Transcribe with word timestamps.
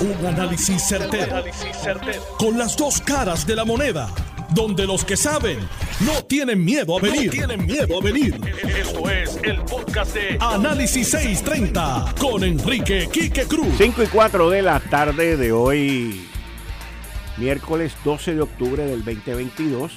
Un 0.00 0.26
análisis 0.26 0.82
certero, 0.88 1.44
Con 2.38 2.56
las 2.56 2.74
dos 2.74 3.02
caras 3.02 3.46
de 3.46 3.54
la 3.54 3.66
moneda. 3.66 4.08
Donde 4.54 4.86
los 4.86 5.04
que 5.04 5.14
saben 5.14 5.58
no 6.06 6.24
tienen 6.24 6.64
miedo 6.64 6.96
a 6.96 7.02
venir. 7.02 7.30
tienen 7.30 7.66
miedo 7.66 8.00
a 8.00 8.02
venir. 8.02 8.40
Esto 8.78 9.10
es 9.10 9.38
el 9.42 9.60
podcast 9.60 10.14
de 10.14 10.38
Análisis 10.40 11.06
630 11.10 12.14
con 12.18 12.42
Enrique 12.44 13.10
Quique 13.12 13.44
Cruz. 13.44 13.74
5 13.76 14.02
y 14.02 14.06
4 14.06 14.48
de 14.48 14.62
la 14.62 14.80
tarde 14.80 15.36
de 15.36 15.52
hoy, 15.52 16.26
miércoles 17.36 17.94
12 18.02 18.36
de 18.36 18.40
octubre 18.40 18.86
del 18.86 19.04
2022. 19.04 19.92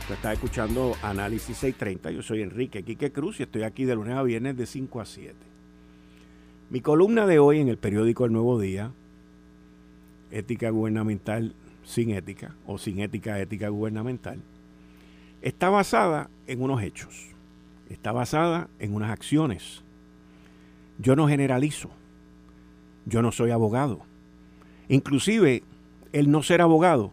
Usted 0.00 0.14
está 0.14 0.32
escuchando 0.32 0.96
Análisis 1.02 1.58
630. 1.58 2.10
Yo 2.10 2.22
soy 2.22 2.40
Enrique 2.40 2.82
Quique 2.84 3.12
Cruz 3.12 3.38
y 3.40 3.42
estoy 3.42 3.64
aquí 3.64 3.84
de 3.84 3.96
lunes 3.96 4.14
a 4.16 4.22
viernes 4.22 4.56
de 4.56 4.64
5 4.64 4.98
a 4.98 5.04
7. 5.04 5.34
Mi 6.70 6.80
columna 6.80 7.26
de 7.26 7.38
hoy 7.38 7.60
en 7.60 7.68
el 7.68 7.76
periódico 7.76 8.24
El 8.24 8.32
Nuevo 8.32 8.58
Día 8.58 8.92
ética 10.32 10.70
gubernamental 10.70 11.54
sin 11.84 12.10
ética 12.10 12.54
o 12.66 12.78
sin 12.78 13.00
ética 13.00 13.40
ética 13.40 13.68
gubernamental, 13.68 14.40
está 15.42 15.70
basada 15.70 16.30
en 16.46 16.62
unos 16.62 16.82
hechos, 16.82 17.28
está 17.90 18.12
basada 18.12 18.68
en 18.78 18.94
unas 18.94 19.10
acciones. 19.10 19.82
Yo 20.98 21.16
no 21.16 21.28
generalizo, 21.28 21.90
yo 23.06 23.22
no 23.22 23.32
soy 23.32 23.50
abogado. 23.50 24.00
Inclusive 24.88 25.62
el 26.12 26.30
no 26.30 26.42
ser 26.42 26.60
abogado 26.60 27.12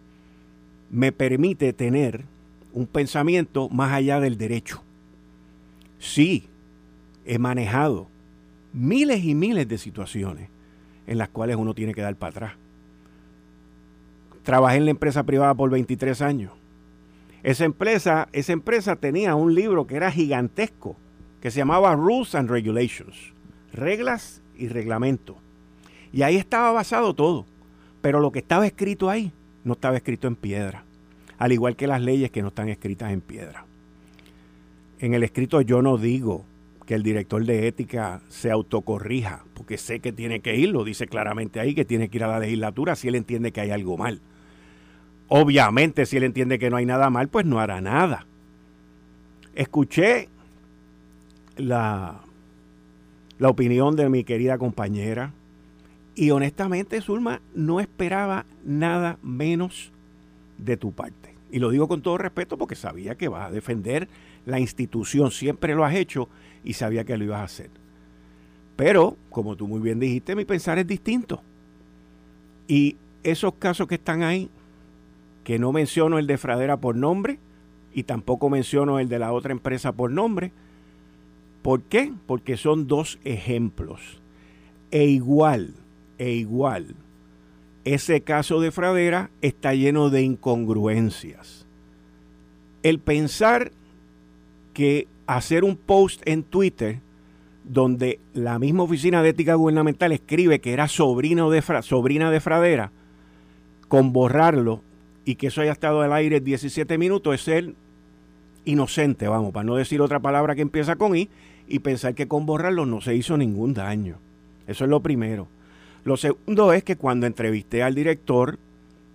me 0.92 1.12
permite 1.12 1.74
tener 1.74 2.26
un 2.74 2.86
pensamiento 2.86 3.70
más 3.70 3.92
allá 3.94 4.20
del 4.20 4.38
derecho. 4.38 4.84
Sí, 5.98 6.48
he 7.26 7.40
manejado 7.40 8.08
miles 8.74 9.24
y 9.24 9.34
miles 9.34 9.68
de 9.68 9.78
situaciones 9.78 10.50
en 11.08 11.18
las 11.18 11.30
cuales 11.30 11.56
uno 11.56 11.74
tiene 11.74 11.94
que 11.94 12.02
dar 12.02 12.16
para 12.16 12.30
atrás 12.30 12.59
Trabajé 14.44 14.78
en 14.78 14.86
la 14.86 14.92
empresa 14.92 15.24
privada 15.24 15.54
por 15.54 15.70
23 15.70 16.22
años. 16.22 16.54
Esa 17.44 17.66
empresa, 17.66 18.28
esa 18.34 18.52
empresa 18.52 18.96
tenía 18.96 19.36
un 19.36 19.56
libro 19.56 19.88
que 19.88 19.96
era 19.96 20.12
gigantesco, 20.12 20.98
que 21.42 21.52
se 21.52 21.60
llamaba 21.60 21.96
Rules 21.96 22.36
and 22.36 22.50
Regulations, 22.50 23.34
reglas 23.74 24.42
y 24.58 24.68
reglamentos. 24.68 25.38
Y 26.12 26.24
ahí 26.24 26.36
estaba 26.36 26.72
basado 26.72 27.14
todo. 27.14 27.46
Pero 28.02 28.20
lo 28.20 28.32
que 28.32 28.40
estaba 28.40 28.66
escrito 28.66 29.10
ahí 29.10 29.32
no 29.64 29.74
estaba 29.74 29.98
escrito 29.98 30.28
en 30.28 30.36
piedra. 30.36 30.84
Al 31.38 31.52
igual 31.52 31.76
que 31.76 31.88
las 31.88 32.02
leyes 32.02 32.32
que 32.32 32.42
no 32.42 32.50
están 32.50 32.70
escritas 32.70 33.12
en 33.12 33.22
piedra. 33.22 33.66
En 35.00 35.14
el 35.14 35.24
escrito 35.24 35.62
yo 35.62 35.82
no 35.82 35.98
digo 35.98 36.44
que 36.90 36.96
el 36.96 37.04
director 37.04 37.46
de 37.46 37.68
ética 37.68 38.24
se 38.30 38.50
autocorrija, 38.50 39.44
porque 39.54 39.78
sé 39.78 40.00
que 40.00 40.12
tiene 40.12 40.40
que 40.40 40.56
ir, 40.56 40.70
lo 40.70 40.84
dice 40.84 41.06
claramente 41.06 41.60
ahí, 41.60 41.76
que 41.76 41.86
tiene 41.86 42.10
que 42.10 42.18
ir 42.18 42.24
a 42.24 42.28
la 42.28 42.40
legislatura 42.40 42.96
si 42.96 43.08
él 43.08 43.14
entiende 43.14 43.52
que 43.52 43.62
hay 43.62 43.70
algo 43.70 43.96
mal. 43.96 44.22
Obviamente, 45.28 46.08
si 46.08 46.18
él 46.18 46.24
entiende 46.24 46.58
que 46.58 46.72
no 46.72 46.78
hay 46.78 46.88
nada 46.88 47.12
mal, 47.12 47.28
pues 47.28 47.46
no 47.46 47.60
hará 47.60 47.80
nada. 47.80 48.26
Escuché 49.54 50.30
la, 51.58 52.22
la 53.38 53.50
opinión 53.50 53.96
de 53.96 54.10
mi 54.10 54.24
querida 54.24 54.58
compañera 54.58 55.32
y 56.16 56.32
honestamente, 56.32 57.02
Zulma, 57.02 57.40
no 57.54 57.80
esperaba 57.80 58.48
nada 58.66 59.20
menos 59.22 59.92
de 60.58 60.76
tu 60.76 60.92
parte. 60.92 61.36
Y 61.52 61.60
lo 61.60 61.70
digo 61.70 61.88
con 61.88 62.02
todo 62.02 62.18
respeto 62.18 62.58
porque 62.58 62.74
sabía 62.74 63.14
que 63.14 63.28
vas 63.28 63.50
a 63.50 63.54
defender 63.54 64.08
la 64.48 64.60
institución, 64.60 65.30
siempre 65.30 65.76
lo 65.76 65.86
has 65.86 65.94
hecho 65.94 66.30
y 66.64 66.74
sabía 66.74 67.04
que 67.04 67.18
lo 67.18 67.24
ibas 67.24 67.42
a 67.42 67.44
hacer. 67.44 67.70
Pero, 68.76 69.18
como 69.30 69.56
tú 69.56 69.68
muy 69.68 69.82
bien 69.82 70.00
dijiste, 70.00 70.36
mi 70.36 70.46
pensar 70.46 70.80
es 70.80 70.88
distinto. 70.88 71.42
Y 72.68 72.96
esos 73.24 73.56
casos 73.56 73.88
que 73.88 73.96
están 73.96 74.24
ahí 74.24 74.50
que 75.44 75.60
no 75.60 75.72
menciono 75.72 76.20
el 76.20 76.28
de 76.28 76.38
Fradera 76.38 76.78
por 76.78 76.96
nombre 76.96 77.40
y 77.94 78.04
tampoco 78.04 78.50
menciono 78.50 79.00
el 79.00 79.10
de 79.10 79.20
la 79.20 79.34
otra 79.34 79.52
empresa 79.52 79.92
por 79.92 80.12
nombre. 80.12 80.52
¿Por 81.62 81.82
qué? 81.82 82.14
Porque 82.28 82.56
son 82.56 82.88
dos 82.88 83.20
ejemplos. 83.24 84.22
E 84.92 85.06
igual, 85.06 85.74
e 86.18 86.32
igual, 86.32 86.96
ese 87.84 88.22
caso 88.22 88.62
de 88.62 88.72
Fradera 88.72 89.32
está 89.42 89.74
lleno 89.74 90.10
de 90.10 90.22
incongruencias. 90.22 91.66
El 92.84 93.00
pensar 93.00 93.72
que 94.74 95.08
hacer 95.38 95.64
un 95.64 95.76
post 95.76 96.22
en 96.26 96.42
Twitter 96.42 97.00
donde 97.64 98.20
la 98.34 98.58
misma 98.58 98.82
oficina 98.82 99.22
de 99.22 99.30
ética 99.30 99.54
gubernamental 99.54 100.12
escribe 100.12 100.60
que 100.60 100.74
era 100.74 100.88
sobrino 100.88 101.52
de 101.52 101.62
sobrina 101.84 102.32
de 102.32 102.40
Fradera, 102.40 102.92
con 103.88 104.12
borrarlo 104.12 104.82
y 105.26 105.36
que 105.36 105.48
eso 105.48 105.62
haya 105.62 105.74
estado 105.74 106.02
al 106.02 106.14
aire 106.14 106.40
17 106.40 106.98
minutos 106.98 107.36
es 107.36 107.42
ser 107.42 107.74
inocente, 108.66 109.28
vamos, 109.28 109.54
para 109.54 109.66
no 109.66 109.76
decir 109.76 110.02
otra 110.02 110.20
palabra 110.20 110.56
que 110.56 110.64
empieza 110.64 110.96
con 110.96 111.16
I, 111.16 111.30
y 111.68 111.80
pensar 111.80 112.16
que 112.16 112.28
con 112.28 112.48
borrarlo 112.48 112.88
no 112.88 113.00
se 113.00 113.16
hizo 113.16 113.38
ningún 113.38 113.76
daño. 113.76 114.18
Eso 114.66 114.86
es 114.86 114.90
lo 114.90 115.02
primero. 115.02 115.48
Lo 116.06 116.18
segundo 116.18 116.74
es 116.74 116.84
que 116.84 116.96
cuando 116.96 117.28
entrevisté 117.28 117.84
al 117.84 117.94
director 117.94 118.58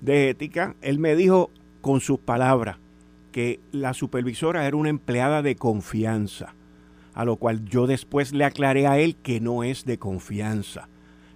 de 0.01 0.31
ética, 0.31 0.77
él 0.81 1.01
me 1.01 1.17
dijo 1.17 1.51
con 1.81 2.01
sus 2.01 2.21
palabras 2.21 2.77
que 3.35 3.59
la 3.73 3.95
supervisora 3.95 4.65
era 4.65 4.77
una 4.77 4.91
empleada 4.91 5.43
de 5.43 5.57
confianza, 5.57 6.55
a 7.15 7.25
lo 7.25 7.35
cual 7.35 7.65
yo 7.65 7.89
después 7.89 8.33
le 8.33 8.45
aclaré 8.45 8.87
a 8.87 9.01
él 9.01 9.17
que 9.17 9.41
no 9.41 9.65
es 9.65 9.85
de 9.85 9.99
confianza, 9.99 10.89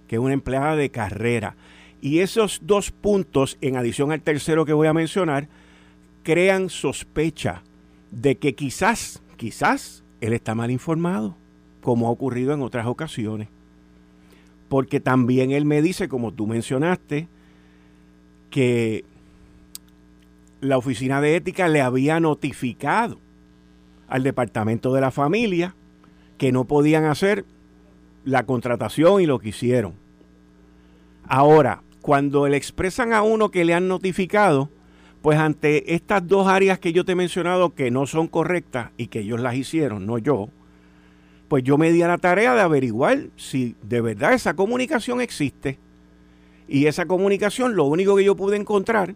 que 0.07 0.15
es 0.15 0.21
una 0.21 0.33
empleada 0.33 0.77
de 0.77 0.91
carrera. 0.91 1.57
Y 1.99 2.19
esos 2.19 2.61
dos 2.63 2.91
puntos, 2.91 3.57
en 3.59 3.75
adición 3.75 4.13
al 4.13 4.21
tercero 4.21 4.63
que 4.63 4.71
voy 4.71 4.87
a 4.87 4.93
mencionar, 4.93 5.49
crean 6.23 6.69
sospecha 6.69 7.63
de 8.11 8.37
que 8.37 8.55
quizás, 8.55 9.21
quizás, 9.35 10.05
él 10.21 10.31
está 10.31 10.55
mal 10.55 10.71
informado, 10.71 11.35
como 11.81 12.07
ha 12.07 12.11
ocurrido 12.11 12.53
en 12.53 12.61
otras 12.61 12.87
ocasiones. 12.87 13.49
Porque 14.69 15.01
también 15.01 15.51
él 15.51 15.65
me 15.65 15.81
dice, 15.81 16.07
como 16.07 16.31
tú 16.31 16.47
mencionaste, 16.47 17.27
que 18.51 19.03
la 20.61 20.77
oficina 20.77 21.21
de 21.21 21.35
ética 21.35 21.67
le 21.67 21.81
había 21.81 22.19
notificado 22.19 23.19
al 24.07 24.23
departamento 24.23 24.93
de 24.93 25.01
la 25.01 25.11
familia 25.11 25.75
que 26.37 26.51
no 26.51 26.65
podían 26.65 27.05
hacer 27.05 27.45
la 28.25 28.45
contratación 28.45 29.21
y 29.21 29.25
lo 29.25 29.39
que 29.39 29.49
hicieron. 29.49 29.93
Ahora, 31.27 31.83
cuando 32.01 32.47
le 32.47 32.57
expresan 32.57 33.13
a 33.13 33.21
uno 33.21 33.51
que 33.51 33.65
le 33.65 33.73
han 33.73 33.87
notificado, 33.87 34.69
pues 35.21 35.37
ante 35.37 35.93
estas 35.93 36.27
dos 36.27 36.47
áreas 36.47 36.79
que 36.79 36.93
yo 36.93 37.05
te 37.05 37.11
he 37.11 37.15
mencionado 37.15 37.75
que 37.75 37.91
no 37.91 38.07
son 38.07 38.27
correctas 38.27 38.91
y 38.97 39.07
que 39.07 39.19
ellos 39.19 39.39
las 39.39 39.55
hicieron, 39.55 40.05
no 40.05 40.17
yo, 40.17 40.49
pues 41.47 41.63
yo 41.63 41.77
me 41.77 41.91
di 41.91 42.01
a 42.01 42.07
la 42.07 42.17
tarea 42.17 42.55
de 42.55 42.61
averiguar 42.61 43.27
si 43.35 43.75
de 43.81 44.01
verdad 44.01 44.33
esa 44.33 44.55
comunicación 44.55 45.19
existe. 45.21 45.77
Y 46.67 46.85
esa 46.85 47.07
comunicación 47.07 47.75
lo 47.75 47.85
único 47.85 48.15
que 48.15 48.23
yo 48.23 48.35
pude 48.35 48.55
encontrar 48.55 49.15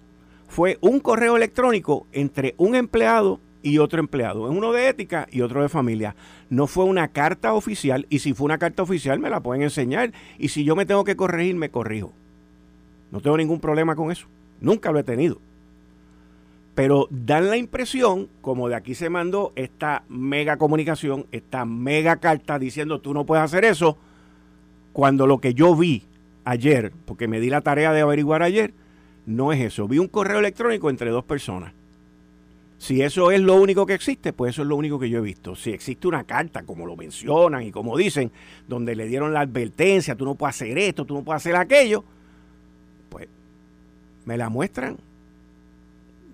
fue 0.53 0.77
un 0.81 0.99
correo 0.99 1.35
electrónico 1.35 2.05
entre 2.11 2.53
un 2.57 2.75
empleado 2.75 3.39
y 3.63 3.79
otro 3.79 3.99
empleado, 3.99 4.43
uno 4.43 4.71
de 4.71 4.87
ética 4.87 5.27
y 5.31 5.41
otro 5.41 5.63
de 5.63 5.67
familia. 5.67 6.15
No 6.51 6.67
fue 6.67 6.85
una 6.85 7.07
carta 7.07 7.53
oficial 7.53 8.05
y 8.07 8.19
si 8.19 8.35
fue 8.35 8.45
una 8.45 8.59
carta 8.59 8.83
oficial 8.83 9.17
me 9.17 9.31
la 9.31 9.41
pueden 9.41 9.63
enseñar 9.63 10.13
y 10.37 10.49
si 10.49 10.63
yo 10.63 10.75
me 10.75 10.85
tengo 10.85 11.05
que 11.05 11.15
corregir 11.15 11.55
me 11.55 11.71
corrijo. 11.71 12.13
No 13.09 13.19
tengo 13.19 13.35
ningún 13.35 13.59
problema 13.59 13.95
con 13.95 14.11
eso. 14.11 14.27
Nunca 14.61 14.91
lo 14.91 14.99
he 14.99 15.03
tenido. 15.03 15.39
Pero 16.75 17.07
dan 17.09 17.49
la 17.49 17.57
impresión, 17.57 18.29
como 18.41 18.69
de 18.69 18.75
aquí 18.75 18.93
se 18.93 19.09
mandó 19.09 19.53
esta 19.55 20.03
mega 20.07 20.57
comunicación, 20.57 21.25
esta 21.31 21.65
mega 21.65 22.17
carta 22.17 22.59
diciendo 22.59 23.01
tú 23.01 23.15
no 23.15 23.25
puedes 23.25 23.43
hacer 23.43 23.65
eso, 23.65 23.97
cuando 24.91 25.25
lo 25.25 25.39
que 25.39 25.55
yo 25.55 25.75
vi 25.75 26.03
ayer, 26.45 26.93
porque 27.05 27.27
me 27.27 27.39
di 27.39 27.49
la 27.49 27.61
tarea 27.61 27.91
de 27.91 28.01
averiguar 28.01 28.43
ayer, 28.43 28.75
no 29.25 29.53
es 29.53 29.61
eso. 29.61 29.87
Vi 29.87 29.99
un 29.99 30.07
correo 30.07 30.39
electrónico 30.39 30.89
entre 30.89 31.09
dos 31.09 31.23
personas. 31.23 31.73
Si 32.77 33.01
eso 33.01 33.31
es 33.31 33.39
lo 33.39 33.55
único 33.55 33.85
que 33.85 33.93
existe, 33.93 34.33
pues 34.33 34.55
eso 34.55 34.63
es 34.63 34.67
lo 34.67 34.75
único 34.75 34.99
que 34.99 35.09
yo 35.09 35.19
he 35.19 35.21
visto. 35.21 35.55
Si 35.55 35.71
existe 35.71 36.05
una 36.05 36.25
carta, 36.25 36.63
como 36.63 36.85
lo 36.85 36.97
mencionan 36.97 37.63
y 37.63 37.71
como 37.71 37.97
dicen, 37.97 38.29
donde 38.67 38.95
le 38.95 39.07
dieron 39.07 39.33
la 39.33 39.39
advertencia, 39.39 40.15
tú 40.15 40.25
no 40.25 40.35
puedes 40.35 40.57
hacer 40.57 40.77
esto, 40.77 41.05
tú 41.05 41.13
no 41.13 41.23
puedes 41.23 41.41
hacer 41.41 41.55
aquello, 41.55 42.03
pues 43.07 43.29
me 44.25 44.35
la 44.35 44.49
muestran, 44.49 44.97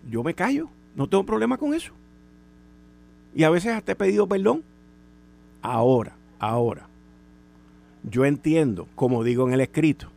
yo 0.09 0.23
me 0.23 0.33
callo, 0.33 0.69
no 0.95 1.07
tengo 1.07 1.23
problema 1.23 1.57
con 1.57 1.75
eso. 1.75 1.93
Y 3.35 3.43
a 3.43 3.51
veces 3.51 3.73
hasta 3.73 3.91
he 3.91 3.95
pedido 3.95 4.25
perdón. 4.25 4.63
Ahora, 5.61 6.15
ahora, 6.39 6.87
yo 8.03 8.25
entiendo, 8.25 8.87
como 8.95 9.23
digo 9.23 9.47
en 9.47 9.53
el 9.53 9.61
escrito, 9.61 10.09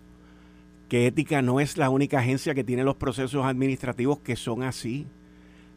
que 0.92 1.06
ética 1.06 1.40
no 1.40 1.58
es 1.58 1.78
la 1.78 1.88
única 1.88 2.18
agencia 2.18 2.54
que 2.54 2.64
tiene 2.64 2.84
los 2.84 2.96
procesos 2.96 3.46
administrativos 3.46 4.18
que 4.18 4.36
son 4.36 4.62
así. 4.62 5.06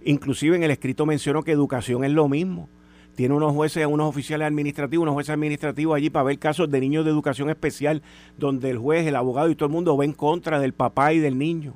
Inclusive 0.04 0.58
en 0.58 0.64
el 0.64 0.72
escrito 0.72 1.06
menciono 1.06 1.42
que 1.42 1.54
educación 1.54 2.04
es 2.04 2.12
lo 2.12 2.28
mismo. 2.28 2.68
tiene 3.16 3.34
unos 3.34 3.54
jueces, 3.54 3.86
unos 3.86 4.10
oficiales 4.10 4.46
administrativos, 4.46 5.04
unos 5.04 5.14
jueces 5.14 5.30
administrativos 5.30 5.96
allí 5.96 6.10
para 6.10 6.24
ver 6.26 6.38
casos 6.38 6.70
de 6.70 6.82
niños 6.82 7.06
de 7.06 7.12
educación 7.12 7.50
especial, 7.50 8.02
donde 8.38 8.70
el 8.70 8.78
juez, 8.78 9.08
el 9.08 9.16
abogado 9.16 9.50
y 9.50 9.56
todo 9.56 9.68
el 9.68 9.72
mundo 9.72 9.96
va 9.96 10.04
en 10.04 10.12
contra 10.12 10.60
del 10.60 10.74
papá 10.74 11.14
y 11.14 11.20
del 11.20 11.38
niño. 11.38 11.76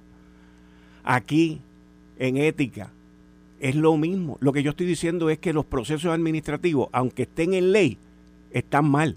Aquí, 1.05 1.61
en 2.17 2.35
ética, 2.35 2.91
es 3.61 3.73
lo 3.73 3.95
mismo. 3.95 4.37
Lo 4.41 4.51
que 4.51 4.63
yo 4.63 4.71
estoy 4.71 4.85
diciendo 4.85 5.29
es 5.29 5.39
que 5.39 5.53
los 5.53 5.63
procesos 5.63 6.11
administrativos, 6.11 6.89
aunque 6.91 7.21
estén 7.21 7.53
en 7.53 7.71
ley, 7.71 7.99
están 8.51 8.91
mal. 8.91 9.15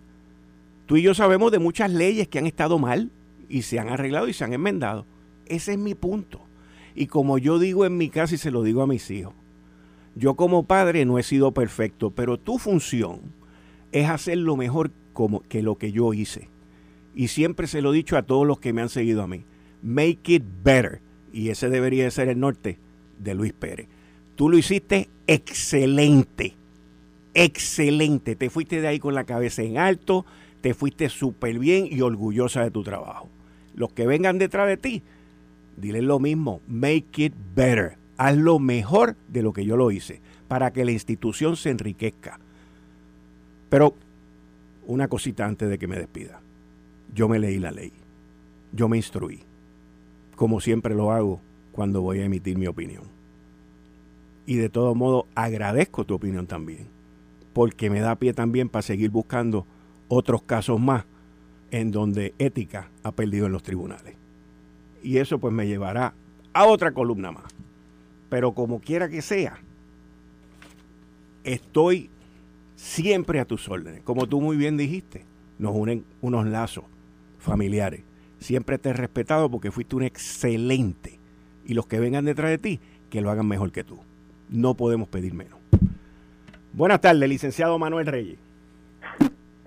Tú 0.87 0.97
y 0.97 1.03
yo 1.03 1.13
sabemos 1.13 1.51
de 1.51 1.59
muchas 1.59 1.91
leyes 1.91 2.29
que 2.29 2.39
han 2.39 2.47
estado 2.47 2.79
mal 2.79 3.11
y 3.53 3.63
se 3.63 3.79
han 3.79 3.91
arreglado 3.91 4.29
y 4.29 4.33
se 4.33 4.45
han 4.45 4.55
enmendado. 4.55 5.05
Ese 5.45 5.73
es 5.73 5.79
mi 5.79 5.95
punto. 5.95 6.41
Y 6.95 7.07
como 7.07 7.37
yo 7.37 7.59
digo 7.59 7.85
en 7.85 7.99
mi 7.99 8.09
casa 8.09 8.35
y 8.35 8.39
se 8.39 8.51
lo 8.51 8.63
digo 8.63 8.81
a 8.81 8.87
mis 8.87 9.11
hijos, 9.11 9.35
yo 10.15 10.35
como 10.35 10.65
padre 10.65 11.05
no 11.05 11.19
he 11.19 11.23
sido 11.23 11.53
perfecto, 11.53 12.11
pero 12.11 12.39
tu 12.39 12.59
función 12.59 13.21
es 13.93 14.09
hacer 14.09 14.39
lo 14.39 14.57
mejor 14.57 14.91
como 15.13 15.41
que 15.43 15.63
lo 15.63 15.77
que 15.77 15.93
yo 15.93 16.15
hice. 16.15 16.49
Y 17.15 17.29
siempre 17.29 17.67
se 17.67 17.83
lo 17.83 17.93
he 17.93 17.97
dicho 17.97 18.17
a 18.17 18.23
todos 18.23 18.47
los 18.47 18.59
que 18.59 18.73
me 18.73 18.81
han 18.81 18.89
seguido 18.89 19.23
a 19.23 19.27
mí. 19.27 19.45
Make 19.83 20.33
it 20.33 20.45
better. 20.65 21.03
Y 21.31 21.51
ese 21.51 21.69
debería 21.69 22.05
de 22.05 22.11
ser 22.11 22.29
el 22.29 22.41
norte 22.41 22.79
de 23.19 23.35
Luis 23.35 23.53
Pérez. 23.53 23.89
Tú 24.35 24.49
lo 24.49 24.57
hiciste 24.57 25.11
excelente. 25.27 26.57
Excelente. 27.35 28.35
Te 28.35 28.49
fuiste 28.49 28.81
de 28.81 28.89
ahí 28.89 28.99
con 28.99 29.15
la 29.15 29.25
cabeza 29.25 29.63
en 29.63 29.77
alto. 29.77 30.25
Te 30.63 30.73
fuiste 30.73 31.11
súper 31.11 31.59
bien 31.59 31.87
y 31.91 32.01
orgullosa 32.01 32.63
de 32.63 32.71
tu 32.71 32.83
trabajo. 32.83 33.29
Los 33.75 33.93
que 33.93 34.07
vengan 34.07 34.39
detrás 34.39 34.69
de 34.69 34.77
ti, 34.77 35.03
dile 35.77 36.03
lo 36.03 36.19
mismo. 36.19 36.61
Make 36.67 37.25
it 37.25 37.35
better 37.55 37.97
haz 38.23 38.37
lo 38.37 38.59
mejor 38.59 39.17
de 39.29 39.43
lo 39.43 39.53
que 39.53 39.65
yo 39.65 39.77
lo 39.77 39.91
hice, 39.91 40.21
para 40.47 40.73
que 40.73 40.85
la 40.85 40.93
institución 40.93 41.57
se 41.57 41.71
enriquezca. 41.71 42.39
Pero 43.69 43.95
una 44.87 45.09
cosita 45.09 45.47
antes 45.47 45.69
de 45.69 45.79
que 45.79 45.89
me 45.89 45.99
despida. 45.99 46.41
Yo 47.15 47.29
me 47.29 47.39
leí 47.39 47.59
la 47.59 47.73
ley. 47.73 47.93
Yo 48.73 48.89
me 48.89 48.97
instruí. 48.97 49.41
Como 50.37 50.61
siempre 50.61 50.95
lo 50.95 51.11
hago 51.11 51.41
cuando 51.73 52.01
voy 52.01 52.21
a 52.21 52.25
emitir 52.25 52.57
mi 52.57 52.67
opinión. 52.67 53.05
Y 54.47 54.57
de 54.57 54.69
todo 54.69 54.95
modo 54.95 55.27
agradezco 55.35 56.05
tu 56.05 56.15
opinión 56.15 56.47
también. 56.47 56.87
Porque 57.53 57.91
me 57.91 58.01
da 58.01 58.17
pie 58.17 58.33
también 58.33 58.69
para 58.69 58.83
seguir 58.83 59.11
buscando 59.11 59.67
otros 60.09 60.43
casos 60.43 60.81
más 60.81 61.05
en 61.73 61.91
donde 61.91 62.35
ética 62.39 62.91
ha 63.03 63.11
perdido 63.13 63.47
en 63.47 63.53
los 63.53 63.63
tribunales. 63.65 64.15
Y 65.03 65.17
eso 65.17 65.39
pues 65.39 65.53
me 65.53 65.67
llevará 65.67 66.15
a 66.53 66.67
otra 66.67 66.93
columna 66.93 67.33
más. 67.33 67.53
Pero 68.29 68.53
como 68.53 68.81
quiera 68.81 69.09
que 69.09 69.23
sea, 69.23 69.59
estoy 71.45 72.11
siempre 72.77 73.41
a 73.41 73.47
tus 73.47 73.69
órdenes. 73.69 74.03
Como 74.03 74.29
tú 74.29 74.41
muy 74.41 74.57
bien 74.57 74.77
dijiste, 74.77 75.25
nos 75.59 75.75
unen 75.75 76.05
unos 76.21 76.47
lazos 76.47 76.85
familiares. 77.39 78.03
Siempre 78.39 78.79
te 78.79 78.91
he 78.91 78.93
respetado 78.93 79.51
porque 79.51 79.71
fuiste 79.71 79.97
un 79.97 80.03
excelente. 80.03 81.19
Y 81.65 81.75
los 81.75 81.87
que 81.87 82.01
vengan 82.01 82.27
detrás 82.27 82.51
de 82.51 82.59
ti, 82.59 82.81
que 83.09 83.23
lo 83.23 83.31
hagan 83.31 83.49
mejor 83.49 83.73
que 83.73 83.83
tú. 83.83 83.99
No 84.51 84.75
podemos 84.75 85.09
pedir 85.09 85.33
menos. 85.33 85.59
Buenas 86.75 87.01
tardes, 87.01 87.29
licenciado 87.29 87.79
Manuel 87.79 88.07
Reyes. 88.07 88.39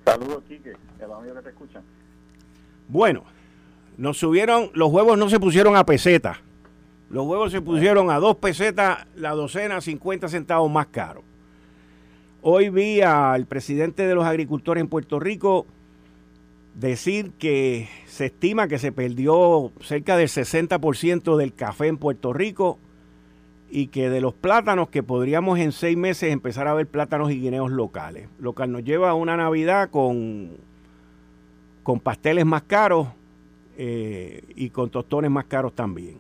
Saludos, 0.05 0.43
Quique, 0.47 0.73
el 0.99 1.43
que 1.43 1.51
te. 1.51 1.79
Bueno, 2.87 3.23
nos 3.97 4.17
subieron, 4.17 4.69
los 4.73 4.91
huevos 4.91 5.17
no 5.17 5.29
se 5.29 5.39
pusieron 5.39 5.75
a 5.75 5.85
peseta. 5.85 6.41
Los 7.09 7.25
huevos 7.25 7.51
se 7.51 7.61
pusieron 7.61 8.09
a 8.09 8.19
dos 8.19 8.37
pesetas 8.37 9.05
la 9.15 9.31
docena, 9.31 9.79
50 9.79 10.27
centavos 10.27 10.71
más 10.71 10.87
caro. 10.87 11.23
Hoy 12.41 12.69
vi 12.69 13.01
al 13.01 13.45
presidente 13.45 14.07
de 14.07 14.15
los 14.15 14.25
agricultores 14.25 14.81
en 14.81 14.87
Puerto 14.87 15.19
Rico 15.19 15.65
decir 16.75 17.31
que 17.39 17.87
se 18.05 18.25
estima 18.25 18.67
que 18.67 18.79
se 18.79 18.91
perdió 18.91 19.71
cerca 19.81 20.17
del 20.17 20.27
60% 20.27 21.37
del 21.37 21.53
café 21.53 21.87
en 21.87 21.97
Puerto 21.97 22.33
Rico 22.33 22.79
y 23.69 23.87
que 23.87 24.09
de 24.09 24.21
los 24.21 24.33
plátanos 24.33 24.89
que 24.89 25.03
podríamos 25.03 25.59
en 25.59 25.71
seis 25.71 25.97
meses 25.97 26.31
empezar 26.31 26.67
a 26.67 26.73
ver 26.73 26.87
plátanos 26.87 27.31
y 27.31 27.39
guineos 27.39 27.71
locales. 27.71 28.27
Lo 28.39 28.53
que 28.53 28.67
nos 28.67 28.83
lleva 28.83 29.09
a 29.09 29.15
una 29.15 29.37
Navidad 29.37 29.89
con, 29.89 30.51
con 31.85 31.99
pasteles 31.99 32.47
más 32.47 32.63
caros 32.63 33.09
eh, 33.77 34.41
y 34.55 34.71
con 34.71 34.89
tostones 34.89 35.29
más 35.29 35.45
caros 35.45 35.71
también. 35.71 36.17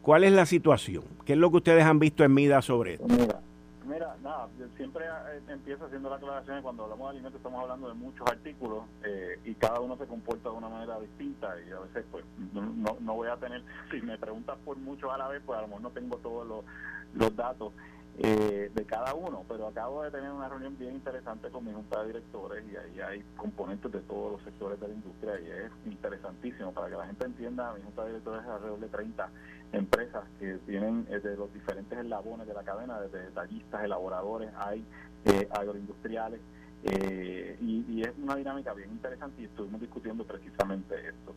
¿Cuál 0.00 0.24
es 0.24 0.32
la 0.32 0.46
situación? 0.46 1.04
¿Qué 1.26 1.34
es 1.34 1.38
lo 1.38 1.50
que 1.50 1.58
ustedes 1.58 1.84
han 1.84 1.98
visto 1.98 2.24
en 2.24 2.32
MIDA 2.32 2.62
sobre 2.62 2.94
esto? 2.94 3.06
Mira, 3.06 3.38
mira 3.86 4.16
nada, 4.22 4.48
siempre 4.78 5.04
eh, 5.04 5.40
empiezo 5.48 5.84
haciendo 5.84 6.08
la 6.08 6.16
aclaración 6.16 6.62
cuando 6.62 6.84
hablamos 6.84 7.04
de 7.04 7.10
alimentos 7.10 7.36
estamos 7.36 7.62
hablando 7.62 7.88
de 7.88 7.94
muchos 7.94 8.26
artículos 8.26 8.84
eh, 9.04 9.38
y 9.44 9.52
cada 9.56 9.78
uno 9.78 9.98
se 9.98 10.06
comporta 10.06 10.48
de 10.48 10.56
una 10.56 10.70
manera 10.70 10.98
distinta 11.00 11.54
y 11.68 11.70
a 11.70 11.80
veces 11.80 12.06
pues 12.10 12.24
no, 12.54 12.96
no 12.98 13.14
voy 13.14 13.28
a 13.28 13.36
tener, 13.36 13.62
si 13.90 14.00
me 14.00 14.16
preguntas 14.16 14.56
por 14.64 14.78
muchos 14.78 15.12
a 15.12 15.18
la 15.18 15.28
vez, 15.28 15.42
pues 15.44 15.58
a 15.58 15.62
lo 15.62 15.68
mejor 15.68 15.82
no 15.82 15.90
tengo 15.90 16.16
todos 16.16 16.46
los, 16.46 16.64
los 17.12 17.36
datos 17.36 17.74
eh, 18.18 18.70
de 18.74 18.84
cada 18.84 19.14
uno, 19.14 19.44
pero 19.48 19.68
acabo 19.68 20.02
de 20.02 20.10
tener 20.10 20.30
una 20.30 20.48
reunión 20.48 20.76
bien 20.76 20.94
interesante 20.94 21.48
con 21.48 21.64
mi 21.64 21.72
junta 21.72 22.00
de 22.02 22.08
directores 22.08 22.64
y 22.70 22.76
ahí 22.76 23.00
hay 23.00 23.24
componentes 23.36 23.90
de 23.90 24.00
todos 24.00 24.32
los 24.32 24.42
sectores 24.42 24.78
de 24.80 24.88
la 24.88 24.94
industria 24.94 25.40
y 25.40 25.50
es 25.50 25.72
interesantísimo 25.86 26.72
para 26.72 26.90
que 26.90 26.96
la 26.96 27.06
gente 27.06 27.24
entienda, 27.24 27.72
mi 27.74 27.82
junta 27.82 28.02
de 28.02 28.08
directores 28.10 28.42
es 28.42 28.48
alrededor 28.48 28.80
de 28.80 28.88
30 28.88 29.30
empresas 29.72 30.24
que 30.38 30.58
tienen 30.66 31.06
eh, 31.10 31.20
de 31.20 31.36
los 31.36 31.52
diferentes 31.54 31.98
eslabones 31.98 32.46
de 32.46 32.54
la 32.54 32.62
cadena, 32.62 33.00
desde 33.00 33.22
detallistas, 33.22 33.82
elaboradores, 33.82 34.50
hay 34.56 34.84
eh, 35.24 35.48
agroindustriales, 35.50 36.40
eh, 36.84 37.56
y, 37.60 37.84
y, 37.88 38.02
es 38.02 38.10
una 38.20 38.34
dinámica 38.34 38.74
bien 38.74 38.90
interesante 38.90 39.40
y 39.40 39.44
estuvimos 39.44 39.80
discutiendo 39.80 40.24
precisamente 40.24 40.96
esto. 40.96 41.32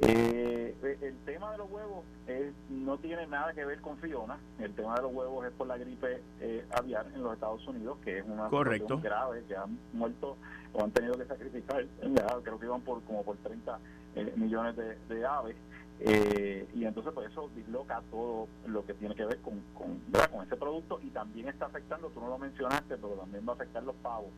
Eh, 0.00 0.74
el 1.02 1.16
tema 1.24 1.52
de 1.52 1.58
los 1.58 1.70
huevos 1.70 2.04
no 2.70 2.98
tiene 2.98 3.26
nada 3.26 3.52
que 3.52 3.64
ver 3.64 3.80
con 3.80 3.96
Fiona. 3.98 4.38
El 4.58 4.72
tema 4.74 4.94
de 4.96 5.02
los 5.02 5.12
huevos 5.12 5.46
es 5.46 5.52
por 5.52 5.66
la 5.66 5.76
gripe 5.76 6.22
eh, 6.40 6.64
aviar 6.70 7.06
en 7.14 7.22
los 7.22 7.34
Estados 7.34 7.66
Unidos, 7.66 7.98
que 8.04 8.18
es 8.18 8.24
una 8.24 8.48
situación 8.48 9.02
grave, 9.02 9.44
que 9.48 9.56
han 9.56 9.78
muerto 9.92 10.36
o 10.72 10.84
han 10.84 10.90
tenido 10.90 11.14
que 11.16 11.24
sacrificar, 11.24 11.84
creo 12.42 12.58
que 12.58 12.66
iban 12.66 12.80
por 12.82 13.02
como 13.02 13.24
por 13.24 13.36
30 13.38 13.78
eh, 14.14 14.32
millones 14.36 14.76
de, 14.76 15.26
aves. 15.26 15.56
Eh, 16.00 16.68
y 16.74 16.84
entonces 16.84 17.12
pues 17.12 17.30
eso 17.30 17.50
disloca 17.56 18.00
todo 18.10 18.46
lo 18.66 18.86
que 18.86 18.94
tiene 18.94 19.16
que 19.16 19.24
ver 19.24 19.38
con, 19.38 19.60
con, 19.74 19.98
con 20.30 20.46
ese 20.46 20.56
producto 20.56 21.00
y 21.02 21.08
también 21.08 21.48
está 21.48 21.66
afectando, 21.66 22.08
tú 22.10 22.20
no 22.20 22.28
lo 22.28 22.38
mencionaste, 22.38 22.96
pero 22.96 23.14
también 23.14 23.44
va 23.46 23.52
a 23.52 23.56
afectar 23.56 23.82
los 23.82 23.96
pavos 23.96 24.30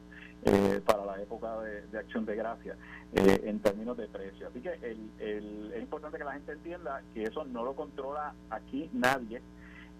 eh, 0.44 0.80
para 0.86 1.04
la 1.04 1.20
época 1.20 1.60
de, 1.60 1.98
acción 1.98 2.24
de 2.24 2.34
gracia 2.34 2.76
eh, 3.12 3.42
en 3.44 3.60
términos 3.60 3.96
de 3.98 4.08
precio. 4.08 4.48
Así 4.48 4.60
que 4.60 4.72
el, 4.72 5.10
el, 5.18 5.72
es 5.74 5.82
importante 5.82 6.16
que 6.16 6.24
la 6.24 6.32
gente 6.32 6.52
entienda 6.52 7.02
que 7.12 7.24
eso 7.24 7.44
no 7.44 7.62
lo 7.62 7.74
controla 7.74 8.32
aquí 8.48 8.88
nadie 8.94 9.42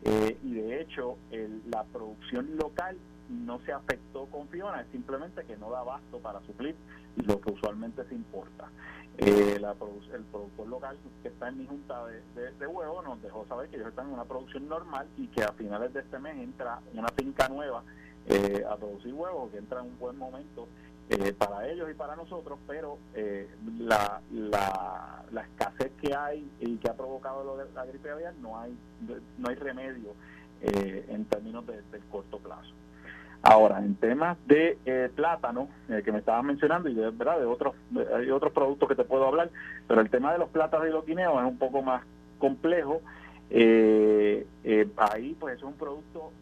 eh, 0.04 0.38
y 0.42 0.54
de 0.54 0.80
hecho 0.80 1.18
el, 1.30 1.61
la 1.70 1.85
producción 1.85 2.56
local 2.56 2.96
no 3.30 3.60
se 3.60 3.72
afectó 3.72 4.26
con 4.26 4.49
Fiona, 4.49 4.82
es 4.82 4.88
simplemente 4.90 5.44
que 5.44 5.56
no 5.56 5.70
da 5.70 5.80
abasto 5.80 6.18
para 6.18 6.40
suplir 6.42 6.75
lo 7.16 7.40
que 7.40 7.52
usualmente 7.52 8.04
se 8.04 8.14
importa. 8.14 8.68
la 9.18 9.75
el 10.14 10.25
productor 10.25 10.68
local 10.68 10.96
que 11.22 11.28
está 11.28 11.49
en 11.49 11.58
mi 11.58 11.66
junta 11.66 12.06
de, 12.06 12.22
de, 12.34 12.52
de 12.52 12.66
huevos 12.66 13.04
nos 13.04 13.22
dejó 13.22 13.46
saber 13.46 13.68
que 13.68 13.76
ellos 13.76 13.88
están 13.88 14.08
en 14.08 14.14
una 14.14 14.25
producción 14.25 14.68
normal 14.68 15.06
y 15.16 15.26
que 15.28 15.42
a 15.42 15.52
finales 15.52 15.92
de 15.92 16.00
este 16.00 16.18
mes 16.18 16.37
entra 16.38 16.80
una 16.94 17.08
finca 17.08 17.49
nueva 17.49 17.82
eh, 18.26 18.64
a 18.68 18.76
producir 18.76 19.12
huevos, 19.14 19.50
que 19.50 19.58
entra 19.58 19.80
en 19.80 19.87
un 19.87 19.99
buen 19.99 20.16
momento 20.16 20.68
eh, 21.08 21.32
para 21.32 21.68
ellos 21.68 21.90
y 21.90 21.94
para 21.94 22.14
nosotros, 22.14 22.58
pero 22.68 22.99
eh, 23.14 23.49
la, 23.78 24.20
la, 24.30 25.25
la, 25.32 25.40
escasez 25.42 25.90
que 26.00 26.14
hay 26.14 26.49
y 26.60 26.76
que 26.76 26.88
ha 26.88 26.94
provocado 26.94 27.66
la 27.75 27.84
gripe 27.84 28.10
aviar, 28.10 28.34
no 28.37 28.56
hay, 28.58 28.76
no 29.38 29.49
hay 29.49 29.56
remedio 29.56 30.14
eh, 30.62 31.06
en 31.08 31.25
términos 31.25 31.66
de, 31.66 31.82
del 31.90 32.02
corto 32.04 32.38
plazo. 32.38 32.72
Ahora, 33.42 33.78
en 33.78 33.94
temas 33.94 34.37
de 34.47 35.11
plátano, 35.14 35.68
que 36.04 36.12
me 36.12 36.18
estabas 36.18 36.44
mencionando, 36.44 36.88
y 36.88 36.94
de, 36.94 37.11
¿verdad? 37.11 37.38
de 37.38 37.47
otros 37.47 37.75
hay 38.14 38.30
otros 38.30 38.52
productos 38.52 38.88
que 38.88 38.94
te 38.94 39.04
puedo 39.04 39.26
hablar, 39.26 39.50
pero 39.88 40.00
el 40.02 40.11
tema 40.11 40.32
de 40.32 40.38
los 40.38 40.50
plátanos 40.50 40.87
y 40.87 40.90
los 40.90 41.06
guineos 41.06 41.40
es 41.40 41.49
un 41.49 41.59
poco 41.59 41.80
más 41.80 42.02
complejo. 42.38 43.00
ahí, 43.50 45.37
pues, 45.40 45.56
es 45.56 45.62
un 45.62 45.73
producto 45.73 46.32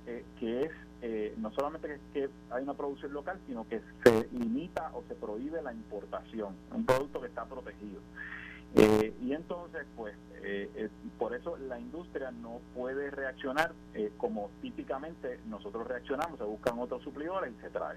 que 0.40 0.64
es 0.64 0.72
eh, 1.00 1.34
no 1.38 1.52
solamente 1.52 2.00
que, 2.12 2.28
hay 2.50 2.62
una 2.62 2.74
producción 2.74 3.12
local, 3.12 3.38
sino 3.46 3.66
que 3.68 3.80
se 4.02 4.28
limita 4.32 4.90
o 4.94 5.04
se 5.06 5.14
prohíbe 5.14 5.62
la 5.62 5.72
importación, 5.72 6.54
un 6.72 6.84
producto 6.84 7.20
que 7.20 7.28
está 7.28 7.44
protegido. 7.44 8.00
Eh, 8.76 9.14
y 9.22 9.32
en 9.32 9.38
entonces, 9.48 9.86
pues, 9.96 10.14
eh, 10.42 10.68
eh, 10.74 10.88
por 11.18 11.34
eso 11.34 11.56
la 11.56 11.80
industria 11.80 12.30
no 12.30 12.60
puede 12.74 13.10
reaccionar 13.10 13.72
eh, 13.94 14.10
como 14.18 14.50
típicamente 14.60 15.40
nosotros 15.48 15.86
reaccionamos, 15.86 16.38
se 16.38 16.44
buscan 16.44 16.78
otros 16.78 17.02
suplidores 17.02 17.52
y 17.56 17.62
se 17.62 17.70
trae. 17.70 17.96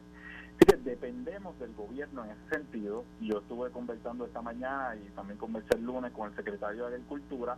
Así 0.56 0.66
que 0.66 0.78
dependemos 0.78 1.60
del 1.60 1.74
gobierno 1.74 2.24
en 2.24 2.32
ese 2.32 2.56
sentido. 2.56 3.04
Yo 3.20 3.40
estuve 3.40 3.70
conversando 3.72 4.25
esta 4.25 4.42
mañana 4.42 4.96
y 4.96 5.10
también 5.10 5.38
conversé 5.38 5.75
el 5.75 5.84
lunes 5.84 6.13
con 6.13 6.30
el 6.30 6.36
secretario 6.38 6.88
de 6.88 6.96
Agricultura 6.96 7.58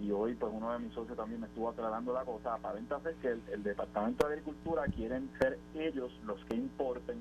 y 0.00 0.12
hoy 0.12 0.34
pues 0.34 0.52
uno 0.54 0.72
de 0.72 0.78
mis 0.78 0.92
socios 0.92 1.16
también 1.16 1.40
me 1.40 1.48
estuvo 1.48 1.68
aclarando 1.68 2.12
la 2.12 2.24
cosa. 2.24 2.54
Aparenta 2.54 3.00
ser 3.00 3.14
que 3.16 3.28
el, 3.52 3.62
Departamento 3.62 4.26
de 4.26 4.34
Agricultura 4.34 4.84
quieren 4.94 5.30
ser 5.38 5.58
ellos 5.74 6.12
los 6.24 6.44
que 6.44 6.54
importen 6.54 7.16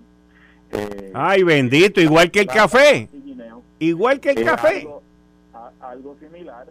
Ay, 1.13 1.43
bendito, 1.43 2.01
igual 2.01 2.31
que 2.31 2.41
el 2.41 2.47
café. 2.47 3.09
Igual 3.79 4.19
que 4.19 4.31
el 4.31 4.43
café 4.43 4.87
algo 4.87 5.04
similar. 6.19 6.67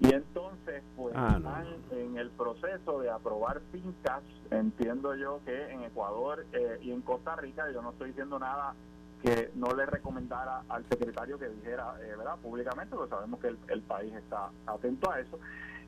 Y 0.00 0.12
entonces 0.12 0.82
pues 0.94 1.14
ah, 1.16 1.34
están 1.38 1.66
en 1.90 2.18
el 2.18 2.30
proceso 2.30 3.00
de 3.00 3.10
aprobar 3.10 3.60
fincas. 3.72 4.22
Entiendo 4.50 5.14
yo 5.14 5.40
que 5.44 5.72
en 5.72 5.84
Ecuador 5.84 6.44
eh, 6.52 6.78
y 6.82 6.92
en 6.92 7.00
Costa 7.00 7.36
Rica 7.36 7.64
yo 7.72 7.80
no 7.80 7.90
estoy 7.90 8.08
diciendo 8.08 8.38
nada 8.38 8.74
que 9.22 9.50
no 9.54 9.74
le 9.74 9.86
recomendara 9.86 10.62
al 10.68 10.84
secretario 10.90 11.38
que 11.38 11.48
dijera 11.48 11.94
eh, 12.02 12.14
verdad 12.16 12.36
públicamente 12.42 12.94
porque 12.94 13.10
sabemos 13.10 13.40
que 13.40 13.48
el, 13.48 13.82
país 13.82 14.12
está 14.14 14.50
atento 14.66 15.10
a 15.10 15.20
eso. 15.20 15.38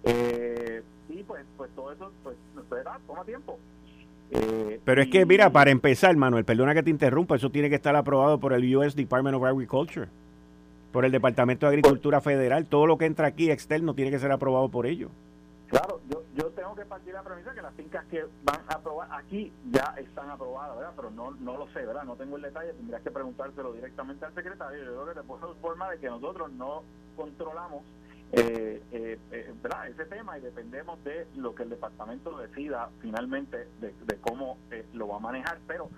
Eh, 0.05 0.83
y 1.11 1.23
pues 1.25 1.45
pues 1.57 1.71
todo 1.75 1.93
eso 1.93 2.11
pues 2.23 2.37
verdad 2.71 2.99
toma 3.07 3.25
tiempo. 3.25 3.59
Pero 4.85 5.03
es 5.03 5.09
que, 5.09 5.25
mira, 5.25 5.51
para 5.51 5.71
empezar, 5.71 6.15
Manuel, 6.15 6.45
perdona 6.45 6.75
que 6.75 6.83
te 6.83 6.91
interrumpa, 6.91 7.37
eso 7.37 7.51
tiene 7.51 7.71
que 7.71 7.77
estar 7.77 7.97
aprobado 7.97 8.39
por 8.39 8.53
el 8.53 8.77
US 8.77 8.95
Department 8.95 9.35
of 9.35 9.45
Agriculture 9.45 10.09
por 10.93 11.05
el 11.05 11.13
Departamento 11.13 11.67
de 11.67 11.71
Agricultura 11.71 12.21
Federal. 12.21 12.67
Todo 12.67 12.87
lo 12.87 12.99
que 12.99 13.07
entra 13.07 13.29
aquí 13.29 13.51
externo 13.51 13.95
tiene 13.95 14.11
que 14.11 14.19
ser 14.19 14.33
aprobado 14.33 14.69
por 14.69 14.87
ellos. 14.87 15.11
Claro, 15.69 16.01
yo, 16.09 16.23
yo 16.35 16.45
tengo 16.51 16.75
que 16.75 16.87
partir 16.87 17.13
la 17.13 17.23
premisa 17.23 17.53
que 17.53 17.61
las 17.61 17.75
fincas 17.75 18.05
que 18.07 18.25
van 18.43 18.61
a 18.69 18.75
aprobar 18.75 19.09
aquí 19.13 19.53
ya 19.71 19.95
están 19.99 20.31
aprobadas, 20.31 20.77
¿verdad? 20.77 20.93
Pero 20.97 21.11
no, 21.11 21.31
no 21.33 21.59
lo 21.59 21.69
sé, 21.69 21.85
¿verdad? 21.85 22.05
No 22.05 22.17
tengo 22.17 22.37
el 22.37 22.43
detalle, 22.43 22.73
tendrías 22.73 23.03
que 23.03 23.11
preguntárselo 23.11 23.75
directamente 23.75 24.25
al 24.25 24.35
secretario. 24.35 24.85
Yo 24.85 24.93
creo 24.93 25.07
que 25.07 25.21
te 25.21 25.27
puedo 25.27 25.53
informar 25.53 25.91
de 25.91 25.99
que 25.99 26.07
nosotros 26.07 26.51
no 26.53 26.83
controlamos 27.17 27.85
eh, 28.33 28.83
eh, 28.93 29.19
eh, 29.31 29.55
¿verdad? 29.63 29.89
ese 29.89 30.05
tema 30.05 30.37
y 30.39 30.43
dependemos 30.43 31.03
de 31.03 31.27
lo 31.37 31.55
que 31.55 31.63
el 31.63 31.71
departamento 31.71 32.37
decida 32.37 32.91
finalmente 33.01 33.69
de, 33.81 34.17
cómo 34.21 34.59
eh, 34.71 34.85
lo 34.93 35.09
va 35.09 35.17
a 35.17 35.21
manejar, 35.21 35.59
pero 35.67 35.89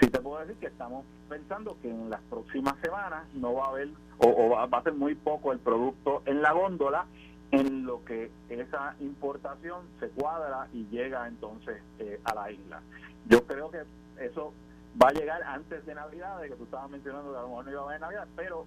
sí 0.00 0.08
te 0.08 0.20
puedo 0.20 0.40
decir 0.40 0.56
que 0.56 0.66
estamos 0.66 1.04
pensando 1.28 1.76
que 1.80 1.90
en 1.90 2.10
las 2.10 2.20
próximas 2.22 2.74
semanas 2.82 3.26
no 3.34 3.54
va 3.54 3.66
a 3.66 3.68
haber 3.68 3.88
o, 4.18 4.50
va, 4.50 4.78
a 4.78 4.82
ser 4.82 4.94
muy 4.94 5.14
poco 5.14 5.52
el 5.52 5.58
producto 5.58 6.22
en 6.26 6.42
la 6.42 6.52
góndola 6.52 7.06
en 7.50 7.86
lo 7.86 8.04
que 8.04 8.30
esa 8.48 8.96
importación 9.00 9.86
se 10.00 10.08
cuadra 10.08 10.68
y 10.72 10.86
llega 10.86 11.28
entonces 11.28 11.80
eh, 11.98 12.20
a 12.24 12.34
la 12.34 12.50
isla. 12.50 12.82
Yo 13.28 13.44
creo 13.44 13.70
que 13.70 13.84
eso 14.18 14.52
va 15.00 15.08
a 15.08 15.12
llegar 15.12 15.42
antes 15.42 15.84
de 15.86 15.94
Navidad, 15.94 16.40
de 16.40 16.48
que 16.48 16.56
tú 16.56 16.64
estabas 16.64 16.90
mencionando 16.90 17.32
que 17.32 17.38
a 17.38 17.42
lo 17.42 17.48
mejor 17.48 17.64
no 17.64 17.70
iba 17.70 17.80
a 17.80 17.84
haber 17.84 18.00
Navidad, 18.00 18.28
pero 18.36 18.66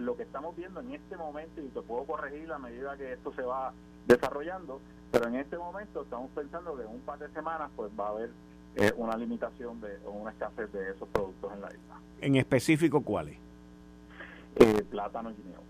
lo 0.00 0.16
que 0.16 0.22
estamos 0.22 0.56
viendo 0.56 0.80
en 0.80 0.92
este 0.92 1.16
momento, 1.16 1.60
y 1.60 1.68
te 1.68 1.82
puedo 1.82 2.04
corregir 2.04 2.50
a 2.52 2.58
medida 2.58 2.96
que 2.96 3.12
esto 3.12 3.32
se 3.34 3.42
va 3.42 3.72
desarrollando, 4.06 4.80
pero 5.10 5.28
en 5.28 5.36
este 5.36 5.56
momento 5.56 6.02
estamos 6.02 6.30
pensando 6.32 6.76
que 6.76 6.82
en 6.82 6.88
un 6.88 7.00
par 7.00 7.18
de 7.18 7.28
semanas 7.30 7.70
pues 7.76 7.90
va 7.98 8.08
a 8.08 8.10
haber 8.10 8.30
eh, 8.76 8.92
una 8.96 9.16
limitación 9.16 9.80
de 9.80 9.88
o 10.06 10.10
una 10.10 10.30
escasez 10.30 10.72
de 10.72 10.90
esos 10.90 11.08
productos 11.08 11.52
en 11.52 11.60
la 11.60 11.68
isla. 11.68 12.00
¿En 12.20 12.36
específico 12.36 13.00
cuáles? 13.02 13.36
Eh, 14.56 14.82
plátano 14.90 15.30
y 15.30 15.34
guineo. 15.34 15.60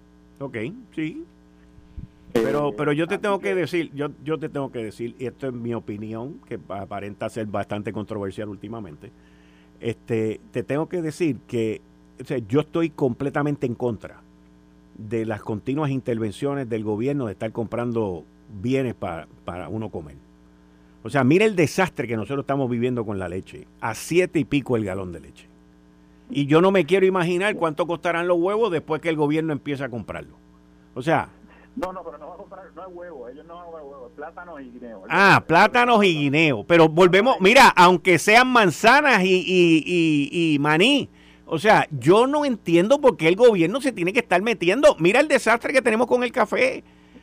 Ok, 0.40 0.56
sí. 0.94 1.24
Pero, 2.32 2.70
eh, 2.70 2.74
pero 2.76 2.92
yo 2.92 3.06
te 3.06 3.18
tengo 3.18 3.38
que, 3.40 3.54
decir, 3.54 3.90
yo, 3.94 4.08
yo 4.24 4.38
te 4.38 4.48
tengo 4.48 4.72
que 4.72 4.82
decir, 4.82 5.14
y 5.18 5.26
esto 5.26 5.48
es 5.48 5.52
mi 5.52 5.74
opinión, 5.74 6.40
que 6.46 6.58
aparenta 6.68 7.28
ser 7.28 7.46
bastante 7.46 7.92
controversial 7.92 8.48
últimamente, 8.48 9.10
este, 9.80 10.40
te 10.50 10.62
tengo 10.62 10.88
que 10.88 11.02
decir 11.02 11.38
que 11.46 11.80
yo 12.48 12.60
estoy 12.60 12.90
completamente 12.90 13.66
en 13.66 13.74
contra 13.74 14.20
de 14.96 15.26
las 15.26 15.42
continuas 15.42 15.90
intervenciones 15.90 16.68
del 16.68 16.84
gobierno 16.84 17.26
de 17.26 17.32
estar 17.32 17.52
comprando 17.52 18.24
bienes 18.62 18.94
para, 18.94 19.26
para 19.44 19.68
uno 19.68 19.90
comer. 19.90 20.16
O 21.04 21.10
sea, 21.10 21.22
mira 21.22 21.44
el 21.44 21.54
desastre 21.54 22.08
que 22.08 22.16
nosotros 22.16 22.44
estamos 22.44 22.68
viviendo 22.70 23.04
con 23.04 23.18
la 23.18 23.28
leche. 23.28 23.66
A 23.82 23.94
siete 23.94 24.38
y 24.38 24.44
pico 24.44 24.74
el 24.74 24.86
galón 24.86 25.12
de 25.12 25.20
leche. 25.20 25.46
Y 26.30 26.46
yo 26.46 26.62
no 26.62 26.70
me 26.70 26.86
quiero 26.86 27.04
imaginar 27.04 27.54
cuánto 27.56 27.86
costarán 27.86 28.26
los 28.26 28.38
huevos 28.38 28.72
después 28.72 29.02
que 29.02 29.10
el 29.10 29.16
gobierno 29.16 29.52
empiece 29.52 29.84
a 29.84 29.90
comprarlo. 29.90 30.36
O 30.94 31.02
sea... 31.02 31.28
No, 31.76 31.92
no, 31.92 32.02
pero 32.02 32.16
no 32.16 32.28
va 32.28 32.34
a 32.34 32.36
comprar, 32.38 32.64
no 32.74 32.82
es 32.82 32.88
huevo, 32.90 33.28
ellos 33.28 33.44
no 33.46 33.54
van 33.54 33.62
a 33.62 33.64
comprar 33.64 33.84
huevos, 33.84 34.12
plátanos 34.16 34.60
y 34.62 34.70
guineo. 34.70 35.02
Ah, 35.10 35.44
plátanos 35.46 36.04
y 36.04 36.14
guineo. 36.14 36.64
Pero 36.64 36.88
volvemos, 36.88 37.36
mira, 37.38 37.68
aunque 37.76 38.18
sean 38.18 38.48
manzanas 38.48 39.22
y, 39.24 39.44
y, 39.46 40.54
y 40.54 40.58
maní, 40.58 41.10
o 41.44 41.58
sea, 41.58 41.86
yo 41.90 42.26
no 42.26 42.46
entiendo 42.46 42.98
por 42.98 43.18
qué 43.18 43.28
el 43.28 43.36
gobierno 43.36 43.82
se 43.82 43.92
tiene 43.92 44.14
que 44.14 44.20
estar 44.20 44.40
metiendo. 44.40 44.96
Mira 44.98 45.20
el 45.20 45.28
desastre 45.28 45.74
que 45.74 45.82
tenemos 45.82 46.06
con 46.06 46.24
el 46.24 46.32
café. 46.32 46.82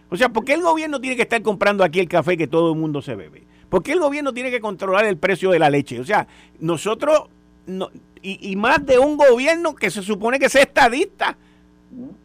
O 0.10 0.18
sea, 0.18 0.30
¿por 0.30 0.46
qué 0.46 0.54
el 0.54 0.62
gobierno 0.62 1.02
tiene 1.02 1.16
que 1.16 1.24
estar 1.24 1.42
comprando 1.42 1.84
aquí 1.84 2.00
el 2.00 2.08
café 2.10 2.38
que 2.38 2.46
todo 2.46 2.74
el 2.74 2.78
mundo 2.78 3.02
se 3.02 3.16
bebe? 3.16 3.50
¿Por 3.72 3.84
qué 3.84 3.94
el 3.94 4.02
gobierno 4.02 4.34
tiene 4.34 4.52
que 4.52 4.60
controlar 4.60 5.06
el 5.06 5.16
precio 5.16 5.50
de 5.50 5.58
la 5.58 5.70
leche? 5.70 5.98
O 5.98 6.04
sea, 6.04 6.28
nosotros, 6.60 7.30
no, 7.68 7.90
y, 8.22 8.54
más 8.58 8.86
de 8.86 9.00
un 9.00 9.16
gobierno 9.16 9.76
que 9.76 9.90
se 9.90 10.02
supone 10.02 10.40
que 10.40 10.48
es 10.48 10.56
estadista. 10.56 11.38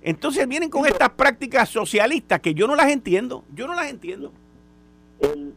Entonces 0.02 0.48
vienen 0.48 0.70
con 0.70 0.86
estas 0.86 1.10
prácticas 1.10 1.68
socialistas 1.68 2.40
que 2.40 2.52
yo 2.52 2.66
no 2.66 2.74
las 2.74 2.90
entiendo. 2.90 3.44
Yo 3.54 3.68
no 3.68 3.74
las 3.76 3.88
entiendo. 3.88 4.32
El, 5.20 5.54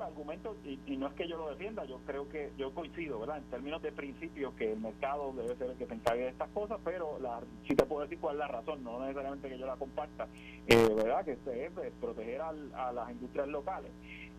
argumento, 0.00 0.54
y, 0.64 0.96
no 0.96 1.08
es 1.08 1.14
que 1.14 1.26
yo 1.26 1.36
lo 1.36 1.50
defienda, 1.50 1.84
yo 1.84 1.98
creo 2.06 2.28
que 2.28 2.52
yo 2.56 2.72
coincido, 2.72 3.18
¿verdad? 3.18 3.38
En 3.38 3.44
términos 3.44 3.82
de 3.82 3.90
principio, 3.90 4.54
que 4.54 4.72
el 4.72 4.78
mercado 4.78 5.32
debe 5.32 5.56
ser 5.56 5.70
el 5.70 5.76
que 5.76 5.86
se 5.86 5.94
encargue 5.94 6.22
de 6.24 6.28
estas 6.28 6.50
cosas, 6.50 6.78
pero 6.84 7.18
la, 7.20 7.40
sí 7.66 7.74
te 7.74 7.84
puedo 7.84 8.02
decir 8.02 8.18
cuál 8.20 8.36
es 8.36 8.40
la 8.40 8.48
razón, 8.48 8.84
no 8.84 9.00
necesariamente 9.00 9.48
que 9.48 9.58
yo 9.58 9.66
la 9.66 9.76
comparta, 9.76 10.28
eh, 10.68 10.88
¿verdad? 10.94 11.24
Que 11.24 11.32
es 11.32 11.92
proteger 12.00 12.40
a 12.40 12.92
las 12.92 13.10
industrias 13.10 13.48
locales. 13.48 13.90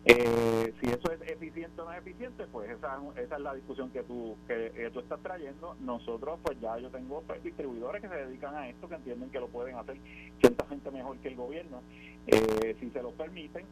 Eh, 0.08 0.72
si 0.80 0.86
eso 0.86 1.10
es 1.10 1.20
eficiente 1.28 1.80
o 1.80 1.84
no 1.84 1.92
es 1.92 1.98
eficiente, 1.98 2.46
pues 2.52 2.70
esa, 2.70 3.00
esa 3.16 3.34
es 3.34 3.40
la 3.40 3.54
discusión 3.54 3.90
que 3.90 4.04
tú, 4.04 4.36
que, 4.46 4.88
tú 4.92 5.00
estás 5.00 5.20
trayendo. 5.20 5.74
Nosotros, 5.80 6.38
pues 6.44 6.60
ya 6.60 6.78
yo 6.78 6.90
tengo 6.90 7.22
pues, 7.22 7.42
distribuidores 7.42 8.00
que 8.00 8.08
se 8.08 8.14
dedican 8.14 8.54
a 8.54 8.68
esto, 8.68 8.88
que 8.88 8.94
entienden 8.94 9.30
que 9.30 9.40
lo 9.40 9.48
pueden 9.48 9.74
hacer 9.74 9.96
ciertamente 10.38 10.92
mejor 10.92 11.18
que 11.18 11.28
el 11.28 11.34
gobierno, 11.34 11.82
eh, 12.28 12.76
si 12.78 12.90
se 12.90 13.02
lo 13.02 13.10
permiten. 13.10 13.66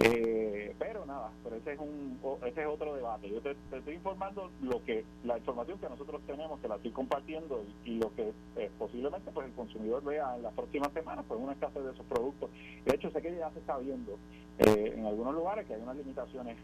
Eh, 0.00 0.76
pero 0.78 1.04
nada, 1.06 1.32
pero 1.42 1.56
ese 1.56 1.72
es 1.72 1.78
un 1.80 2.20
ese 2.46 2.60
es 2.62 2.66
otro 2.68 2.94
debate. 2.94 3.28
Yo 3.28 3.40
te, 3.40 3.56
estoy 3.72 3.94
informando 3.94 4.50
lo 4.62 4.84
que 4.84 5.04
la 5.24 5.38
información 5.38 5.78
que 5.78 5.88
nosotros 5.88 6.20
tenemos, 6.24 6.60
que 6.60 6.68
la 6.68 6.76
estoy 6.76 6.92
compartiendo 6.92 7.64
y, 7.84 7.98
lo 7.98 8.14
que 8.14 8.32
eh, 8.56 8.70
posiblemente 8.78 9.32
pues 9.32 9.48
el 9.48 9.52
consumidor 9.54 10.04
vea 10.04 10.36
en 10.36 10.42
las 10.42 10.54
próximas 10.54 10.92
semanas, 10.92 11.24
pues 11.26 11.40
una 11.40 11.52
escasez 11.52 11.82
de 11.82 11.90
esos 11.90 12.06
productos. 12.06 12.48
De 12.84 12.94
hecho, 12.94 13.10
sé 13.10 13.20
que 13.20 13.36
ya 13.36 13.50
se 13.50 13.58
está 13.58 13.76
viendo 13.78 14.18
eh, 14.58 14.94
en 14.96 15.04
algunos 15.04 15.34
lugares 15.34 15.66
que 15.66 15.74
hay 15.74 15.82
unas 15.82 15.96
limitaciones 15.96 16.56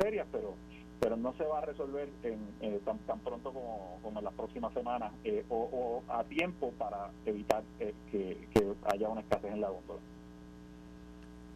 serias, 0.00 0.26
pero 0.32 0.54
pero 0.98 1.16
no 1.16 1.34
se 1.34 1.44
va 1.44 1.58
a 1.58 1.62
resolver 1.62 2.08
en, 2.22 2.78
tan, 2.84 2.96
tan 2.98 3.18
pronto 3.18 3.52
como, 3.52 3.98
como 4.04 4.20
en 4.20 4.24
las 4.24 4.34
próximas 4.34 4.72
semanas 4.72 5.12
o, 5.48 6.00
a 6.06 6.22
tiempo 6.22 6.70
para 6.78 7.10
evitar 7.26 7.64
que, 7.78 7.92
que 8.54 8.74
haya 8.84 9.08
una 9.08 9.20
escasez 9.20 9.52
en 9.52 9.62
la 9.62 9.70
góndola 9.70 10.00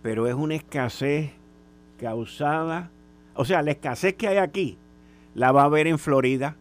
pero 0.06 0.28
es 0.28 0.34
una 0.34 0.54
escasez 0.54 1.32
causada, 1.98 2.92
o 3.34 3.44
sea, 3.44 3.60
la 3.62 3.72
escasez 3.72 4.14
que 4.14 4.28
hay 4.28 4.36
aquí 4.36 4.78
la 5.34 5.50
va 5.50 5.62
a 5.62 5.64
haber 5.64 5.88
en 5.88 5.98
Florida 5.98 6.54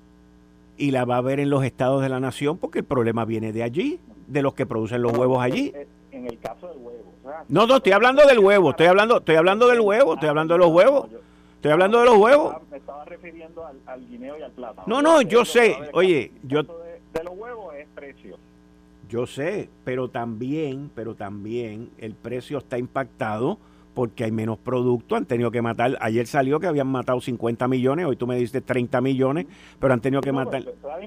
y 0.79 0.89
la 0.89 1.05
va 1.05 1.13
a 1.13 1.17
haber 1.19 1.39
en 1.39 1.51
los 1.51 1.63
estados 1.63 2.01
de 2.01 2.09
la 2.09 2.19
nación 2.19 2.57
porque 2.57 2.79
el 2.79 2.85
problema 2.85 3.23
viene 3.23 3.53
de 3.53 3.61
allí, 3.61 3.99
de 4.25 4.41
los 4.41 4.55
que 4.55 4.65
producen 4.65 5.03
los 5.03 5.15
huevos 5.15 5.43
allí. 5.43 5.71
En 6.11 6.25
el 6.25 6.39
caso 6.39 6.69
del 6.69 6.77
huevo. 6.79 7.03
no, 7.47 7.67
no, 7.67 7.75
estoy 7.75 7.91
hablando 7.91 8.25
del 8.25 8.39
huevo, 8.39 8.71
estoy 8.71 8.87
hablando, 8.87 9.17
estoy 9.17 9.35
hablando 9.35 9.67
del 9.67 9.79
huevo, 9.79 10.15
estoy 10.15 10.29
hablando 10.29 10.55
de 10.55 10.59
los 10.61 10.71
huevos. 10.71 11.09
Estoy 11.57 11.71
hablando 11.71 11.99
de 11.99 12.05
los 12.05 12.17
huevos. 12.17 12.55
Me 12.71 12.77
estaba 12.77 13.05
refiriendo 13.05 13.63
al, 13.85 14.07
guineo 14.07 14.39
y 14.39 14.41
al 14.41 14.51
plátano. 14.53 14.87
No, 14.87 15.03
no, 15.03 15.21
yo 15.21 15.45
sé. 15.45 15.77
Oye, 15.93 16.31
yo... 16.41 16.63
De, 16.63 17.23
los 17.23 17.37
huevos 17.37 17.75
es 17.75 17.87
precio. 17.93 18.37
Yo 19.07 19.27
sé, 19.27 19.69
pero 19.83 20.09
también, 20.09 20.89
pero 20.93 21.15
también 21.15 21.91
el 21.97 22.15
precio 22.15 22.57
está 22.57 22.77
impactado 22.77 23.59
porque 23.93 24.25
hay 24.25 24.31
menos 24.31 24.57
producto, 24.57 25.15
han 25.15 25.25
tenido 25.25 25.51
que 25.51 25.61
matar, 25.61 25.97
ayer 26.01 26.27
salió 26.27 26.59
que 26.59 26.67
habían 26.67 26.87
matado 26.87 27.21
50 27.21 27.67
millones, 27.69 28.05
hoy 28.05 28.17
tú 28.17 28.27
me 28.27 28.35
dices 28.35 28.63
30 28.63 28.99
millones, 28.99 29.45
pero 29.79 29.93
han 29.93 30.01
tenido 30.01 30.21
que 30.21 30.33
matar... 30.33 30.63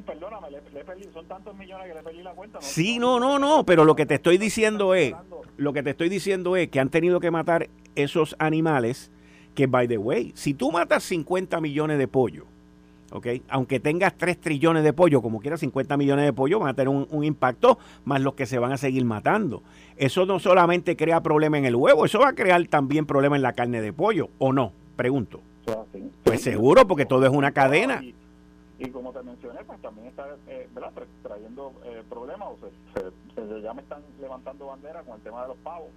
perdóname, 0.07 0.50
le, 0.50 1.12
son 1.12 1.26
tantos 1.26 1.55
millones 1.55 1.87
que 1.87 1.95
le 1.95 2.02
perdí 2.02 2.23
la 2.23 2.33
cuenta. 2.33 2.61
sí, 2.62 2.99
no, 2.99 3.21
no, 3.21 3.38
no, 3.38 3.64
pero 3.67 3.85
lo 3.85 3.95
que 3.95 4.07
te 4.07 4.14
estoy 4.14 4.38
diciendo 4.38 4.95
es, 4.95 5.14
lo 5.59 5.73
que 5.75 5.83
te 5.83 5.90
estoy 5.90 6.09
diciendo 6.09 6.57
es 6.57 6.69
que 6.69 6.81
han 6.81 6.88
tenido 6.88 7.21
que 7.21 7.31
matar 7.31 7.69
esos 7.95 8.35
animales 8.38 9.12
que, 9.55 9.67
by 9.67 9.87
the 9.87 9.99
way, 9.99 10.33
si 10.35 10.55
tú 10.55 10.73
matas 10.73 11.02
50 11.05 11.61
millones 11.61 11.99
de 11.99 12.09
pollo 12.09 12.47
Aunque 13.49 13.81
tengas 13.81 14.15
3 14.17 14.38
trillones 14.38 14.85
de 14.85 14.93
pollo, 14.93 15.23
como 15.23 15.41
quiera 15.41 15.57
50 15.57 15.97
millones 15.97 16.27
de 16.27 16.33
pollo, 16.33 16.59
van 16.59 16.69
a 16.69 16.75
tener 16.75 16.88
un, 16.88 17.25
impacto 17.25 17.79
más 18.05 18.21
los 18.21 18.35
que 18.35 18.47
se 18.47 18.59
van 18.59 18.73
a 18.73 18.77
seguir 18.77 19.05
matando. 19.05 19.62
Eso 19.97 20.27
no 20.27 20.38
solamente 20.38 20.97
crea 20.97 21.23
problema 21.23 21.59
en 21.59 21.65
el 21.65 21.75
huevo, 21.75 22.05
eso 22.05 22.21
va 22.21 22.29
a 22.29 22.35
crear 22.35 22.62
también 22.67 23.07
problema 23.07 23.37
en 23.37 23.43
la 23.43 23.55
carne 23.55 23.81
de 23.81 23.93
pollo, 23.93 24.29
¿o 24.38 24.53
no? 24.53 24.73
Pregunto. 24.97 25.41
Pues 26.25 26.43
seguro, 26.43 26.87
porque 26.87 27.07
todo 27.07 27.25
es 27.25 27.33
una 27.33 27.53
cadena. 27.53 28.03
Y, 28.79 28.88
como 28.91 29.12
te 29.12 29.23
mencioné, 29.23 29.61
pues 29.67 29.81
también 29.81 30.09
está 30.09 30.27
eh, 30.47 30.69
trayendo 31.23 31.73
eh, 31.85 32.03
problemas, 32.09 32.49
o 32.49 32.59
se, 32.95 33.62
ya 33.62 33.75
me 33.75 33.83
están 33.83 34.03
levantando 34.21 34.67
bandera 34.67 35.03
con 35.03 35.17
el 35.17 35.23
tema 35.23 35.43
de 35.43 35.49
los 35.49 35.57
pavos. 35.59 35.88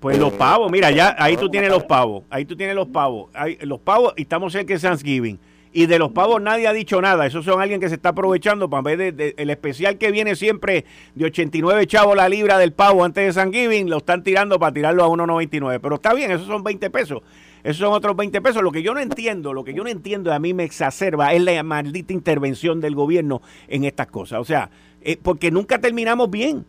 Pues 0.00 0.18
los 0.18 0.32
eh, 0.32 0.36
pavos, 0.36 0.70
mira, 0.70 0.90
ya 0.90 1.14
ahí 1.18 1.36
tú 1.36 1.48
tienes 1.48 1.70
los 1.70 1.84
pavos, 1.84 2.24
ahí 2.28 2.44
tú 2.44 2.56
tienes 2.56 2.74
los 2.74 2.88
pavos, 2.88 3.30
los 3.60 3.78
pavos, 3.80 4.14
y 4.16 4.22
estamos 4.22 4.52
en 4.56 4.66
que 4.66 4.78
Thanksgiving 4.78 5.38
y 5.72 5.86
de 5.86 5.98
los 5.98 6.12
pavos 6.12 6.40
nadie 6.40 6.68
ha 6.68 6.72
dicho 6.72 7.00
nada. 7.00 7.26
Esos 7.26 7.44
son 7.44 7.60
alguien 7.60 7.80
que 7.80 7.88
se 7.88 7.94
está 7.94 8.10
aprovechando 8.10 8.68
para 8.68 8.82
ver 8.82 9.14
de, 9.14 9.34
el 9.36 9.50
especial 9.50 9.98
que 9.98 10.10
viene 10.10 10.36
siempre 10.36 10.84
de 11.14 11.24
89 11.26 11.86
chavos 11.86 12.16
la 12.16 12.28
libra 12.28 12.58
del 12.58 12.72
pavo 12.72 13.04
antes 13.04 13.26
de 13.26 13.32
San 13.32 13.52
Giving, 13.52 13.88
lo 13.88 13.98
están 13.98 14.22
tirando 14.22 14.58
para 14.58 14.72
tirarlo 14.72 15.04
a 15.04 15.08
1.99. 15.08 15.80
Pero 15.82 15.94
está 15.94 16.14
bien, 16.14 16.30
esos 16.30 16.46
son 16.46 16.62
20 16.62 16.90
pesos. 16.90 17.22
Esos 17.62 17.78
son 17.78 17.92
otros 17.92 18.16
20 18.16 18.40
pesos. 18.40 18.62
Lo 18.62 18.72
que 18.72 18.82
yo 18.82 18.92
no 18.92 19.00
entiendo, 19.00 19.52
lo 19.52 19.64
que 19.64 19.74
yo 19.74 19.84
no 19.84 19.88
entiendo 19.88 20.30
y 20.30 20.34
a 20.34 20.38
mí 20.38 20.52
me 20.52 20.64
exacerba 20.64 21.32
es 21.32 21.42
la 21.42 21.62
maldita 21.62 22.12
intervención 22.12 22.80
del 22.80 22.94
gobierno 22.94 23.40
en 23.68 23.84
estas 23.84 24.08
cosas. 24.08 24.40
O 24.40 24.44
sea, 24.44 24.70
eh, 25.00 25.16
porque 25.20 25.50
nunca 25.50 25.80
terminamos 25.80 26.30
bien. 26.30 26.66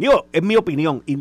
Digo, 0.00 0.28
es 0.32 0.42
mi 0.42 0.56
opinión 0.56 1.02
y, 1.04 1.16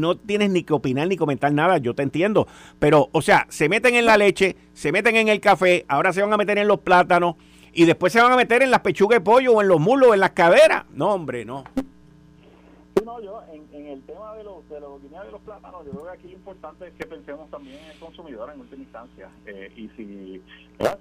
no 0.00 0.16
tienes 0.16 0.48
ni 0.48 0.62
que 0.62 0.72
opinar 0.72 1.06
ni 1.06 1.16
comentar 1.18 1.52
nada, 1.52 1.76
yo 1.76 1.94
te 1.94 2.02
entiendo. 2.02 2.48
Pero, 2.78 3.10
o 3.12 3.20
sea, 3.20 3.46
se 3.50 3.68
meten 3.68 3.94
en 3.94 4.06
la 4.06 4.16
leche, 4.16 4.56
se 4.72 4.90
meten 4.90 5.16
en 5.16 5.28
el 5.28 5.38
café, 5.38 5.84
ahora 5.86 6.14
se 6.14 6.22
van 6.22 6.32
a 6.32 6.38
meter 6.38 6.56
en 6.56 6.66
los 6.66 6.80
plátanos 6.80 7.36
y 7.74 7.84
después 7.84 8.10
se 8.10 8.22
van 8.22 8.32
a 8.32 8.36
meter 8.36 8.62
en 8.62 8.70
las 8.70 8.80
pechugas 8.80 9.18
de 9.18 9.20
pollo 9.20 9.52
o 9.52 9.60
en 9.60 9.68
los 9.68 9.78
mulos 9.78 10.14
en 10.14 10.20
las 10.20 10.30
caderas. 10.30 10.84
No, 10.94 11.12
hombre, 11.12 11.44
no. 11.44 11.64
No, 13.04 13.20
yo 13.20 13.42
en, 13.52 13.86
el 13.86 14.02
tema 14.02 14.34
de 14.34 14.44
los, 14.44 14.68
de 14.68 14.80
los 14.80 15.02
de 15.02 15.30
los 15.30 15.40
plátanos, 15.42 15.84
yo 15.84 15.92
creo 15.92 16.04
que 16.04 16.10
aquí 16.10 16.28
lo 16.28 16.34
importante 16.34 16.88
es 16.88 16.94
que 16.94 17.06
pensemos 17.06 17.50
también 17.50 17.78
en 17.78 17.90
el 17.90 17.98
consumidor 17.98 18.50
en 18.52 18.60
última 18.60 18.82
instancia. 18.82 19.30
Eh, 19.46 19.72
y 19.76 19.88
si, 19.90 20.42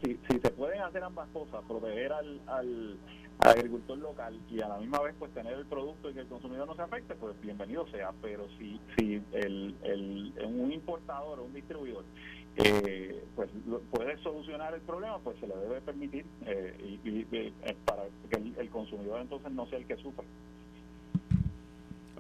si, 0.04 0.20
si, 0.30 0.40
se 0.40 0.50
pueden 0.52 0.82
hacer 0.82 1.04
ambas 1.04 1.30
cosas, 1.30 1.62
proteger 1.68 2.14
al, 2.14 2.42
al 2.48 2.98
agricultor 3.40 3.98
local 3.98 4.40
y 4.50 4.62
a 4.62 4.68
la 4.68 4.78
misma 4.78 5.00
vez 5.02 5.16
pues 5.18 5.32
tener 5.34 5.54
el 5.54 5.66
producto 5.66 6.10
y 6.10 6.14
que 6.14 6.22
el 6.22 6.28
consumidor 6.28 6.68
no 6.68 6.76
se 6.76 6.82
afecte, 6.84 7.16
pues 7.16 7.40
bienvenido 7.42 7.88
sea. 7.88 8.12
Pero 8.22 8.48
si, 8.58 8.80
si 8.98 9.22
el, 9.32 9.76
el, 9.84 10.34
un 10.46 10.72
importador 10.72 11.40
o 11.40 11.46
un 11.46 11.54
distribuidor 11.54 12.04
eh, 12.58 13.24
pues 13.36 13.50
puede 13.92 14.18
solucionar 14.18 14.74
el 14.74 14.82
problema, 14.82 15.20
pues 15.20 15.38
se 15.40 15.48
le 15.48 15.56
debe 15.56 15.82
permitir 15.82 16.26
eh, 16.46 17.00
y, 17.04 17.26
eh, 17.32 17.54
para 17.86 18.04
que 18.30 18.38
el, 18.60 18.70
consumidor 18.70 19.22
entonces 19.22 19.52
no 19.52 19.66
sea 19.68 19.80
el 19.80 19.86
que 19.86 19.96
sufra. 19.98 20.26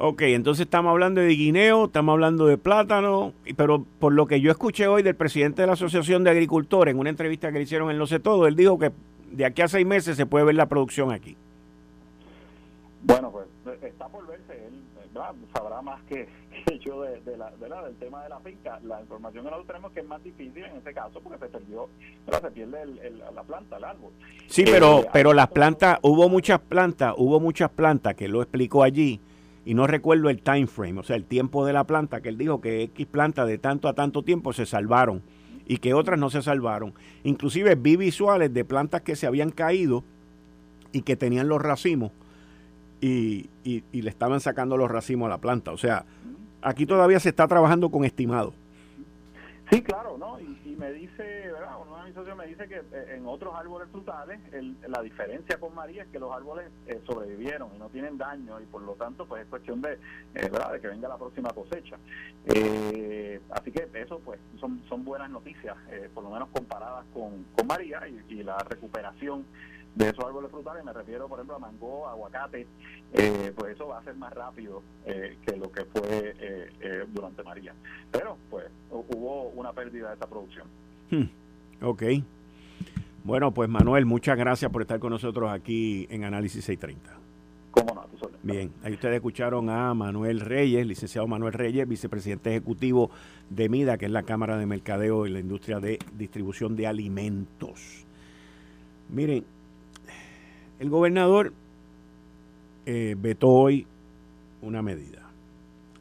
Ok, 0.03 0.23
entonces 0.23 0.65
estamos 0.65 0.89
hablando 0.89 1.21
de 1.21 1.27
guineo, 1.27 1.85
estamos 1.85 2.13
hablando 2.13 2.47
de 2.47 2.57
plátano, 2.57 3.33
pero 3.55 3.85
por 3.99 4.13
lo 4.13 4.25
que 4.25 4.41
yo 4.41 4.49
escuché 4.49 4.87
hoy 4.87 5.03
del 5.03 5.13
presidente 5.13 5.61
de 5.61 5.67
la 5.67 5.73
Asociación 5.73 6.23
de 6.23 6.31
Agricultores 6.31 6.91
en 6.91 6.99
una 6.99 7.11
entrevista 7.11 7.51
que 7.51 7.59
le 7.59 7.65
hicieron 7.65 7.91
en 7.91 7.99
Lo 7.99 8.07
Sé 8.07 8.19
Todo, 8.19 8.47
él 8.47 8.55
dijo 8.55 8.79
que 8.79 8.91
de 9.29 9.45
aquí 9.45 9.61
a 9.61 9.67
seis 9.67 9.85
meses 9.85 10.17
se 10.17 10.25
puede 10.25 10.43
ver 10.43 10.55
la 10.55 10.65
producción 10.65 11.11
aquí. 11.11 11.37
Bueno, 13.03 13.29
pues 13.31 13.45
está 13.83 14.07
por 14.07 14.25
verse, 14.25 14.65
él 14.65 14.81
sabrá 15.53 15.83
más 15.83 16.01
que, 16.09 16.27
yo 16.79 17.03
de, 17.03 17.37
la, 17.37 17.51
del 17.51 17.95
tema 17.97 18.23
de 18.23 18.29
la 18.29 18.39
finca. 18.39 18.79
La 18.83 19.01
información 19.01 19.43
que 19.43 19.51
nosotros 19.51 19.67
tenemos 19.67 19.91
que 19.91 19.99
es 19.99 20.07
más 20.07 20.23
difícil 20.23 20.63
en 20.63 20.77
este 20.77 20.95
caso 20.95 21.21
porque 21.21 21.37
se 21.37 21.45
perdió, 21.45 21.89
se 22.27 22.49
pierde 22.49 23.11
la 23.35 23.43
planta, 23.43 23.77
el 23.77 23.83
árbol. 23.83 24.11
Sí, 24.47 24.63
pero, 24.65 25.01
eh, 25.01 25.09
pero 25.13 25.31
las 25.31 25.49
plantas, 25.49 25.99
hubo 26.01 26.27
muchas 26.27 26.59
plantas, 26.59 27.13
hubo 27.17 27.39
muchas 27.39 27.69
plantas 27.69 28.15
que 28.15 28.27
lo 28.27 28.41
explicó 28.41 28.81
allí 28.81 29.21
y 29.65 29.73
no 29.73 29.87
recuerdo 29.87 30.29
el 30.29 30.41
time 30.41 30.67
frame, 30.67 30.99
o 30.99 31.03
sea, 31.03 31.15
el 31.15 31.25
tiempo 31.25 31.65
de 31.65 31.73
la 31.73 31.83
planta, 31.83 32.21
que 32.21 32.29
él 32.29 32.37
dijo 32.37 32.61
que 32.61 32.83
X 32.83 33.05
plantas 33.05 33.47
de 33.47 33.57
tanto 33.57 33.87
a 33.87 33.93
tanto 33.93 34.23
tiempo 34.23 34.53
se 34.53 34.65
salvaron 34.65 35.21
y 35.67 35.77
que 35.77 35.93
otras 35.93 36.19
no 36.19 36.29
se 36.29 36.41
salvaron. 36.41 36.93
Inclusive 37.23 37.75
vi 37.75 37.95
visuales 37.95 38.53
de 38.53 38.65
plantas 38.65 39.01
que 39.01 39.15
se 39.15 39.27
habían 39.27 39.51
caído 39.51 40.03
y 40.91 41.03
que 41.03 41.15
tenían 41.15 41.47
los 41.47 41.61
racimos 41.61 42.11
y, 43.01 43.49
le 43.63 44.09
estaban 44.09 44.39
sacando 44.39 44.77
los 44.77 44.89
racimos 44.89 45.27
a 45.27 45.29
la 45.29 45.37
planta. 45.39 45.71
O 45.71 45.77
sea, 45.77 46.05
aquí 46.61 46.85
todavía 46.85 47.19
se 47.19 47.29
está 47.29 47.47
trabajando 47.47 47.89
con 47.89 48.05
estimado. 48.05 48.53
Sí, 49.69 49.81
claro, 49.81 50.17
¿no? 50.17 50.39
Y, 50.39 50.57
me 50.81 50.91
dice, 50.93 51.23
¿verdad? 51.51 51.75
Uno 51.79 51.97
de 51.97 52.05
mis 52.05 52.15
socios 52.15 52.35
me 52.35 52.47
dice 52.47 52.67
que 52.67 52.77
eh, 52.77 53.15
en 53.15 53.27
otros 53.27 53.53
árboles 53.53 53.87
frutales 53.91 54.39
la 54.87 54.99
diferencia 55.03 55.59
con 55.59 55.75
María 55.75 56.01
es 56.01 56.09
que 56.09 56.17
los 56.17 56.33
árboles 56.33 56.71
eh, 56.87 56.99
sobrevivieron 57.05 57.69
y 57.75 57.77
no 57.77 57.87
tienen 57.89 58.17
daño 58.17 58.59
y 58.59 58.65
por 58.65 58.81
lo 58.81 58.93
tanto 58.93 59.27
pues 59.27 59.43
es 59.43 59.47
cuestión 59.47 59.79
de, 59.79 59.93
eh, 59.93 60.49
¿verdad? 60.51 60.71
de 60.71 60.81
que 60.81 60.87
venga 60.87 61.07
la 61.07 61.19
próxima 61.19 61.49
cosecha. 61.51 61.97
así 62.47 63.71
que 63.71 63.87
eso 63.93 64.19
pues 64.25 64.39
son, 64.59 64.81
son 64.89 65.05
buenas 65.05 65.29
noticias, 65.29 65.77
por 66.15 66.23
lo 66.23 66.31
menos 66.31 66.49
comparadas 66.49 67.05
con, 67.13 67.45
con 67.55 67.67
María 67.67 68.01
y 68.27 68.41
la 68.41 68.57
recuperación 68.57 69.45
de 69.95 70.09
esos 70.09 70.25
árboles 70.25 70.49
frutales, 70.51 70.83
me 70.83 70.93
refiero 70.93 71.27
por 71.27 71.39
ejemplo 71.39 71.55
a 71.55 71.59
mango, 71.59 72.07
aguacate, 72.07 72.67
eh, 73.13 73.51
pues 73.55 73.75
eso 73.75 73.87
va 73.87 73.99
a 73.99 74.03
ser 74.03 74.15
más 74.15 74.33
rápido 74.33 74.81
eh, 75.05 75.37
que 75.45 75.57
lo 75.57 75.71
que 75.71 75.85
fue 75.85 76.35
eh, 76.39 77.05
durante 77.13 77.43
María. 77.43 77.73
Pero 78.11 78.37
pues 78.49 78.65
hubo 78.89 79.49
una 79.49 79.73
pérdida 79.73 80.09
de 80.09 80.15
esa 80.15 80.27
producción. 80.27 80.67
Hmm. 81.09 81.83
Ok. 81.83 82.03
Bueno, 83.23 83.51
pues 83.51 83.69
Manuel, 83.69 84.05
muchas 84.05 84.37
gracias 84.37 84.71
por 84.71 84.81
estar 84.81 84.99
con 84.99 85.11
nosotros 85.11 85.51
aquí 85.51 86.07
en 86.09 86.23
Análisis 86.23 86.65
630. 86.65 87.19
¿Cómo 87.71 87.93
no? 87.93 88.01
Bien, 88.43 88.71
ahí 88.83 88.93
ustedes 88.93 89.15
escucharon 89.15 89.69
a 89.69 89.93
Manuel 89.93 90.39
Reyes, 90.39 90.87
licenciado 90.87 91.27
Manuel 91.27 91.53
Reyes, 91.53 91.87
vicepresidente 91.87 92.49
ejecutivo 92.49 93.11
de 93.51 93.69
MIDA, 93.69 93.99
que 93.99 94.05
es 94.05 94.11
la 94.11 94.23
Cámara 94.23 94.57
de 94.57 94.65
Mercadeo 94.65 95.27
y 95.27 95.29
la 95.29 95.39
Industria 95.39 95.79
de 95.79 95.99
Distribución 96.17 96.75
de 96.75 96.87
Alimentos. 96.87 98.03
Miren, 99.09 99.45
el 100.81 100.89
gobernador 100.89 101.53
eh, 102.87 103.15
vetó 103.15 103.49
hoy 103.49 103.85
una 104.63 104.81
medida. 104.81 105.19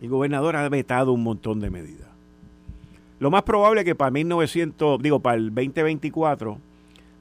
El 0.01 0.09
gobernador 0.09 0.57
ha 0.57 0.67
vetado 0.71 1.13
un 1.13 1.23
montón 1.23 1.61
de 1.61 1.69
medidas. 1.69 2.09
Lo 3.19 3.31
más 3.31 3.43
probable 3.43 3.83
es 3.83 3.85
que 3.85 3.95
para 3.95 4.11
1900, 4.11 5.03
digo, 5.03 5.21
para 5.21 5.37
el 5.37 5.55
2024, 5.55 6.57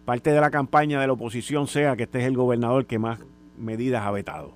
parte 0.05 0.31
de 0.31 0.39
la 0.39 0.49
campaña 0.51 1.01
de 1.01 1.07
la 1.07 1.13
oposición 1.13 1.67
sea 1.67 1.97
que 1.97 2.03
este 2.03 2.19
es 2.19 2.27
el 2.27 2.37
gobernador 2.37 2.85
que 2.85 2.97
más 2.97 3.19
medidas 3.57 4.03
ha 4.03 4.11
vetado. 4.11 4.53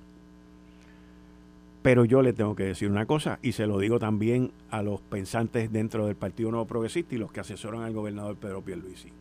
Pero 1.82 2.06
yo 2.06 2.22
le 2.22 2.32
tengo 2.32 2.56
que 2.56 2.64
decir 2.64 2.90
una 2.90 3.04
cosa, 3.04 3.38
y 3.42 3.52
se 3.52 3.66
lo 3.66 3.78
digo 3.78 3.98
también 3.98 4.50
a 4.70 4.82
los 4.82 5.02
pensantes 5.02 5.70
dentro 5.70 6.06
del 6.06 6.16
Partido 6.16 6.50
Nuevo 6.50 6.64
Progresista 6.64 7.14
y 7.14 7.18
los 7.18 7.30
que 7.30 7.40
asesoran 7.40 7.82
al 7.82 7.92
gobernador 7.92 8.36
Pedro 8.36 8.62
Pierluisi. 8.62 9.12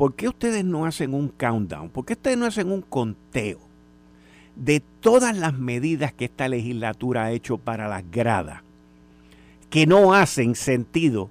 ¿Por 0.00 0.14
qué 0.14 0.28
ustedes 0.28 0.64
no 0.64 0.86
hacen 0.86 1.12
un 1.12 1.28
countdown? 1.28 1.90
¿Por 1.90 2.06
qué 2.06 2.14
ustedes 2.14 2.38
no 2.38 2.46
hacen 2.46 2.72
un 2.72 2.80
conteo 2.80 3.58
de 4.56 4.82
todas 5.00 5.36
las 5.36 5.58
medidas 5.58 6.14
que 6.14 6.24
esta 6.24 6.48
legislatura 6.48 7.24
ha 7.24 7.32
hecho 7.32 7.58
para 7.58 7.86
las 7.86 8.10
gradas 8.10 8.62
que 9.68 9.86
no 9.86 10.14
hacen 10.14 10.54
sentido 10.54 11.28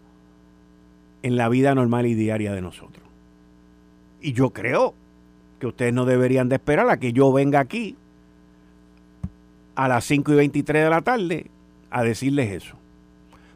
en 1.23 1.35
la 1.35 1.49
vida 1.49 1.73
normal 1.73 2.05
y 2.05 2.13
diaria 2.13 2.53
de 2.53 2.61
nosotros? 2.61 3.03
Y 4.21 4.33
yo 4.33 4.51
creo 4.51 4.93
que 5.59 5.65
ustedes 5.65 5.91
no 5.91 6.05
deberían 6.05 6.47
de 6.47 6.57
esperar 6.57 6.91
a 6.91 6.99
que 6.99 7.11
yo 7.11 7.33
venga 7.33 7.59
aquí 7.59 7.95
a 9.73 9.87
las 9.87 10.05
5 10.05 10.31
y 10.31 10.35
23 10.35 10.83
de 10.83 10.89
la 10.91 11.01
tarde 11.01 11.47
a 11.89 12.03
decirles 12.03 12.51
eso. 12.51 12.78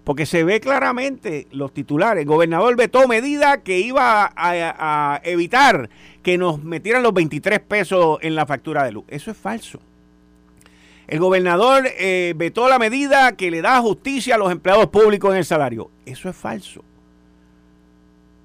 Porque 0.03 0.25
se 0.25 0.43
ve 0.43 0.59
claramente 0.59 1.47
los 1.51 1.73
titulares. 1.73 2.21
El 2.21 2.27
gobernador 2.27 2.75
vetó 2.75 3.07
medida 3.07 3.61
que 3.61 3.79
iba 3.79 4.31
a, 4.35 5.21
evitar 5.23 5.89
que 6.21 6.37
nos 6.37 6.63
metieran 6.63 7.03
los 7.03 7.13
23 7.13 7.59
pesos 7.61 8.17
en 8.21 8.35
la 8.35 8.45
factura 8.45 8.83
de 8.83 8.91
luz. 8.91 9.05
Eso 9.07 9.31
es 9.31 9.37
falso. 9.37 9.79
El 11.07 11.19
gobernador 11.19 11.87
eh, 11.97 12.33
vetó 12.35 12.67
la 12.67 12.79
medida 12.79 13.35
que 13.35 13.51
le 13.51 13.61
da 13.61 13.79
justicia 13.81 14.35
a 14.35 14.37
los 14.37 14.51
empleados 14.51 14.87
públicos 14.87 15.31
en 15.31 15.37
el 15.37 15.45
salario. 15.45 15.89
Eso 16.05 16.29
es 16.29 16.35
falso. 16.35 16.83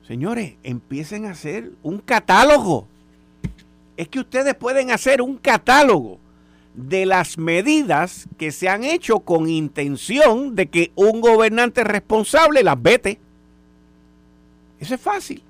Señores, 0.07 0.55
empiecen 0.63 1.27
a 1.27 1.33
hacer 1.33 1.73
un 1.83 1.99
catálogo. 1.99 2.87
Es 3.97 4.09
que 4.09 4.21
ustedes 4.21 4.55
pueden 4.55 4.91
hacer 4.91 5.21
un 5.21 5.37
catálogo 5.37 6.19
de 6.79 7.07
las 7.07 7.39
medidas 7.39 8.29
que 8.39 8.53
se 8.53 8.69
han 8.69 8.85
hecho 8.85 9.19
con 9.21 9.49
intención 9.49 10.55
de 10.55 10.69
que 10.69 10.93
un 10.95 11.21
gobernante 11.21 11.83
responsable 11.83 12.63
las 12.63 12.81
vete. 12.81 13.19
Eso 14.79 14.95
es 14.95 15.01
fácil. 15.01 15.43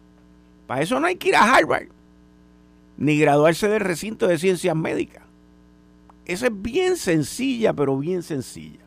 Para 0.67 0.81
eso 0.81 0.99
no 0.99 1.07
hay 1.07 1.17
que 1.17 1.29
ir 1.29 1.37
a 1.37 1.55
Harvard, 1.55 1.89
ni 2.97 3.19
graduarse 3.19 3.69
del 3.69 3.81
recinto 3.81 4.27
de 4.27 4.39
ciencias 4.39 4.75
médicas. 4.75 5.23
Eso 6.25 6.47
es 6.47 6.53
bien 6.63 6.97
sencilla, 6.97 7.75
pero 7.75 7.99
bien 7.99 8.23
sencilla. 8.23 8.81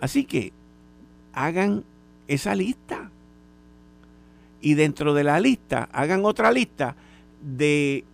Así 0.00 0.24
que 0.24 0.52
hagan 1.32 1.84
esa 2.26 2.54
lista. 2.56 3.10
y 4.60 4.74
dentro 4.74 5.14
de 5.14 5.22
la 5.22 5.38
lista 5.38 5.88
hagan 5.92 6.24
otra 6.24 6.50
lista 6.50 6.96
de, 7.40 8.04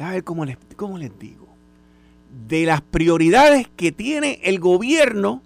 a 0.00 0.10
ver 0.10 0.24
cómo 0.24 0.44
les, 0.44 0.58
cómo 0.74 0.98
les 0.98 1.16
digo, 1.16 1.46
de 2.48 2.66
las 2.66 2.80
prioridades 2.80 3.68
que 3.76 3.92
tiene 3.92 4.40
el 4.42 4.58
gobierno 4.58 5.42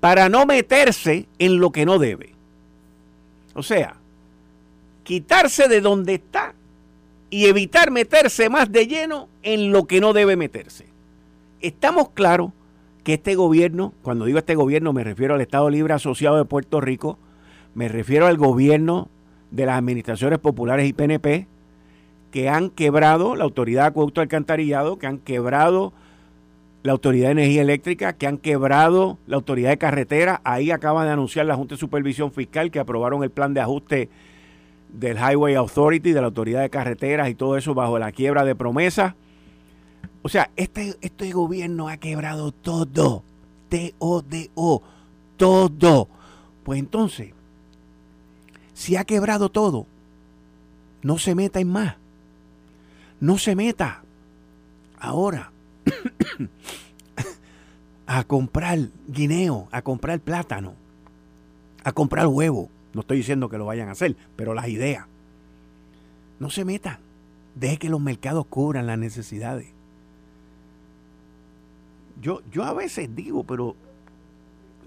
para 0.00 0.28
no 0.28 0.46
meterse 0.46 1.26
en 1.38 1.58
lo 1.58 1.70
que 1.70 1.86
no 1.86 1.98
debe. 1.98 2.34
O 3.54 3.62
sea, 3.62 3.96
quitarse 5.04 5.68
de 5.68 5.80
donde 5.80 6.14
está 6.14 6.54
y 7.30 7.46
evitar 7.46 7.90
meterse 7.90 8.48
más 8.48 8.70
de 8.72 8.86
lleno 8.86 9.28
en 9.42 9.70
lo 9.72 9.86
que 9.86 10.00
no 10.00 10.12
debe 10.12 10.36
meterse. 10.36 10.86
Estamos 11.60 12.10
claros 12.10 12.52
que 13.04 13.14
este 13.14 13.34
gobierno, 13.34 13.94
cuando 14.02 14.24
digo 14.24 14.38
este 14.38 14.54
gobierno 14.54 14.92
me 14.92 15.04
refiero 15.04 15.34
al 15.34 15.40
Estado 15.40 15.70
Libre 15.70 15.94
Asociado 15.94 16.36
de 16.36 16.44
Puerto 16.44 16.80
Rico, 16.80 17.18
me 17.74 17.88
refiero 17.88 18.26
al 18.26 18.36
gobierno 18.36 19.08
de 19.50 19.66
las 19.66 19.78
administraciones 19.78 20.38
populares 20.38 20.88
y 20.88 20.92
PNP, 20.92 21.46
que 22.30 22.48
han 22.48 22.70
quebrado 22.70 23.36
la 23.36 23.44
Autoridad 23.44 23.82
de 23.82 23.88
Acueducto 23.88 24.20
Alcantarillado, 24.20 24.98
que 24.98 25.06
han 25.06 25.18
quebrado 25.18 25.92
la 26.82 26.92
Autoridad 26.92 27.28
de 27.28 27.32
Energía 27.32 27.62
Eléctrica, 27.62 28.12
que 28.14 28.26
han 28.26 28.38
quebrado 28.38 29.18
la 29.26 29.36
Autoridad 29.36 29.70
de 29.70 29.78
Carretera. 29.78 30.40
Ahí 30.44 30.70
acaba 30.70 31.04
de 31.04 31.10
anunciar 31.10 31.46
la 31.46 31.56
Junta 31.56 31.74
de 31.74 31.80
Supervisión 31.80 32.32
Fiscal 32.32 32.70
que 32.70 32.78
aprobaron 32.78 33.22
el 33.22 33.30
plan 33.30 33.52
de 33.52 33.60
ajuste 33.60 34.08
del 34.88 35.18
Highway 35.18 35.54
Authority, 35.54 36.12
de 36.12 36.20
la 36.20 36.28
Autoridad 36.28 36.62
de 36.62 36.70
Carreteras 36.70 37.28
y 37.28 37.34
todo 37.34 37.56
eso 37.56 37.74
bajo 37.74 37.98
la 37.98 38.12
quiebra 38.12 38.44
de 38.44 38.54
promesas. 38.54 39.14
O 40.22 40.28
sea, 40.28 40.50
este, 40.56 40.96
este 41.00 41.32
gobierno 41.32 41.88
ha 41.88 41.96
quebrado 41.96 42.52
todo. 42.52 43.22
T-O-D-O. 43.68 44.82
Todo. 45.36 46.08
Pues 46.64 46.78
entonces, 46.78 47.30
si 48.74 48.96
ha 48.96 49.04
quebrado 49.04 49.48
todo, 49.48 49.86
no 51.02 51.18
se 51.18 51.34
meta 51.34 51.60
en 51.60 51.68
más. 51.68 51.99
No 53.20 53.36
se 53.36 53.54
meta 53.54 54.02
ahora 54.98 55.52
a 58.06 58.24
comprar 58.24 58.78
guineo, 59.06 59.68
a 59.70 59.82
comprar 59.82 60.20
plátano, 60.20 60.74
a 61.84 61.92
comprar 61.92 62.26
huevo. 62.26 62.70
No 62.94 63.02
estoy 63.02 63.18
diciendo 63.18 63.48
que 63.48 63.58
lo 63.58 63.66
vayan 63.66 63.88
a 63.88 63.92
hacer, 63.92 64.16
pero 64.36 64.54
las 64.54 64.68
ideas. 64.68 65.06
No 66.38 66.50
se 66.50 66.64
metan. 66.64 66.98
Deje 67.54 67.76
que 67.76 67.90
los 67.90 68.00
mercados 68.00 68.46
cubran 68.46 68.86
las 68.86 68.98
necesidades. 68.98 69.68
Yo, 72.22 72.42
yo 72.50 72.64
a 72.64 72.72
veces 72.72 73.14
digo, 73.14 73.44
pero 73.44 73.76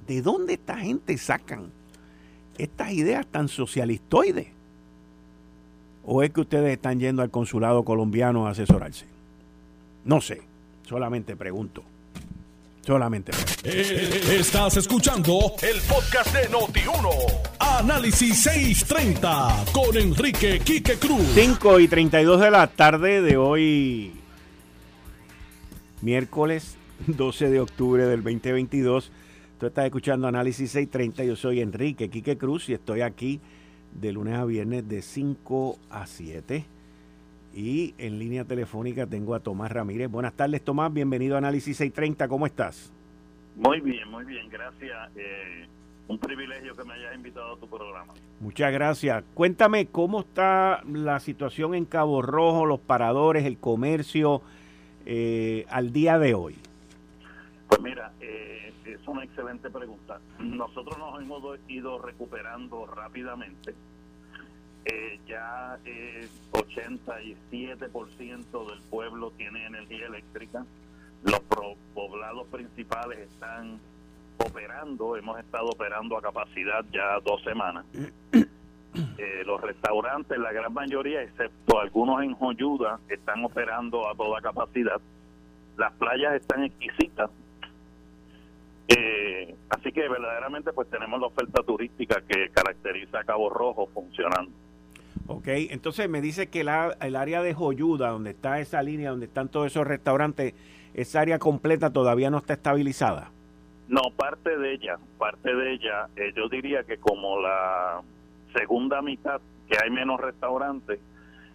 ¿de 0.07 0.21
dónde 0.21 0.53
esta 0.53 0.77
gente 0.77 1.17
sacan 1.17 1.71
estas 2.57 2.91
ideas 2.91 3.25
tan 3.27 3.47
socialistoides? 3.47 4.47
¿O 6.05 6.21
es 6.21 6.31
que 6.31 6.41
ustedes 6.41 6.73
están 6.73 6.99
yendo 6.99 7.21
al 7.21 7.29
consulado 7.29 7.83
colombiano 7.83 8.47
a 8.47 8.51
asesorarse? 8.51 9.05
No 10.05 10.19
sé, 10.19 10.41
solamente 10.87 11.35
pregunto. 11.35 11.83
Solamente. 12.85 13.31
Eh, 13.63 14.37
estás 14.37 14.75
escuchando 14.75 15.53
el 15.61 15.79
podcast 15.83 16.35
de 16.35 16.49
Noti1. 16.49 17.09
Análisis 17.59 18.43
630 18.43 19.65
con 19.71 19.95
Enrique 19.95 20.59
Quique 20.59 20.95
Cruz. 20.95 21.25
5 21.33 21.79
y 21.79 21.87
32 21.87 22.41
de 22.41 22.51
la 22.51 22.67
tarde 22.67 23.21
de 23.21 23.37
hoy, 23.37 24.11
miércoles 26.01 26.75
12 27.07 27.49
de 27.49 27.61
octubre 27.61 28.05
del 28.05 28.21
2022. 28.21 29.11
Tú 29.57 29.67
estás 29.67 29.85
escuchando 29.85 30.27
Análisis 30.27 30.71
630. 30.71 31.23
Yo 31.23 31.37
soy 31.37 31.61
Enrique 31.61 32.09
Quique 32.09 32.37
Cruz 32.37 32.67
y 32.67 32.73
estoy 32.73 32.99
aquí 32.99 33.39
de 33.99 34.11
lunes 34.11 34.35
a 34.35 34.45
viernes 34.45 34.87
de 34.87 35.01
5 35.01 35.77
a 35.89 36.05
7. 36.05 36.65
Y 37.53 37.93
en 37.97 38.17
línea 38.17 38.45
telefónica 38.45 39.05
tengo 39.05 39.35
a 39.35 39.39
Tomás 39.39 39.71
Ramírez. 39.71 40.09
Buenas 40.09 40.33
tardes, 40.33 40.63
Tomás. 40.63 40.91
Bienvenido 40.91 41.35
a 41.35 41.37
Análisis 41.37 41.77
630. 41.77 42.27
¿Cómo 42.27 42.45
estás? 42.47 42.91
Muy 43.55 43.79
bien, 43.79 44.09
muy 44.09 44.25
bien. 44.25 44.49
Gracias. 44.49 45.11
Eh, 45.15 45.67
un 46.07 46.17
privilegio 46.17 46.75
que 46.75 46.83
me 46.83 46.93
hayas 46.93 47.15
invitado 47.15 47.53
a 47.53 47.57
tu 47.57 47.67
programa. 47.67 48.13
Muchas 48.39 48.73
gracias. 48.73 49.23
Cuéntame 49.33 49.85
cómo 49.87 50.21
está 50.21 50.81
la 50.91 51.19
situación 51.19 51.75
en 51.75 51.85
Cabo 51.85 52.21
Rojo, 52.21 52.65
los 52.65 52.79
paradores, 52.79 53.45
el 53.45 53.57
comercio 53.57 54.41
eh, 55.05 55.65
al 55.69 55.93
día 55.93 56.17
de 56.19 56.33
hoy. 56.33 56.55
Pues 57.67 57.81
mira, 57.81 58.11
eh, 58.19 58.62
es 58.85 59.07
una 59.07 59.23
excelente 59.23 59.69
pregunta. 59.69 60.19
Nosotros 60.39 60.97
nos 60.97 61.21
hemos 61.21 61.59
ido 61.67 61.99
recuperando 61.99 62.85
rápidamente 62.85 63.73
eh, 64.85 65.19
ya 65.27 65.77
eh, 65.85 66.27
87% 66.51 68.69
del 68.69 68.81
pueblo 68.89 69.31
tiene 69.37 69.65
energía 69.65 70.07
eléctrica. 70.07 70.65
Los 71.23 71.39
poblados 71.93 72.47
principales 72.47 73.19
están 73.19 73.79
operando, 74.37 75.15
hemos 75.15 75.39
estado 75.39 75.69
operando 75.69 76.17
a 76.17 76.21
capacidad 76.21 76.83
ya 76.91 77.17
dos 77.23 77.41
semanas. 77.43 77.85
Eh, 79.17 79.41
los 79.43 79.59
restaurantes, 79.59 80.37
la 80.37 80.51
gran 80.51 80.71
mayoría, 80.71 81.23
excepto 81.23 81.79
algunos 81.79 82.21
en 82.21 82.35
Joyuda, 82.35 82.99
están 83.09 83.43
operando 83.43 84.07
a 84.07 84.13
toda 84.13 84.39
capacidad. 84.39 85.01
Las 85.77 85.93
playas 85.93 86.35
están 86.35 86.63
exquisitas. 86.63 87.31
Eh, 88.87 89.55
así 89.69 89.91
que 89.91 90.07
verdaderamente 90.09 90.73
pues 90.73 90.89
tenemos 90.89 91.19
la 91.19 91.27
oferta 91.27 91.63
turística 91.63 92.21
que 92.27 92.49
caracteriza 92.49 93.19
a 93.19 93.23
Cabo 93.23 93.49
Rojo 93.49 93.87
funcionando. 93.93 94.51
Ok, 95.27 95.47
entonces 95.47 96.09
me 96.09 96.21
dice 96.21 96.47
que 96.47 96.63
la, 96.63 96.97
el 96.99 97.15
área 97.15 97.41
de 97.41 97.53
Joyuda, 97.53 98.09
donde 98.09 98.31
está 98.31 98.59
esa 98.59 98.81
línea, 98.83 99.11
donde 99.11 99.27
están 99.27 99.47
todos 99.47 99.67
esos 99.67 99.87
restaurantes, 99.87 100.53
esa 100.93 101.21
área 101.21 101.39
completa 101.39 101.91
todavía 101.91 102.29
no 102.29 102.37
está 102.37 102.53
estabilizada. 102.53 103.31
No, 103.87 104.01
parte 104.15 104.57
de 104.57 104.73
ella, 104.73 104.97
parte 105.17 105.53
de 105.55 105.73
ella, 105.73 106.07
eh, 106.15 106.33
yo 106.35 106.49
diría 106.49 106.83
que 106.83 106.97
como 106.97 107.39
la 107.39 108.01
segunda 108.55 109.01
mitad, 109.01 109.39
que 109.69 109.77
hay 109.81 109.91
menos 109.91 110.19
restaurantes, 110.19 110.99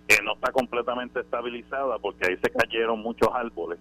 eh, 0.09 0.17
no 0.25 0.35
está 0.35 0.51
completamente 0.53 1.21
estabilizada 1.21 1.99
porque 1.99 2.29
ahí 2.29 2.37
se 2.43 2.51
cayeron 2.51 3.01
muchos 3.01 3.29
árboles. 3.33 3.79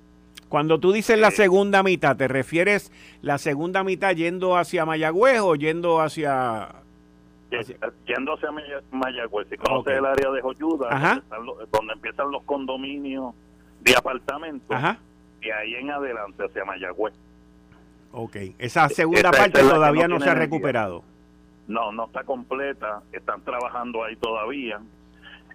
Cuando 0.49 0.79
tú 0.79 0.91
dices 0.91 1.19
la 1.19 1.31
segunda 1.31 1.83
mitad, 1.83 2.15
¿te 2.15 2.27
refieres 2.27 2.91
la 3.21 3.37
segunda 3.37 3.83
mitad 3.83 4.15
yendo 4.15 4.55
hacia 4.55 4.85
Mayagüez 4.85 5.41
o 5.41 5.55
yendo 5.55 5.99
hacia 5.99 6.69
Yendo 7.49 8.33
hacia 8.33 8.51
Mayagüez, 8.91 9.47
si 9.49 9.57
conoces 9.57 9.97
el 9.97 10.05
área 10.05 10.31
de 10.31 10.41
Joyuda, 10.41 11.21
donde, 11.71 11.93
empiezan 11.93 12.29
los 12.29 12.43
condominios 12.43 13.33
de 13.81 13.95
apartamentos, 13.95 14.77
y 15.41 15.49
ahí 15.49 15.75
en 15.75 15.91
adelante 15.91 16.43
hacia 16.43 16.65
Mayagüez. 16.65 17.13
Ok, 18.11 18.35
esa 18.57 18.89
segunda 18.89 19.31
parte 19.31 19.61
todavía 19.61 20.07
no, 20.07 20.19
se 20.19 20.29
ha 20.29 20.33
recuperado. 20.33 21.03
No, 21.67 21.91
no 21.91 22.05
está 22.05 22.23
completa, 22.23 23.01
están 23.11 23.41
trabajando 23.41 24.03
ahí 24.03 24.15
todavía. 24.17 24.81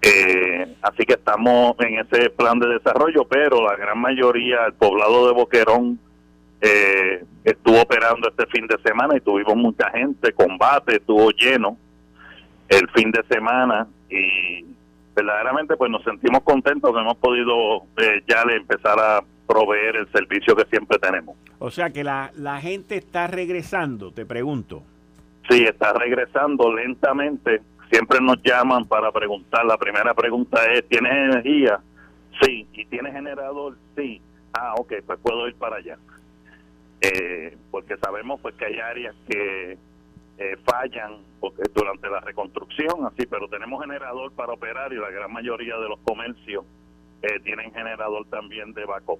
Eh, 0.02 0.76
así 0.82 1.04
que 1.04 1.14
estamos 1.14 1.76
en 1.78 2.00
ese 2.00 2.28
plan 2.30 2.58
de 2.58 2.66
desarrollo, 2.66 3.24
pero 3.24 3.62
la 3.62 3.76
gran 3.76 3.98
mayoría, 3.98 4.66
el 4.66 4.72
poblado 4.72 5.28
de 5.28 5.32
Boquerón, 5.32 5.98
eh, 6.60 7.24
estuvo 7.44 7.80
operando 7.80 8.28
este 8.28 8.46
fin 8.46 8.66
de 8.66 8.78
semana 8.82 9.16
y 9.16 9.20
tuvimos 9.20 9.54
mucha 9.56 9.90
gente, 9.90 10.32
combate, 10.32 10.96
estuvo 10.96 11.30
lleno 11.30 11.76
el 12.68 12.88
fin 12.90 13.12
de 13.12 13.22
semana 13.28 13.86
y 14.10 14.64
verdaderamente 15.14 15.76
pues 15.76 15.90
nos 15.90 16.02
sentimos 16.02 16.42
contentos 16.42 16.92
que 16.92 17.00
hemos 17.00 17.16
podido 17.18 17.82
eh, 17.96 18.22
ya 18.26 18.42
empezar 18.42 18.98
a 18.98 19.22
proveer 19.46 19.96
el 19.96 20.10
servicio 20.10 20.56
que 20.56 20.64
siempre 20.64 20.98
tenemos. 20.98 21.36
O 21.58 21.70
sea 21.70 21.90
que 21.90 22.02
la, 22.02 22.30
la 22.34 22.60
gente 22.60 22.96
está 22.96 23.26
regresando, 23.26 24.10
te 24.10 24.24
pregunto. 24.24 24.82
Sí, 25.48 25.64
está 25.64 25.92
regresando 25.92 26.72
lentamente. 26.74 27.60
Siempre 27.92 28.20
nos 28.20 28.42
llaman 28.42 28.86
para 28.86 29.12
preguntar. 29.12 29.64
La 29.66 29.76
primera 29.76 30.14
pregunta 30.14 30.64
es, 30.72 30.88
¿tienes 30.88 31.12
energía? 31.12 31.78
Sí. 32.40 32.66
¿Y 32.72 32.86
tienes 32.86 33.12
generador? 33.12 33.76
Sí. 33.94 34.20
Ah, 34.54 34.74
ok, 34.78 34.94
pues 35.06 35.18
puedo 35.20 35.46
ir 35.46 35.54
para 35.56 35.76
allá 35.76 35.98
eh, 37.02 37.56
porque 37.70 37.96
sabemos 37.96 38.40
pues 38.40 38.54
que 38.54 38.64
hay 38.64 38.78
áreas 38.78 39.14
que 39.28 39.72
eh, 40.38 40.56
fallan 40.64 41.18
durante 41.74 42.08
la 42.08 42.20
reconstrucción, 42.20 43.04
así, 43.06 43.26
pero 43.26 43.48
tenemos 43.48 43.82
generador 43.82 44.32
para 44.32 44.52
operar 44.52 44.92
y 44.92 44.96
la 44.96 45.10
gran 45.10 45.32
mayoría 45.32 45.76
de 45.78 45.88
los 45.88 45.98
comercios 46.00 46.64
eh, 47.22 47.40
tienen 47.42 47.72
generador 47.72 48.24
también 48.26 48.72
de 48.72 48.84
backup. 48.84 49.18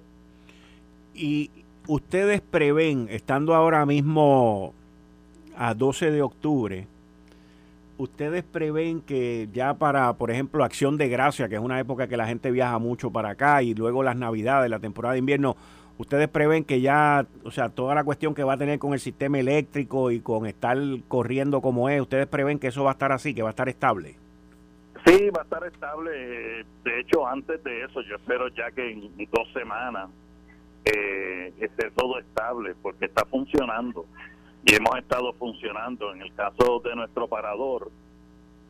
Y 1.13 1.51
ustedes 1.87 2.39
prevén, 2.39 3.07
estando 3.09 3.53
ahora 3.53 3.85
mismo 3.85 4.73
a 5.57 5.73
12 5.73 6.11
de 6.11 6.21
octubre, 6.21 6.87
ustedes 7.97 8.43
prevén 8.43 9.01
que 9.01 9.49
ya 9.51 9.75
para, 9.75 10.13
por 10.13 10.31
ejemplo, 10.31 10.63
Acción 10.63 10.97
de 10.97 11.09
Gracia, 11.09 11.49
que 11.49 11.55
es 11.55 11.61
una 11.61 11.79
época 11.79 12.07
que 12.07 12.17
la 12.17 12.27
gente 12.27 12.51
viaja 12.51 12.79
mucho 12.79 13.11
para 13.11 13.31
acá, 13.31 13.63
y 13.63 13.73
luego 13.73 14.03
las 14.03 14.15
Navidades, 14.15 14.69
la 14.69 14.79
temporada 14.79 15.13
de 15.13 15.19
invierno, 15.19 15.55
ustedes 15.97 16.27
prevén 16.27 16.63
que 16.63 16.81
ya, 16.81 17.25
o 17.43 17.51
sea, 17.51 17.69
toda 17.69 17.95
la 17.95 18.03
cuestión 18.03 18.33
que 18.33 18.43
va 18.43 18.53
a 18.53 18.57
tener 18.57 18.79
con 18.79 18.93
el 18.93 18.99
sistema 18.99 19.39
eléctrico 19.39 20.11
y 20.11 20.19
con 20.19 20.45
estar 20.45 20.77
corriendo 21.07 21.61
como 21.61 21.89
es, 21.89 22.01
ustedes 22.01 22.27
prevén 22.27 22.59
que 22.59 22.67
eso 22.67 22.83
va 22.83 22.91
a 22.91 22.93
estar 22.93 23.11
así, 23.11 23.33
que 23.33 23.41
va 23.41 23.49
a 23.49 23.51
estar 23.51 23.69
estable. 23.69 24.15
Sí, 25.05 25.29
va 25.29 25.41
a 25.41 25.43
estar 25.43 25.65
estable. 25.65 26.65
De 26.83 26.99
hecho, 27.01 27.27
antes 27.27 27.61
de 27.63 27.83
eso, 27.83 28.01
yo 28.01 28.15
espero 28.15 28.47
ya 28.49 28.71
que 28.71 28.91
en 28.91 29.29
dos 29.31 29.51
semanas 29.51 30.09
eh, 30.85 31.53
esté 31.59 31.91
todo 31.91 32.19
estable, 32.19 32.73
porque 32.81 33.05
está 33.05 33.25
funcionando. 33.25 34.05
Y 34.65 34.75
hemos 34.75 34.97
estado 34.97 35.33
funcionando. 35.33 36.13
En 36.13 36.21
el 36.21 36.33
caso 36.33 36.81
de 36.83 36.95
nuestro 36.95 37.27
parador, 37.27 37.91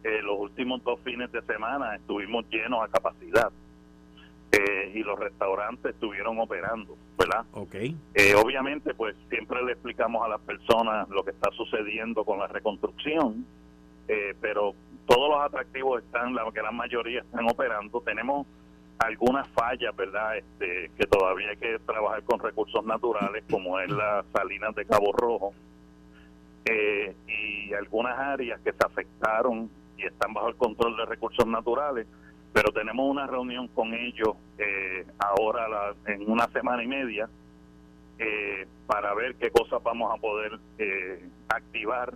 eh, 0.03 0.21
los 0.21 0.39
últimos 0.39 0.83
dos 0.83 0.99
fines 1.01 1.31
de 1.31 1.41
semana 1.43 1.95
estuvimos 1.95 2.45
llenos 2.49 2.83
a 2.83 2.87
capacidad. 2.87 3.51
Eh, 4.55 4.91
y 4.93 4.99
los 5.01 5.17
restaurantes 5.17 5.95
estuvieron 5.95 6.39
operando, 6.39 6.95
¿verdad? 7.17 7.43
Ok. 7.53 7.73
Eh, 7.73 8.35
obviamente, 8.35 8.93
pues 8.93 9.15
siempre 9.27 9.63
le 9.63 9.71
explicamos 9.71 10.23
a 10.23 10.29
las 10.29 10.41
personas 10.41 11.09
lo 11.09 11.23
que 11.23 11.31
está 11.31 11.49
sucediendo 11.53 12.23
con 12.23 12.37
la 12.37 12.45
reconstrucción, 12.45 13.47
eh, 14.07 14.35
pero 14.39 14.75
todos 15.07 15.27
los 15.27 15.41
atractivos 15.41 16.03
están, 16.03 16.35
la 16.35 16.47
gran 16.51 16.75
mayoría 16.75 17.21
están 17.21 17.49
operando. 17.49 17.99
Tenemos 18.01 18.45
algunas 18.99 19.47
fallas, 19.49 19.95
¿verdad? 19.95 20.37
Este, 20.37 20.91
que 20.99 21.07
todavía 21.07 21.49
hay 21.49 21.57
que 21.57 21.79
trabajar 21.79 22.21
con 22.21 22.39
recursos 22.39 22.85
naturales, 22.85 23.43
como 23.49 23.79
es 23.79 23.89
las 23.89 24.23
salinas 24.31 24.75
de 24.75 24.85
Cabo 24.85 25.13
Rojo, 25.13 25.55
y 26.65 27.73
algunas 27.73 28.17
áreas 28.17 28.59
que 28.61 28.71
se 28.71 28.85
afectaron 28.85 29.69
y 29.97 30.05
están 30.05 30.33
bajo 30.33 30.49
el 30.49 30.55
control 30.55 30.95
de 30.97 31.05
recursos 31.05 31.45
naturales 31.45 32.07
pero 32.53 32.71
tenemos 32.71 33.09
una 33.09 33.25
reunión 33.25 33.67
con 33.69 33.93
ellos 33.93 34.35
eh, 34.59 35.05
ahora 35.17 35.95
en 36.05 36.29
una 36.29 36.47
semana 36.49 36.83
y 36.83 36.87
media 36.87 37.27
eh, 38.19 38.67
para 38.85 39.13
ver 39.15 39.35
qué 39.35 39.49
cosas 39.49 39.81
vamos 39.83 40.13
a 40.15 40.21
poder 40.21 40.59
eh, 40.77 41.27
activar 41.49 42.13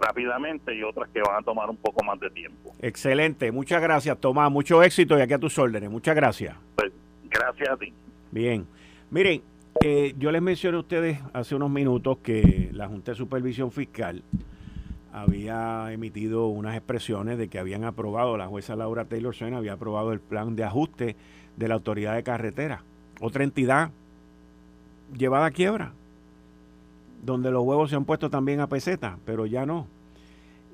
rápidamente 0.00 0.74
y 0.74 0.82
otras 0.82 1.08
que 1.10 1.20
van 1.20 1.36
a 1.36 1.42
tomar 1.42 1.68
un 1.68 1.76
poco 1.76 2.02
más 2.02 2.18
de 2.18 2.30
tiempo. 2.30 2.72
Excelente, 2.80 3.52
muchas 3.52 3.82
gracias 3.82 4.18
Tomás, 4.18 4.50
mucho 4.50 4.82
éxito 4.82 5.18
y 5.18 5.20
aquí 5.20 5.34
a 5.34 5.38
tus 5.38 5.58
órdenes, 5.58 5.90
muchas 5.90 6.16
gracias. 6.16 6.56
Pues 6.76 6.90
gracias 7.28 7.68
a 7.68 7.76
ti. 7.76 7.92
Bien, 8.30 8.66
miren, 9.10 9.42
yo 10.16 10.32
les 10.32 10.42
mencioné 10.42 10.76
a 10.76 10.80
ustedes 10.80 11.18
hace 11.32 11.54
unos 11.54 11.70
minutos 11.70 12.18
que 12.22 12.70
la 12.72 12.88
Junta 12.88 13.12
de 13.12 13.16
Supervisión 13.16 13.70
Fiscal 13.70 14.22
había 15.12 15.92
emitido 15.92 16.48
unas 16.48 16.76
expresiones 16.76 17.38
de 17.38 17.48
que 17.48 17.58
habían 17.58 17.84
aprobado, 17.84 18.36
la 18.36 18.46
jueza 18.46 18.76
Laura 18.76 19.04
Taylor 19.04 19.34
Swain 19.34 19.54
había 19.54 19.74
aprobado 19.74 20.12
el 20.12 20.20
plan 20.20 20.56
de 20.56 20.64
ajuste 20.64 21.16
de 21.56 21.68
la 21.68 21.74
autoridad 21.74 22.14
de 22.14 22.22
carretera, 22.22 22.82
otra 23.20 23.44
entidad 23.44 23.90
llevada 25.16 25.46
a 25.46 25.50
quiebra, 25.50 25.92
donde 27.24 27.50
los 27.50 27.64
huevos 27.64 27.90
se 27.90 27.96
han 27.96 28.04
puesto 28.04 28.30
también 28.30 28.60
a 28.60 28.68
peseta, 28.68 29.18
pero 29.24 29.46
ya 29.46 29.66
no. 29.66 29.86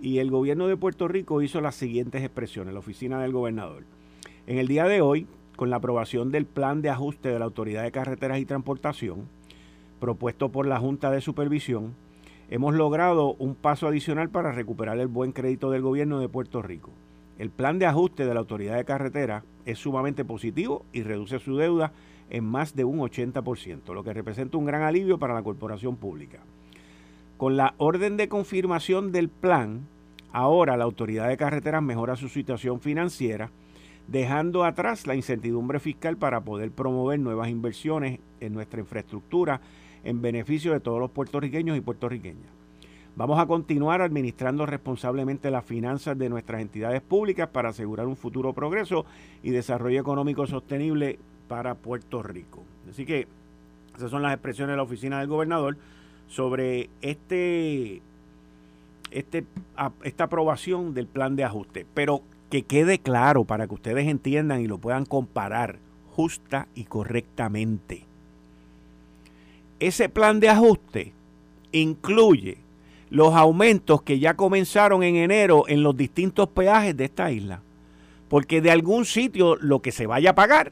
Y 0.00 0.18
el 0.18 0.30
gobierno 0.30 0.66
de 0.66 0.76
Puerto 0.76 1.06
Rico 1.08 1.42
hizo 1.42 1.60
las 1.60 1.74
siguientes 1.74 2.22
expresiones, 2.22 2.72
la 2.72 2.80
oficina 2.80 3.20
del 3.20 3.32
gobernador. 3.32 3.84
En 4.46 4.58
el 4.58 4.66
día 4.66 4.84
de 4.84 5.02
hoy, 5.02 5.26
con 5.60 5.68
la 5.68 5.76
aprobación 5.76 6.32
del 6.32 6.46
plan 6.46 6.80
de 6.80 6.88
ajuste 6.88 7.28
de 7.28 7.38
la 7.38 7.44
autoridad 7.44 7.82
de 7.82 7.92
carreteras 7.92 8.38
y 8.38 8.46
transportación, 8.46 9.28
propuesto 10.00 10.48
por 10.48 10.66
la 10.66 10.80
Junta 10.80 11.10
de 11.10 11.20
Supervisión, 11.20 11.94
hemos 12.48 12.74
logrado 12.74 13.34
un 13.34 13.54
paso 13.54 13.86
adicional 13.86 14.30
para 14.30 14.52
recuperar 14.52 14.98
el 14.98 15.08
buen 15.08 15.32
crédito 15.32 15.70
del 15.70 15.82
gobierno 15.82 16.18
de 16.18 16.30
Puerto 16.30 16.62
Rico. 16.62 16.92
El 17.38 17.50
plan 17.50 17.78
de 17.78 17.84
ajuste 17.84 18.24
de 18.24 18.32
la 18.32 18.40
Autoridad 18.40 18.76
de 18.76 18.86
Carretera 18.86 19.44
es 19.66 19.78
sumamente 19.78 20.24
positivo 20.24 20.86
y 20.94 21.02
reduce 21.02 21.38
su 21.38 21.58
deuda 21.58 21.92
en 22.30 22.46
más 22.46 22.74
de 22.74 22.84
un 22.84 23.00
80%, 23.00 23.92
lo 23.92 24.02
que 24.02 24.14
representa 24.14 24.56
un 24.56 24.64
gran 24.64 24.80
alivio 24.80 25.18
para 25.18 25.34
la 25.34 25.42
corporación 25.42 25.96
pública. 25.96 26.38
Con 27.36 27.58
la 27.58 27.74
orden 27.76 28.16
de 28.16 28.30
confirmación 28.30 29.12
del 29.12 29.28
plan, 29.28 29.86
ahora 30.32 30.78
la 30.78 30.84
Autoridad 30.84 31.28
de 31.28 31.36
Carreteras 31.36 31.82
mejora 31.82 32.16
su 32.16 32.30
situación 32.30 32.80
financiera, 32.80 33.50
dejando 34.08 34.64
atrás 34.64 35.06
la 35.06 35.14
incertidumbre 35.14 35.80
fiscal 35.80 36.16
para 36.16 36.40
poder 36.40 36.70
promover 36.70 37.20
nuevas 37.20 37.48
inversiones 37.48 38.20
en 38.40 38.54
nuestra 38.54 38.80
infraestructura 38.80 39.60
en 40.04 40.22
beneficio 40.22 40.72
de 40.72 40.80
todos 40.80 40.98
los 40.98 41.10
puertorriqueños 41.10 41.76
y 41.76 41.80
puertorriqueñas. 41.80 42.50
Vamos 43.16 43.38
a 43.38 43.46
continuar 43.46 44.02
administrando 44.02 44.66
responsablemente 44.66 45.50
las 45.50 45.64
finanzas 45.64 46.16
de 46.16 46.28
nuestras 46.28 46.62
entidades 46.62 47.02
públicas 47.02 47.48
para 47.48 47.70
asegurar 47.70 48.06
un 48.06 48.16
futuro 48.16 48.52
progreso 48.52 49.04
y 49.42 49.50
desarrollo 49.50 50.00
económico 50.00 50.46
sostenible 50.46 51.18
para 51.48 51.74
Puerto 51.74 52.22
Rico. 52.22 52.62
Así 52.88 53.04
que 53.04 53.26
esas 53.96 54.10
son 54.10 54.22
las 54.22 54.32
expresiones 54.32 54.72
de 54.72 54.76
la 54.76 54.84
oficina 54.84 55.18
del 55.18 55.28
gobernador 55.28 55.76
sobre 56.28 56.88
este, 57.02 58.00
este, 59.10 59.44
esta 60.04 60.24
aprobación 60.24 60.94
del 60.94 61.06
plan 61.06 61.36
de 61.36 61.44
ajuste. 61.44 61.86
Pero 61.92 62.22
que 62.50 62.62
quede 62.62 62.98
claro 62.98 63.44
para 63.44 63.66
que 63.66 63.74
ustedes 63.74 64.08
entiendan 64.08 64.60
y 64.60 64.66
lo 64.66 64.78
puedan 64.78 65.06
comparar 65.06 65.78
justa 66.14 66.68
y 66.74 66.84
correctamente 66.84 68.10
ese 69.80 70.10
plan 70.10 70.38
de 70.38 70.50
ajuste 70.50 71.12
incluye 71.72 72.58
los 73.08 73.34
aumentos 73.34 74.02
que 74.02 74.18
ya 74.20 74.34
comenzaron 74.34 75.02
en 75.02 75.16
enero 75.16 75.64
en 75.66 75.82
los 75.82 75.96
distintos 75.96 76.48
peajes 76.50 76.96
de 76.96 77.06
esta 77.06 77.32
isla. 77.32 77.62
Porque 78.28 78.60
de 78.60 78.70
algún 78.70 79.04
sitio 79.06 79.56
lo 79.56 79.80
que 79.80 79.90
se 79.90 80.06
vaya 80.06 80.30
a 80.30 80.34
pagar, 80.36 80.70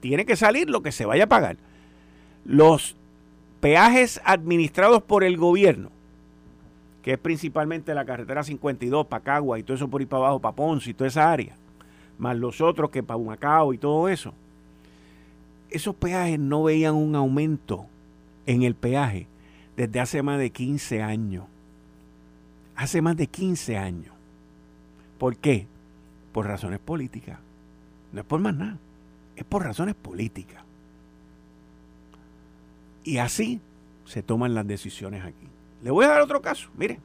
tiene 0.00 0.24
que 0.24 0.36
salir 0.36 0.70
lo 0.70 0.82
que 0.82 0.92
se 0.92 1.04
vaya 1.04 1.24
a 1.24 1.28
pagar. 1.28 1.58
Los 2.46 2.96
peajes 3.60 4.22
administrados 4.24 5.02
por 5.02 5.24
el 5.24 5.36
gobierno, 5.36 5.90
que 7.06 7.12
es 7.12 7.18
principalmente 7.20 7.94
la 7.94 8.04
carretera 8.04 8.42
52, 8.42 9.06
Pacagua 9.06 9.60
y 9.60 9.62
todo 9.62 9.76
eso 9.76 9.86
por 9.86 10.00
ahí 10.00 10.06
para 10.06 10.24
abajo, 10.24 10.40
para 10.40 10.56
Ponce 10.56 10.90
y 10.90 10.92
toda 10.92 11.06
esa 11.06 11.30
área, 11.30 11.54
más 12.18 12.36
los 12.36 12.60
otros 12.60 12.90
que 12.90 13.00
para 13.00 13.16
Humacao 13.16 13.72
y 13.72 13.78
todo 13.78 14.08
eso, 14.08 14.34
esos 15.70 15.94
peajes 15.94 16.40
no 16.40 16.64
veían 16.64 16.96
un 16.96 17.14
aumento 17.14 17.86
en 18.44 18.64
el 18.64 18.74
peaje 18.74 19.28
desde 19.76 20.00
hace 20.00 20.20
más 20.20 20.40
de 20.40 20.50
15 20.50 21.00
años. 21.00 21.44
Hace 22.74 23.00
más 23.00 23.16
de 23.16 23.28
15 23.28 23.78
años. 23.78 24.12
¿Por 25.16 25.36
qué? 25.36 25.68
Por 26.32 26.48
razones 26.48 26.80
políticas. 26.80 27.38
No 28.10 28.22
es 28.22 28.26
por 28.26 28.40
más 28.40 28.56
nada. 28.56 28.78
Es 29.36 29.44
por 29.44 29.62
razones 29.62 29.94
políticas. 29.94 30.64
Y 33.04 33.18
así 33.18 33.60
se 34.06 34.24
toman 34.24 34.54
las 34.54 34.66
decisiones 34.66 35.24
aquí. 35.24 35.46
Le 35.86 35.92
voy 35.92 36.04
a 36.04 36.08
dar 36.08 36.20
otro 36.20 36.42
caso. 36.42 36.68
Mire. 36.76 36.98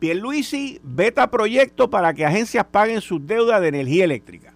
Pierluisi 0.00 0.80
veta 0.82 1.30
proyecto 1.30 1.88
para 1.88 2.12
que 2.12 2.26
agencias 2.26 2.66
paguen 2.66 3.00
sus 3.00 3.24
deudas 3.24 3.60
de 3.60 3.68
energía 3.68 4.02
eléctrica. 4.02 4.52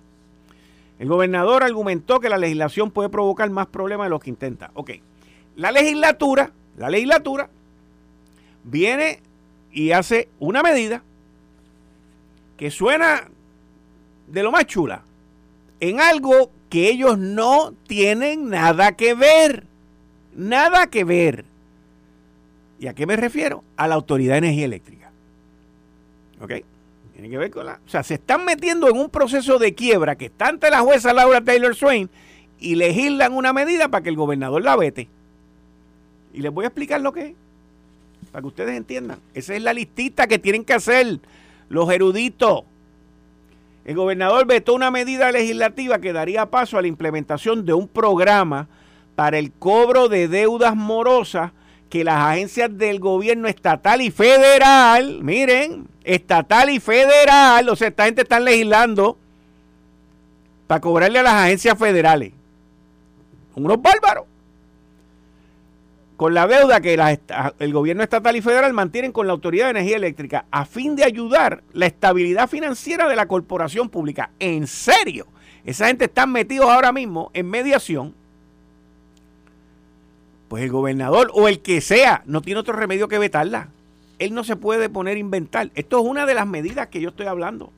El 0.98 1.06
gobernador 1.06 1.62
argumentó 1.62 2.18
que 2.18 2.28
la 2.28 2.36
legislación 2.36 2.90
puede 2.90 3.08
provocar 3.08 3.48
más 3.48 3.68
problemas 3.68 4.06
de 4.06 4.10
los 4.10 4.20
que 4.20 4.30
intenta. 4.30 4.72
Ok, 4.74 4.90
la 5.54 5.70
legislatura, 5.70 6.50
la 6.76 6.90
legislatura 6.90 7.48
viene 8.64 9.20
y 9.70 9.92
hace 9.92 10.28
una 10.40 10.64
medida 10.64 11.04
que 12.56 12.72
suena 12.72 13.28
de 14.26 14.42
lo 14.42 14.50
más 14.50 14.66
chula 14.66 15.04
en 15.78 16.00
algo 16.00 16.50
que 16.68 16.88
ellos 16.88 17.16
no 17.18 17.72
tienen 17.86 18.48
nada 18.48 18.96
que 18.96 19.14
ver. 19.14 19.62
Nada 20.34 20.88
que 20.88 21.04
ver. 21.04 21.49
¿Y 22.80 22.86
a 22.86 22.94
qué 22.94 23.06
me 23.06 23.14
refiero? 23.14 23.62
A 23.76 23.86
la 23.86 23.94
Autoridad 23.94 24.32
de 24.34 24.38
Energía 24.38 24.64
Eléctrica. 24.64 25.12
¿Ok? 26.40 26.52
Tiene 27.12 27.28
que 27.28 27.36
ver 27.36 27.50
con 27.50 27.66
la... 27.66 27.78
O 27.86 27.88
sea, 27.88 28.02
se 28.02 28.14
están 28.14 28.46
metiendo 28.46 28.88
en 28.88 28.96
un 28.96 29.10
proceso 29.10 29.58
de 29.58 29.74
quiebra 29.74 30.16
que 30.16 30.26
está 30.26 30.48
ante 30.48 30.70
la 30.70 30.80
jueza 30.80 31.12
Laura 31.12 31.42
Taylor 31.42 31.76
Swain 31.76 32.08
y 32.58 32.76
legislan 32.76 33.34
una 33.34 33.52
medida 33.52 33.88
para 33.88 34.02
que 34.02 34.08
el 34.08 34.16
gobernador 34.16 34.62
la 34.62 34.76
vete. 34.76 35.08
Y 36.32 36.40
les 36.40 36.50
voy 36.50 36.64
a 36.64 36.68
explicar 36.68 37.02
lo 37.02 37.12
que 37.12 37.26
es, 37.26 37.34
para 38.32 38.40
que 38.40 38.48
ustedes 38.48 38.74
entiendan. 38.74 39.18
Esa 39.34 39.54
es 39.54 39.62
la 39.62 39.74
listita 39.74 40.26
que 40.26 40.38
tienen 40.38 40.64
que 40.64 40.72
hacer 40.72 41.20
los 41.68 41.90
eruditos. 41.90 42.62
El 43.84 43.94
gobernador 43.94 44.46
vetó 44.46 44.72
una 44.72 44.90
medida 44.90 45.30
legislativa 45.32 45.98
que 45.98 46.14
daría 46.14 46.46
paso 46.46 46.78
a 46.78 46.82
la 46.82 46.88
implementación 46.88 47.66
de 47.66 47.74
un 47.74 47.88
programa 47.88 48.68
para 49.16 49.38
el 49.38 49.52
cobro 49.52 50.08
de 50.08 50.28
deudas 50.28 50.74
morosas 50.74 51.52
que 51.90 52.04
las 52.04 52.16
agencias 52.16 52.78
del 52.78 53.00
gobierno 53.00 53.48
estatal 53.48 54.00
y 54.00 54.10
federal, 54.10 55.22
miren, 55.22 55.88
estatal 56.04 56.70
y 56.70 56.80
federal, 56.80 57.68
o 57.68 57.76
sea, 57.76 57.88
esta 57.88 58.04
gente 58.04 58.22
está 58.22 58.40
legislando 58.40 59.18
para 60.66 60.80
cobrarle 60.80 61.18
a 61.18 61.24
las 61.24 61.34
agencias 61.34 61.76
federales. 61.76 62.32
Unos 63.56 63.82
bárbaros 63.82 64.24
con 66.16 66.32
la 66.32 66.46
deuda 66.46 66.80
que 66.80 66.94
el 67.58 67.72
gobierno 67.72 68.02
estatal 68.02 68.36
y 68.36 68.42
federal 68.42 68.72
mantienen 68.72 69.10
con 69.10 69.26
la 69.26 69.32
Autoridad 69.32 69.64
de 69.64 69.70
Energía 69.70 69.96
Eléctrica 69.96 70.44
a 70.50 70.66
fin 70.66 70.94
de 70.94 71.02
ayudar 71.02 71.62
la 71.72 71.86
estabilidad 71.86 72.46
financiera 72.48 73.08
de 73.08 73.16
la 73.16 73.26
corporación 73.26 73.88
pública. 73.88 74.30
En 74.38 74.66
serio, 74.66 75.26
esa 75.64 75.88
gente 75.88 76.04
está 76.04 76.26
metidos 76.26 76.68
ahora 76.70 76.92
mismo 76.92 77.30
en 77.34 77.48
mediación. 77.48 78.14
Pues 80.50 80.64
el 80.64 80.70
gobernador 80.72 81.30
o 81.32 81.46
el 81.46 81.60
que 81.60 81.80
sea 81.80 82.24
no 82.26 82.42
tiene 82.42 82.58
otro 82.58 82.74
remedio 82.74 83.06
que 83.06 83.20
vetarla. 83.20 83.68
Él 84.18 84.34
no 84.34 84.42
se 84.42 84.56
puede 84.56 84.88
poner 84.88 85.14
a 85.14 85.20
inventar. 85.20 85.70
Esto 85.76 86.00
es 86.00 86.04
una 86.04 86.26
de 86.26 86.34
las 86.34 86.44
medidas 86.44 86.88
que 86.88 87.00
yo 87.00 87.10
estoy 87.10 87.26
hablando. 87.26 87.72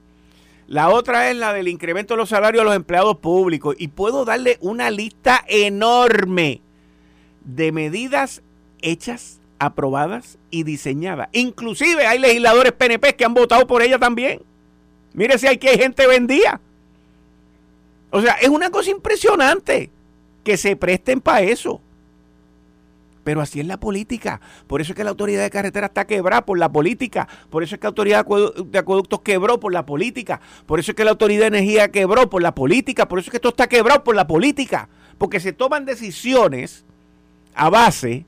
La 0.69 0.89
otra 0.89 1.29
es 1.29 1.37
la 1.37 1.53
del 1.53 1.69
incremento 1.69 2.15
de 2.15 2.19
los 2.19 2.31
salarios 2.31 2.63
a 2.63 2.65
los 2.65 2.75
empleados 2.75 3.19
públicos. 3.19 3.77
Y 3.79 3.89
puedo 3.89 4.25
darle 4.25 4.57
una 4.63 4.91
lista 4.91 5.45
enorme 5.49 6.63
de 7.45 7.73
medidas 7.73 8.41
hechas, 8.81 9.39
aprobadas 9.59 10.39
y 10.51 10.63
diseñadas. 10.63 11.29
Inclusive 11.33 12.07
hay 12.07 12.21
legisladores 12.21 12.73
PNP 12.73 13.17
que 13.17 13.27
han 13.27 13.35
votado 13.35 13.67
por 13.67 13.83
ella 13.83 13.99
también. 13.99 14.41
Mire 15.13 15.37
si 15.37 15.47
hay 15.47 15.61
hay 15.63 15.79
gente 15.79 16.07
vendida. 16.07 16.59
O 18.09 18.23
sea, 18.23 18.33
es 18.41 18.49
una 18.49 18.71
cosa 18.71 18.91
impresionante 18.91 19.91
que 20.43 20.57
se 20.57 20.75
presten 20.75 21.21
para 21.21 21.43
eso. 21.43 21.83
Pero 23.25 23.41
así 23.41 23.61
es 23.61 23.67
la 23.67 23.79
política. 23.79 24.41
Por 24.67 24.81
eso 24.81 24.93
es 24.93 24.97
que 24.97 25.05
la 25.05 25.11
autoridad 25.11 25.43
de 25.43 25.51
carretera 25.51 25.87
está 25.87 26.07
quebrada 26.07 26.45
por 26.45 26.59
la 26.59 26.73
política. 26.73 27.29
Por 27.51 27.63
eso 27.63 27.77
es 27.77 27.81
que 27.81 27.85
la 27.85 27.91
autoridad 27.91 28.27
de 28.27 28.79
acueductos 28.79 29.21
quebró 29.21 29.61
por 29.61 29.73
la 29.73 29.87
política. 29.87 30.41
Por 30.67 30.81
eso 30.81 30.93
es 30.93 30.97
que 30.97 31.05
la 31.05 31.13
autoridad 31.13 31.43
de 31.43 31.59
energía 31.59 31.91
quebró 31.91 32.29
por 32.29 32.43
la 32.43 32.55
política. 32.55 33.07
Por 33.07 33.19
eso 33.19 33.29
es 33.29 33.31
que 33.31 33.37
esto 33.37 33.51
está 33.51 33.69
quebrado 33.69 34.03
por 34.03 34.17
la 34.17 34.27
política. 34.27 34.89
Porque 35.19 35.41
se 35.41 35.53
toman 35.53 35.85
decisiones 35.85 36.85
a 37.55 37.71
base 37.71 38.25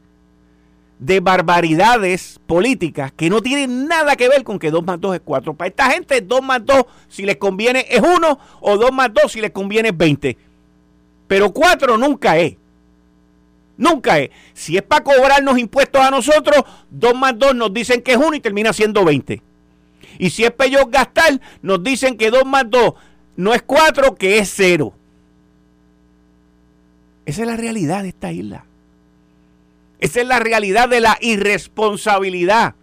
de 0.99 1.21
barbaridades 1.21 2.41
políticas 2.47 3.13
que 3.13 3.29
no 3.29 3.43
tienen 3.43 3.89
nada 3.89 4.17
que 4.17 4.29
ver 4.29 4.45
con 4.45 4.59
que 4.59 4.71
2 4.71 4.85
más 4.85 5.01
2 5.01 5.17
es 5.17 5.23
4. 5.25 5.55
Para 5.55 5.69
esta 5.69 5.91
gente 5.91 6.21
2 6.21 6.43
más 6.43 6.65
2 6.65 6.85
si 7.09 7.25
les 7.25 7.37
conviene 7.37 7.85
es 7.91 8.01
1 8.01 8.39
o 8.61 8.77
2 8.77 8.93
más 8.93 9.13
2 9.13 9.33
si 9.33 9.41
les 9.41 9.51
conviene 9.51 9.89
es 9.89 9.97
20. 9.97 10.39
Pero 11.27 11.53
4 11.53 11.97
nunca 11.99 12.39
es. 12.39 12.57
Nunca 13.77 14.19
es. 14.19 14.31
Si 14.53 14.77
es 14.77 14.83
para 14.83 15.03
cobrarnos 15.03 15.59
impuestos 15.59 16.01
a 16.01 16.11
nosotros, 16.11 16.63
2 16.91 17.15
más 17.15 17.39
2 17.39 17.55
nos 17.55 17.73
dicen 17.73 18.03
que 18.03 18.13
es 18.13 18.19
1 18.19 18.35
y 18.35 18.41
termina 18.41 18.73
siendo 18.73 19.05
20. 19.05 19.43
Y 20.19 20.31
si 20.31 20.45
es 20.45 20.53
para 20.53 20.69
ellos 20.69 20.85
gastar, 20.91 21.41
nos 21.63 21.83
dicen 21.83 22.17
que 22.17 22.31
2 22.31 22.45
más 22.45 22.71
2 22.71 22.95
no 23.37 23.53
es 23.53 23.63
4, 23.63 24.15
que 24.15 24.39
es 24.39 24.53
0. 24.55 24.93
Esa 27.27 27.43
es 27.43 27.47
la 27.49 27.57
realidad 27.57 28.03
de 28.03 28.11
esta 28.11 28.33
isla. 28.33 28.65
Esa 29.99 30.21
es 30.21 30.27
la 30.27 30.39
realidad 30.39 30.89
de 30.89 31.01
la 31.01 31.17
irresponsabilidad 31.21 32.75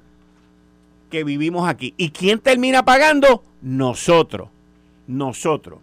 que 1.10 1.24
vivimos 1.24 1.70
aquí. 1.70 1.94
¿Y 1.98 2.10
quién 2.10 2.40
termina 2.40 2.84
pagando? 2.84 3.44
Nosotros. 3.62 4.50
Nosotros. 5.08 5.80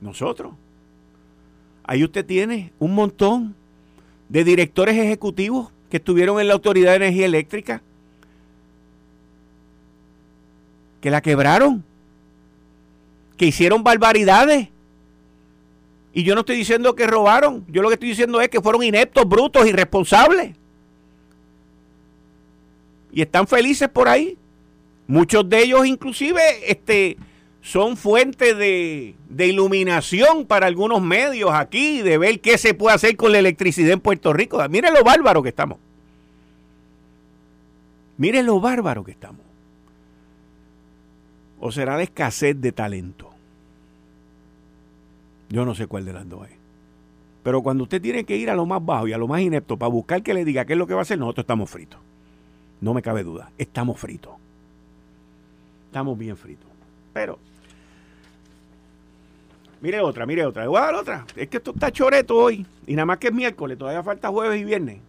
Nosotros. 0.00 0.52
Ahí 1.84 2.04
usted 2.04 2.24
tiene 2.24 2.72
un 2.78 2.94
montón 2.94 3.54
de 4.28 4.44
directores 4.44 4.96
ejecutivos 4.96 5.70
que 5.90 5.98
estuvieron 5.98 6.40
en 6.40 6.48
la 6.48 6.54
Autoridad 6.54 6.92
de 6.92 6.96
Energía 6.96 7.26
Eléctrica, 7.26 7.82
que 11.00 11.10
la 11.10 11.20
quebraron, 11.20 11.84
que 13.36 13.46
hicieron 13.46 13.82
barbaridades. 13.82 14.68
Y 16.14 16.22
yo 16.22 16.34
no 16.34 16.40
estoy 16.40 16.56
diciendo 16.56 16.94
que 16.94 17.06
robaron, 17.06 17.64
yo 17.68 17.82
lo 17.82 17.88
que 17.88 17.94
estoy 17.94 18.10
diciendo 18.10 18.40
es 18.40 18.48
que 18.48 18.60
fueron 18.60 18.82
ineptos, 18.82 19.28
brutos, 19.28 19.66
irresponsables. 19.66 20.54
Y 23.12 23.20
están 23.20 23.46
felices 23.46 23.88
por 23.88 24.08
ahí. 24.08 24.38
Muchos 25.06 25.46
de 25.48 25.62
ellos 25.62 25.84
inclusive 25.84 26.40
este, 26.70 27.18
son 27.62 27.96
fuentes 27.96 28.58
de, 28.58 29.14
de, 29.28 29.46
iluminación 29.46 30.46
para 30.46 30.66
algunos 30.66 31.00
medios 31.00 31.52
aquí, 31.54 32.02
de 32.02 32.18
ver 32.18 32.40
qué 32.40 32.58
se 32.58 32.74
puede 32.74 32.96
hacer 32.96 33.16
con 33.16 33.30
la 33.30 33.38
electricidad 33.38 33.92
en 33.92 34.00
Puerto 34.00 34.32
Rico. 34.32 34.58
Miren 34.68 34.92
lo 34.92 35.04
bárbaro 35.04 35.42
que 35.42 35.50
estamos. 35.50 35.78
Miren 38.18 38.46
lo 38.46 38.60
bárbaro 38.60 39.04
que 39.04 39.12
estamos. 39.12 39.40
¿O 41.60 41.70
será 41.70 41.96
de 41.96 42.04
escasez 42.04 42.60
de 42.60 42.72
talento? 42.72 43.30
Yo 45.48 45.64
no 45.64 45.76
sé 45.76 45.86
cuál 45.86 46.04
de 46.04 46.12
las 46.12 46.28
dos 46.28 46.48
es. 46.48 46.56
Pero 47.44 47.62
cuando 47.62 47.84
usted 47.84 48.02
tiene 48.02 48.24
que 48.24 48.36
ir 48.36 48.50
a 48.50 48.56
lo 48.56 48.66
más 48.66 48.84
bajo 48.84 49.06
y 49.06 49.12
a 49.12 49.18
lo 49.18 49.28
más 49.28 49.40
inepto 49.40 49.76
para 49.76 49.88
buscar 49.88 50.22
que 50.24 50.34
le 50.34 50.44
diga 50.44 50.64
qué 50.64 50.72
es 50.72 50.78
lo 50.78 50.88
que 50.88 50.94
va 50.94 51.00
a 51.00 51.02
hacer, 51.02 51.18
nosotros 51.18 51.44
estamos 51.44 51.70
fritos. 51.70 52.00
No 52.80 52.92
me 52.92 53.02
cabe 53.02 53.22
duda, 53.22 53.52
estamos 53.56 54.00
fritos. 54.00 54.32
Estamos 55.86 56.18
bien 56.18 56.36
fritos. 56.36 56.66
Pero 57.12 57.38
Mire 59.82 60.00
otra, 60.00 60.24
mire 60.26 60.46
otra. 60.46 60.66
Voy 60.68 60.78
a 60.78 60.84
dar 60.84 60.94
otra. 60.94 61.26
Es 61.34 61.48
que 61.48 61.56
esto 61.56 61.72
está 61.72 61.90
choreto 61.90 62.36
hoy. 62.36 62.64
Y 62.86 62.94
nada 62.94 63.04
más 63.04 63.18
que 63.18 63.26
es 63.26 63.34
miércoles, 63.34 63.76
todavía 63.76 64.02
falta 64.04 64.28
jueves 64.28 64.60
y 64.60 64.64
viernes. 64.64 65.00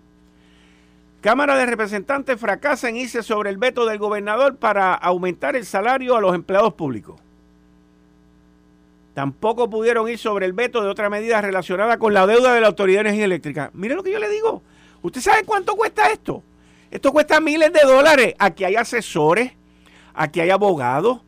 Cámara 1.22 1.56
de 1.56 1.68
Representantes 1.68 2.40
fracasa 2.40 2.90
en 2.90 2.98
irse 2.98 3.22
sobre 3.22 3.52
el 3.52 3.58
veto 3.58 3.86
del 3.86 4.00
gobernador 4.00 4.58
para 4.58 4.96
aumentar 4.96 5.56
el 5.56 5.66
salario 5.66 6.16
a 6.18 6.22
los 6.22 6.34
empleados 6.34 6.74
públicos. 6.74 7.22
Tampoco 9.14 9.70
pudieron 9.70 10.10
ir 10.10 10.18
sobre 10.18 10.48
el 10.48 10.54
veto 10.54 10.82
de 10.82 10.90
otra 10.90 11.08
medida 11.08 11.40
relacionada 11.40 12.00
con 12.00 12.16
la 12.16 12.26
deuda 12.26 12.56
de 12.56 12.62
la 12.62 12.68
Autoridad 12.68 13.04
de 13.04 13.10
Energía 13.10 13.26
Eléctrica. 13.26 13.70
Mire 13.74 13.94
lo 13.94 14.02
que 14.02 14.12
yo 14.12 14.18
le 14.18 14.28
digo. 14.28 14.64
¿Usted 15.04 15.22
sabe 15.22 15.44
cuánto 15.46 15.76
cuesta 15.76 16.10
esto? 16.10 16.42
Esto 16.90 17.12
cuesta 17.12 17.40
miles 17.40 17.72
de 17.72 17.82
dólares. 17.82 18.34
Aquí 18.40 18.64
hay 18.64 18.76
asesores, 18.76 19.52
aquí 20.16 20.42
hay 20.42 20.50
abogados, 20.50 21.22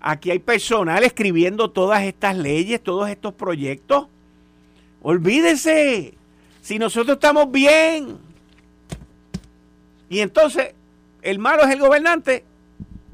Aquí 0.00 0.30
hay 0.30 0.38
personal 0.38 1.02
escribiendo 1.04 1.70
todas 1.70 2.02
estas 2.02 2.36
leyes, 2.36 2.82
todos 2.82 3.08
estos 3.08 3.34
proyectos. 3.34 4.06
Olvídese, 5.02 6.14
si 6.60 6.78
nosotros 6.78 7.16
estamos 7.16 7.50
bien. 7.50 8.18
Y 10.08 10.20
entonces, 10.20 10.74
el 11.22 11.38
malo 11.38 11.64
es 11.64 11.70
el 11.70 11.80
gobernante 11.80 12.44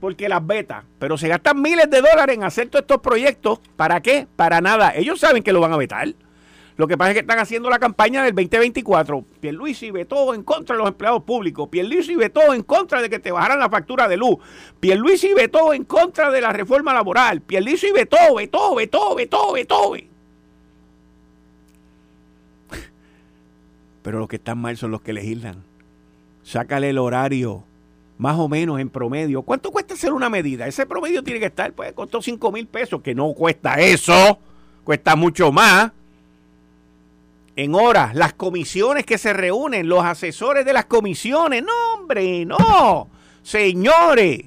porque 0.01 0.29
las 0.29 0.47
beta, 0.47 0.85
pero 0.99 1.17
se 1.17 1.29
gastan 1.29 1.63
miles 1.63 1.89
de 1.89 2.03
dólares 2.03 2.37
en 2.37 2.45
hacer 2.45 2.69
todos 2.69 2.83
estos 2.83 3.01
proyectos. 3.01 3.59
¿Para 3.75 4.03
qué? 4.03 4.27
Para 4.37 4.61
nada. 4.61 4.93
Ellos 4.95 5.19
saben 5.19 5.43
que 5.43 5.53
lo 5.53 5.61
van 5.61 5.73
a 5.73 5.79
vetar. 5.79 6.09
Lo 6.77 6.89
que 6.89 6.99
pasa 6.99 7.11
es 7.11 7.15
que 7.15 7.21
están 7.21 7.39
haciendo 7.39 7.71
la 7.71 7.79
campaña 7.79 8.25
del 8.25 8.35
2024. 8.35 9.25
Pierluisi 9.41 9.93
vetó 9.93 10.35
en 10.35 10.43
contra 10.43 10.75
de 10.75 10.81
los 10.81 10.89
empleados 10.89 11.23
públicos. 11.23 11.69
Pierluisi 11.69 12.17
vetó 12.17 12.53
en 12.53 12.63
contra 12.65 13.01
de 13.01 13.09
que 13.09 13.21
te 13.21 13.31
bajaran 13.31 13.61
la 13.61 13.71
factura 13.71 14.09
de 14.09 14.17
luz. 14.17 14.39
Pierluisi 14.81 15.35
vetó 15.35 15.73
en 15.73 15.85
contra 15.85 16.33
de 16.33 16.41
la 16.41 16.53
reforma 16.53 16.93
laboral. 16.93 17.43
Pierluisi 17.43 17.93
vetó, 17.93 18.35
vetó, 18.37 18.75
vetó, 18.75 19.15
vetó, 19.15 19.53
vetó. 19.53 19.93
Pero 24.03 24.19
los 24.19 24.29
que 24.29 24.37
están 24.37 24.59
mal 24.59 24.77
son 24.77 24.91
los 24.91 25.01
que 25.01 25.13
legislan. 25.13 25.63
Sácale 26.43 26.91
el 26.91 26.99
horario 26.99 27.63
más 28.19 28.37
o 28.37 28.49
menos 28.49 28.81
en 28.81 28.91
promedio. 28.91 29.43
¿Cuánto 29.43 29.71
cuesta 29.71 29.95
hacer 29.95 30.13
una 30.13 30.29
medida? 30.29 30.67
Ese 30.67 30.87
promedio 30.87 31.23
tiene 31.23 31.39
que 31.39 31.47
estar, 31.47 31.73
pues 31.73 31.93
costó 31.93 32.21
5 32.21 32.51
mil 32.51 32.67
pesos, 32.67 33.01
que 33.01 33.15
no 33.15 33.33
cuesta 33.33 33.75
eso, 33.81 34.39
cuesta 34.85 35.17
mucho 35.17 35.53
más 35.53 35.93
en 37.57 37.75
horas, 37.75 38.15
las 38.15 38.33
comisiones 38.35 39.07
que 39.07 39.19
se 39.19 39.33
reúnen, 39.33 39.89
los 39.89 40.05
asesores 40.05 40.65
de 40.65 40.73
las 40.73 40.87
comisiones. 40.87 41.63
No, 41.63 41.73
hombre, 41.95 42.45
no. 42.45 43.09
Señores, 43.43 44.45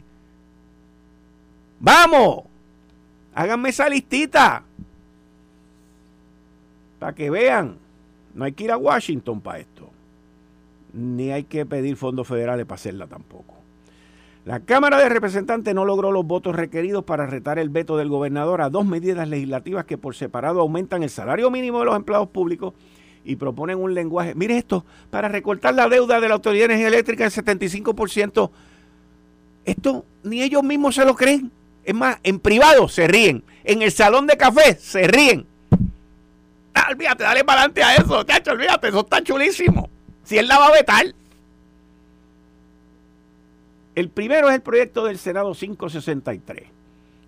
vamos, 1.80 2.44
háganme 3.34 3.70
esa 3.70 3.88
listita 3.88 4.64
para 7.00 7.14
que 7.14 7.30
vean. 7.30 7.78
No 8.34 8.46
hay 8.46 8.52
que 8.52 8.66
ir 8.66 8.72
a 8.72 8.78
Washington 8.78 9.42
para 9.42 9.60
esto, 9.60 9.90
ni 10.94 11.32
hay 11.32 11.44
que 11.44 11.66
pedir 11.66 11.96
fondos 11.96 12.28
federales 12.28 12.66
para 12.66 12.76
hacerla 12.76 13.08
tampoco. 13.08 13.56
La 14.46 14.62
Cámara 14.62 14.98
de 15.00 15.10
Representantes 15.10 15.76
no 15.76 15.84
logró 15.84 16.12
los 16.12 16.26
votos 16.26 16.56
requeridos 16.56 17.04
para 17.04 17.26
retar 17.26 17.60
el 17.60 17.70
veto 17.70 17.98
del 17.98 18.08
gobernador 18.08 18.62
a 18.62 18.70
dos 18.70 18.86
medidas 18.86 19.28
legislativas 19.28 19.86
que 19.86 19.98
por 19.98 20.16
separado 20.16 20.62
aumentan 20.62 21.04
el 21.04 21.10
salario 21.10 21.52
mínimo 21.52 21.80
de 21.80 21.86
los 21.86 21.96
empleados 21.98 22.30
públicos 22.30 22.74
y 23.28 23.36
proponen 23.36 23.78
un 23.78 23.94
lenguaje. 23.94 24.34
Mire 24.36 24.58
esto, 24.58 24.86
para 25.10 25.28
recortar 25.28 25.76
la 25.76 25.90
deuda 25.90 26.22
de 26.22 26.30
la 26.30 26.36
Autoridad 26.36 26.70
de 26.70 26.76
Energía 26.76 26.88
Eléctrica 26.88 27.26
en 27.26 27.32
75%. 27.32 28.50
Esto 29.66 30.06
ni 30.24 30.42
ellos 30.42 30.64
mismos 30.64 30.96
se 30.96 31.04
lo 31.04 31.14
creen. 31.14 31.52
Es 31.84 31.94
más, 31.94 32.18
en 32.24 32.40
privado 32.40 32.88
se 32.88 33.06
ríen. 33.06 33.44
En 33.66 33.82
el 33.82 33.92
salón 33.92 34.28
de 34.28 34.38
café 34.38 34.76
se 34.76 35.08
ríen. 35.08 35.46
Ah, 36.74 36.88
olvídate, 36.90 37.24
dale 37.24 37.44
para 37.44 37.62
adelante 37.62 37.84
a 37.84 37.96
eso, 37.96 38.24
chacho, 38.24 38.52
olvídate, 38.52 38.88
eso 38.88 39.02
está 39.02 39.22
chulísimo. 39.22 39.90
Si 40.24 40.38
él 40.38 40.48
la 40.48 40.58
va 40.58 40.68
a 40.68 40.72
vetar. 40.72 41.06
El 43.94 44.10
primero 44.10 44.48
es 44.48 44.56
el 44.56 44.62
proyecto 44.62 45.04
del 45.04 45.18
Senado 45.18 45.54
563, 45.54 46.64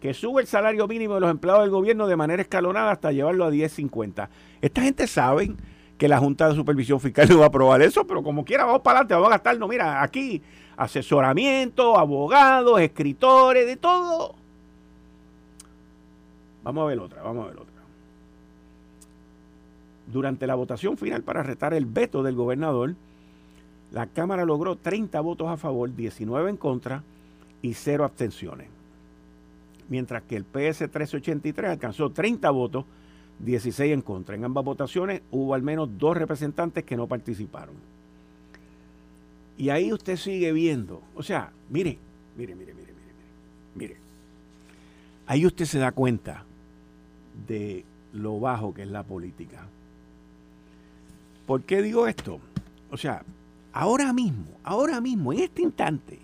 que 0.01 0.13
sube 0.13 0.43
el 0.43 0.47
salario 0.47 0.87
mínimo 0.87 1.15
de 1.15 1.21
los 1.21 1.31
empleados 1.31 1.63
del 1.63 1.71
gobierno 1.71 2.07
de 2.07 2.15
manera 2.15 2.41
escalonada 2.41 2.91
hasta 2.91 3.11
llevarlo 3.11 3.43
a 3.43 3.51
10.50. 3.51 4.29
Esta 4.61 4.81
gente 4.81 5.07
sabe 5.07 5.51
que 5.99 6.07
la 6.07 6.17
Junta 6.17 6.47
de 6.47 6.55
Supervisión 6.55 6.99
Fiscal 7.01 7.27
no 7.29 7.39
va 7.39 7.45
a 7.45 7.47
aprobar 7.49 7.81
eso, 7.81 8.07
pero 8.07 8.23
como 8.23 8.45
quiera, 8.45 8.63
vamos 8.63 8.81
para 8.81 8.99
adelante, 8.99 9.13
vamos 9.15 9.27
a 9.27 9.31
gastar, 9.31 9.59
no, 9.59 9.67
mira, 9.67 10.01
aquí 10.01 10.41
asesoramiento, 10.77 11.97
abogados, 11.97 12.79
escritores, 12.79 13.67
de 13.67 13.75
todo. 13.75 14.33
Vamos 16.63 16.83
a 16.83 16.87
ver 16.87 16.99
otra, 16.99 17.21
vamos 17.21 17.45
a 17.45 17.49
ver 17.49 17.57
otra. 17.57 17.73
Durante 20.07 20.47
la 20.47 20.55
votación 20.55 20.95
final 20.97 21.21
para 21.21 21.43
retar 21.43 21.73
el 21.73 21.85
veto 21.85 22.23
del 22.23 22.35
gobernador, 22.35 22.95
la 23.91 24.07
Cámara 24.07 24.45
logró 24.45 24.77
30 24.77 25.19
votos 25.19 25.49
a 25.49 25.57
favor, 25.57 25.93
19 25.93 26.49
en 26.49 26.57
contra 26.57 27.03
y 27.61 27.73
0 27.73 28.05
abstenciones. 28.05 28.67
mientras 29.89 30.21
que 30.23 30.37
el 30.37 30.45
PS 30.45 30.89
383 30.89 31.71
alcanzó 31.71 32.11
30 32.11 32.49
votos, 32.51 32.85
16 33.39 33.93
en 33.93 34.01
contra. 34.01 34.35
En 34.35 34.45
ambas 34.45 34.63
votaciones 34.65 35.21
hubo 35.31 35.53
al 35.53 35.61
menos 35.61 35.89
dos 35.97 36.15
representantes 36.17 36.83
que 36.83 36.97
no 36.97 37.07
participaron. 37.07 37.75
Y 39.57 39.69
ahí 39.69 39.91
usted 39.91 40.15
sigue 40.15 40.51
viendo, 40.53 41.01
o 41.15 41.23
sea, 41.23 41.51
mire, 41.69 41.97
mire, 42.37 42.55
mire, 42.55 42.73
mire, 42.73 42.93
mire, 42.93 43.13
mire. 43.75 43.97
Ahí 45.27 45.45
usted 45.45 45.65
se 45.65 45.79
da 45.79 45.91
cuenta 45.91 46.45
de 47.47 47.83
lo 48.13 48.39
bajo 48.39 48.73
que 48.73 48.83
es 48.83 48.87
la 48.87 49.03
política. 49.03 49.65
¿Por 51.45 51.63
qué 51.63 51.81
digo 51.81 52.07
esto? 52.07 52.39
O 52.91 52.97
sea, 52.97 53.23
ahora 53.73 54.13
mismo, 54.13 54.45
ahora 54.63 55.01
mismo, 55.01 55.33
en 55.33 55.39
este 55.39 55.61
instante, 55.61 56.19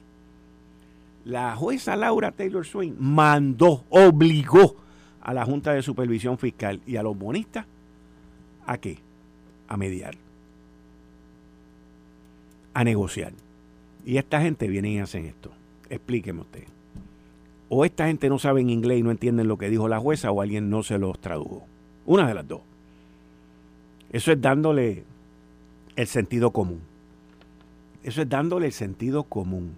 la 1.26 1.56
jueza 1.56 1.96
Laura 1.96 2.32
Taylor 2.32 2.66
Swain 2.66 2.96
mandó, 3.00 3.84
obligó 3.90 4.78
a 5.26 5.34
la 5.34 5.44
Junta 5.44 5.74
de 5.74 5.82
Supervisión 5.82 6.38
Fiscal 6.38 6.82
y 6.86 6.98
a 6.98 7.04
los 7.04 7.18
bonistas 7.18 7.66
a 8.68 8.78
qué? 8.78 9.00
A 9.68 9.76
mediar, 9.76 10.16
a 12.76 12.84
negociar. 12.84 13.34
Y 14.06 14.18
esta 14.18 14.40
gente 14.40 14.68
viene 14.68 14.92
y 14.92 15.00
hacen 15.00 15.26
esto. 15.26 15.52
Explíqueme 15.90 16.42
usted. 16.42 16.66
O 17.70 17.86
esta 17.86 18.06
gente 18.06 18.30
no 18.30 18.38
sabe 18.38 18.62
en 18.62 18.70
inglés 18.70 19.00
y 19.00 19.04
no 19.04 19.10
entienden 19.10 19.48
lo 19.48 19.58
que 19.58 19.72
dijo 19.72 19.88
la 19.88 20.00
jueza 20.00 20.30
o 20.30 20.42
alguien 20.42 20.70
no 20.70 20.84
se 20.84 21.00
los 21.00 21.20
tradujo. 21.20 21.66
Una 22.06 22.28
de 22.28 22.36
las 22.36 22.48
dos. 22.48 22.62
Eso 24.12 24.32
es 24.32 24.40
dándole 24.40 25.06
el 25.96 26.06
sentido 26.06 26.52
común. 26.52 26.82
Eso 28.04 28.22
es 28.22 28.30
dándole 28.30 28.68
el 28.68 28.74
sentido 28.74 29.24
común. 29.24 29.76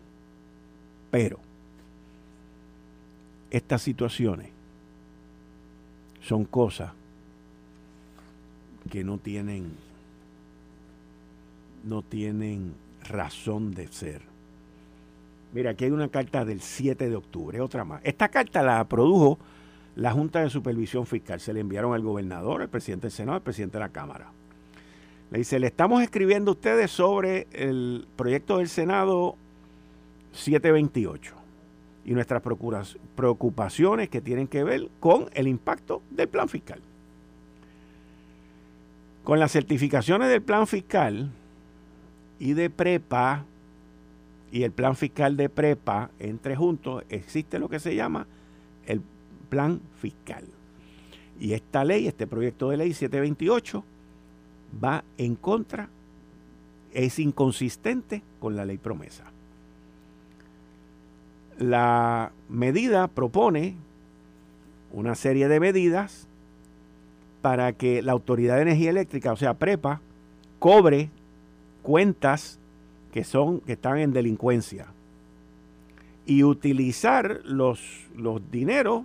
Pero 1.10 1.40
estas 3.50 3.82
situaciones 3.82 4.57
son 6.28 6.44
cosas 6.44 6.92
que 8.92 9.04
no 9.04 9.18
tienen 9.18 9.72
no 11.84 12.02
tienen 12.02 12.74
razón 13.08 13.74
de 13.74 13.88
ser. 13.88 14.22
Mira, 15.54 15.72
aquí 15.72 15.86
hay 15.86 15.92
una 15.92 16.10
carta 16.10 16.44
del 16.44 16.60
7 16.60 17.10
de 17.10 17.16
octubre, 17.16 17.62
otra 17.62 17.86
más. 17.86 18.02
Esta 18.04 18.28
carta 18.28 18.62
la 18.62 18.84
produjo 18.84 19.40
la 19.96 20.12
Junta 20.12 20.42
de 20.42 20.50
Supervisión 20.50 21.06
Fiscal. 21.06 21.40
Se 21.40 21.54
le 21.54 21.62
enviaron 21.62 21.94
al 21.94 22.02
gobernador, 22.02 22.62
al 22.62 22.68
presidente 22.68 23.04
del 23.04 23.12
Senado, 23.12 23.38
al 23.38 23.44
presidente 23.44 23.78
de 23.78 23.84
la 23.84 23.90
Cámara. 23.90 24.30
Le 25.32 25.38
dice, 25.38 25.60
le 25.60 25.68
estamos 25.68 26.04
escribiendo 26.04 26.52
a 26.52 26.56
ustedes 26.56 26.92
sobre 26.92 27.48
el 27.54 28.06
proyecto 28.18 28.58
del 28.58 28.68
Senado 28.68 29.36
728 30.34 31.37
y 32.08 32.14
nuestras 32.14 32.42
preocupaciones 33.16 34.08
que 34.08 34.22
tienen 34.22 34.48
que 34.48 34.64
ver 34.64 34.88
con 35.02 35.30
el 35.34 35.46
impacto 35.46 36.02
del 36.10 36.30
plan 36.30 36.48
fiscal. 36.48 36.80
Con 39.26 39.42
las 39.42 39.52
certificaciones 39.52 40.30
del 40.30 40.42
plan 40.42 40.68
fiscal 40.68 41.30
y 42.40 42.54
de 42.54 42.70
prepa 42.70 43.44
y 44.54 44.64
el 44.64 44.72
plan 44.72 44.96
fiscal 44.96 45.36
de 45.36 45.50
prepa 45.50 46.10
entre 46.18 46.56
juntos, 46.56 47.04
existe 47.10 47.60
lo 47.60 47.68
que 47.68 47.82
se 47.82 47.94
llama 47.94 48.26
el 48.86 49.02
plan 49.50 49.82
fiscal. 50.00 50.46
Y 51.42 51.52
esta 51.52 51.84
ley, 51.84 52.08
este 52.08 52.26
proyecto 52.26 52.70
de 52.70 52.78
ley 52.78 52.94
728, 52.94 53.84
va 54.82 55.04
en 55.18 55.36
contra, 55.36 55.90
es 56.94 57.20
inconsistente 57.20 58.24
con 58.40 58.56
la 58.56 58.64
ley 58.64 58.78
promesa. 58.78 59.26
La 61.58 62.32
medida 62.50 63.08
propone 63.08 63.76
una 64.92 65.16
serie 65.16 65.48
de 65.48 65.60
medidas 65.60 66.28
para 67.42 67.74
que 67.74 68.02
la 68.02 68.12
Autoridad 68.12 68.56
de 68.56 68.64
Energía 68.64 68.90
Eléctrica, 68.90 69.32
o 69.32 69.38
sea, 69.38 69.54
PREPA, 69.54 70.02
cobre 70.60 71.10
cuentas 71.82 72.60
que 73.12 73.24
son 73.24 73.62
que 73.62 73.74
están 73.74 73.98
en 74.00 74.14
delincuencia 74.14 74.88
y 76.26 76.44
utilizar 76.44 77.40
los, 77.46 78.06
los 78.16 78.52
dineros 78.52 79.04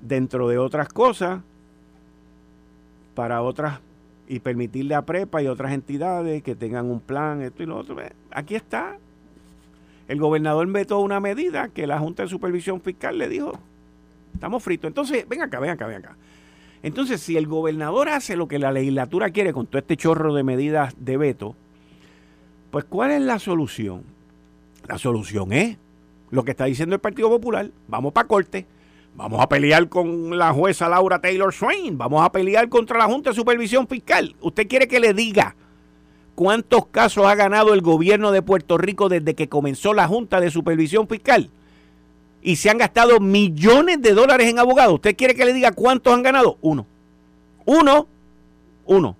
dentro 0.00 0.48
de 0.48 0.58
otras 0.58 0.88
cosas 0.88 1.40
para 3.14 3.42
otras 3.42 3.80
y 4.28 4.38
permitirle 4.38 4.94
a 4.94 5.02
Prepa 5.02 5.42
y 5.42 5.48
otras 5.48 5.72
entidades 5.72 6.42
que 6.42 6.54
tengan 6.54 6.86
un 6.86 7.00
plan, 7.00 7.42
esto 7.42 7.62
y 7.62 7.66
lo 7.66 7.78
otro. 7.78 7.96
Aquí 8.30 8.54
está. 8.54 8.96
El 10.08 10.18
gobernador 10.18 10.66
vetó 10.70 11.00
una 11.00 11.20
medida 11.20 11.68
que 11.68 11.86
la 11.86 11.98
Junta 11.98 12.22
de 12.22 12.28
Supervisión 12.28 12.80
Fiscal 12.80 13.18
le 13.18 13.28
dijo, 13.28 13.58
estamos 14.34 14.62
fritos. 14.62 14.88
Entonces, 14.88 15.28
ven 15.28 15.42
acá, 15.42 15.60
ven 15.60 15.70
acá, 15.70 15.86
ven 15.86 15.98
acá. 15.98 16.16
Entonces, 16.82 17.20
si 17.20 17.36
el 17.36 17.46
gobernador 17.46 18.08
hace 18.08 18.36
lo 18.36 18.48
que 18.48 18.58
la 18.58 18.72
legislatura 18.72 19.30
quiere 19.30 19.52
con 19.52 19.66
todo 19.66 19.78
este 19.78 19.96
chorro 19.96 20.34
de 20.34 20.42
medidas 20.42 20.94
de 20.98 21.16
veto, 21.16 21.54
pues 22.70 22.84
¿cuál 22.84 23.12
es 23.12 23.22
la 23.22 23.38
solución? 23.38 24.02
La 24.88 24.98
solución 24.98 25.52
es 25.52 25.78
lo 26.30 26.44
que 26.44 26.50
está 26.50 26.64
diciendo 26.64 26.94
el 26.94 27.00
Partido 27.00 27.28
Popular. 27.28 27.70
Vamos 27.86 28.12
para 28.12 28.26
corte 28.26 28.66
Vamos 29.14 29.40
a 29.42 29.48
pelear 29.48 29.88
con 29.88 30.38
la 30.38 30.52
jueza 30.52 30.88
Laura 30.88 31.20
Taylor 31.20 31.52
Swain. 31.52 31.98
Vamos 31.98 32.24
a 32.24 32.32
pelear 32.32 32.68
contra 32.70 32.98
la 32.98 33.04
Junta 33.04 33.30
de 33.30 33.36
Supervisión 33.36 33.86
Fiscal. 33.86 34.34
¿Usted 34.40 34.66
quiere 34.66 34.88
que 34.88 35.00
le 35.00 35.12
diga 35.12 35.54
cuántos 36.34 36.86
casos 36.86 37.26
ha 37.26 37.34
ganado 37.34 37.74
el 37.74 37.80
gobierno 37.80 38.32
de 38.32 38.42
Puerto 38.42 38.78
Rico 38.78 39.08
desde 39.08 39.34
que 39.34 39.48
comenzó 39.48 39.94
la 39.94 40.08
Junta 40.08 40.40
de 40.40 40.50
Supervisión 40.50 41.08
Fiscal? 41.08 41.50
Y 42.42 42.56
se 42.56 42.70
han 42.70 42.78
gastado 42.78 43.20
millones 43.20 44.02
de 44.02 44.14
dólares 44.14 44.48
en 44.48 44.58
abogados. 44.58 44.94
¿Usted 44.94 45.16
quiere 45.16 45.34
que 45.34 45.44
le 45.44 45.52
diga 45.52 45.72
cuántos 45.72 46.12
han 46.12 46.22
ganado? 46.22 46.58
Uno. 46.60 46.86
Uno. 47.64 48.06
Uno. 48.84 49.16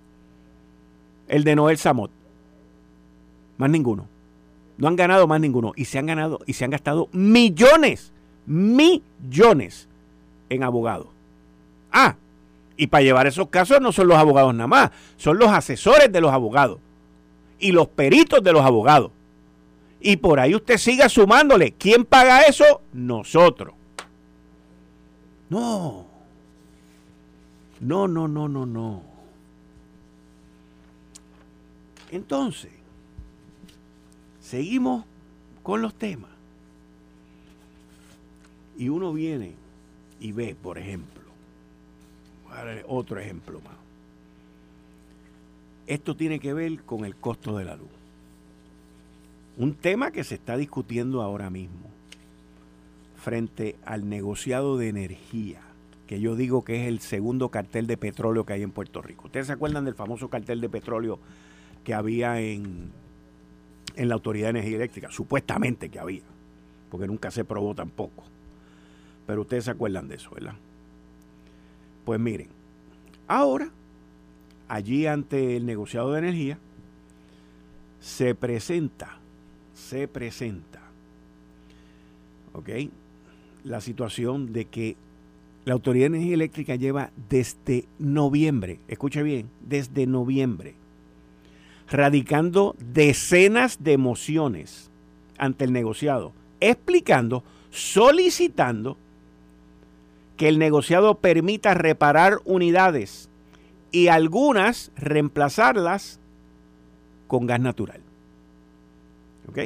El 1.27 1.43
de 1.43 1.55
Noel 1.55 1.77
Samot. 1.77 2.11
Más 3.57 3.69
ninguno. 3.69 4.07
No 4.77 4.87
han 4.89 4.95
ganado 4.95 5.25
más 5.25 5.39
ninguno. 5.39 5.71
Y 5.75 5.85
se 5.85 5.99
han 5.99 6.05
ganado 6.05 6.39
y 6.45 6.53
se 6.53 6.65
han 6.65 6.71
gastado 6.71 7.07
millones 7.13 8.13
millones 8.45 9.87
en 10.49 10.63
abogados. 10.63 11.07
Ah, 11.91 12.15
y 12.75 12.87
para 12.87 13.03
llevar 13.03 13.27
esos 13.27 13.49
casos 13.49 13.81
no 13.81 13.91
son 13.91 14.07
los 14.07 14.17
abogados 14.17 14.53
nada 14.53 14.67
más, 14.67 14.91
son 15.17 15.37
los 15.37 15.49
asesores 15.49 16.11
de 16.11 16.21
los 16.21 16.31
abogados 16.31 16.79
y 17.59 17.71
los 17.71 17.87
peritos 17.87 18.43
de 18.43 18.51
los 18.51 18.63
abogados. 18.63 19.11
Y 19.99 20.17
por 20.17 20.39
ahí 20.39 20.53
usted 20.53 20.77
siga 20.77 21.07
sumándole. 21.07 21.71
¿Quién 21.71 22.03
paga 22.03 22.41
eso? 22.41 22.81
Nosotros. 22.91 23.73
No. 25.49 26.05
No, 27.79 28.07
no, 28.07 28.27
no, 28.27 28.47
no, 28.47 28.65
no. 28.65 29.01
Entonces, 32.11 32.71
seguimos 34.41 35.05
con 35.63 35.81
los 35.81 35.95
temas. 35.95 36.29
Y 38.77 38.89
uno 38.89 39.13
viene 39.13 39.53
y 40.19 40.31
ve, 40.31 40.55
por 40.61 40.77
ejemplo, 40.77 41.23
otro 42.87 43.19
ejemplo 43.19 43.59
más. 43.61 43.82
Esto 45.87 46.15
tiene 46.15 46.39
que 46.39 46.53
ver 46.53 46.83
con 46.83 47.05
el 47.05 47.15
costo 47.15 47.57
de 47.57 47.65
la 47.65 47.75
luz. 47.75 47.89
Un 49.57 49.75
tema 49.75 50.11
que 50.11 50.23
se 50.23 50.35
está 50.35 50.57
discutiendo 50.57 51.21
ahora 51.21 51.49
mismo 51.49 51.91
frente 53.17 53.75
al 53.85 54.09
negociado 54.09 54.77
de 54.77 54.89
energía, 54.89 55.61
que 56.07 56.19
yo 56.19 56.35
digo 56.35 56.63
que 56.63 56.81
es 56.81 56.87
el 56.87 56.99
segundo 56.99 57.49
cartel 57.49 57.87
de 57.87 57.97
petróleo 57.97 58.45
que 58.45 58.53
hay 58.53 58.63
en 58.63 58.71
Puerto 58.71 59.01
Rico. 59.01 59.25
¿Ustedes 59.25 59.47
se 59.47 59.53
acuerdan 59.53 59.85
del 59.85 59.95
famoso 59.95 60.29
cartel 60.29 60.59
de 60.59 60.69
petróleo 60.69 61.19
que 61.83 61.93
había 61.93 62.41
en, 62.41 62.91
en 63.95 64.09
la 64.09 64.15
Autoridad 64.15 64.47
de 64.47 64.59
Energía 64.59 64.77
Eléctrica? 64.77 65.11
Supuestamente 65.11 65.89
que 65.89 65.99
había, 65.99 66.23
porque 66.89 67.07
nunca 67.07 67.31
se 67.31 67.45
probó 67.45 67.75
tampoco. 67.75 68.23
Pero 69.25 69.41
ustedes 69.41 69.65
se 69.65 69.71
acuerdan 69.71 70.07
de 70.07 70.15
eso, 70.15 70.31
¿verdad? 70.31 70.55
Pues 72.03 72.19
miren, 72.19 72.49
ahora, 73.27 73.69
allí 74.73 75.05
ante 75.05 75.55
el 75.55 75.67
negociado 75.67 76.11
de 76.11 76.19
energía, 76.19 76.57
se 77.99 78.33
presenta, 78.33 79.19
se 79.75 80.07
presenta, 80.07 80.81
¿ok? 82.53 82.69
La 83.63 83.81
situación 83.81 84.51
de 84.51 84.65
que 84.65 84.95
la 85.65 85.73
Autoridad 85.73 86.05
de 86.05 86.17
Energía 86.17 86.33
Eléctrica 86.33 86.75
lleva 86.75 87.11
desde 87.29 87.85
noviembre, 87.99 88.79
escuche 88.87 89.21
bien, 89.21 89.47
desde 89.61 90.07
noviembre, 90.07 90.73
radicando 91.87 92.75
decenas 92.79 93.83
de 93.83 93.99
mociones 93.99 94.89
ante 95.37 95.65
el 95.65 95.71
negociado, 95.71 96.33
explicando, 96.59 97.43
solicitando 97.69 98.97
que 100.35 100.47
el 100.47 100.57
negociado 100.57 101.13
permita 101.13 101.75
reparar 101.75 102.39
unidades 102.43 103.29
y 103.93 104.07
algunas 104.07 104.91
reemplazarlas 104.97 106.19
con 107.27 107.45
gas 107.45 107.59
natural. 107.59 108.01
¿Ok? 109.47 109.59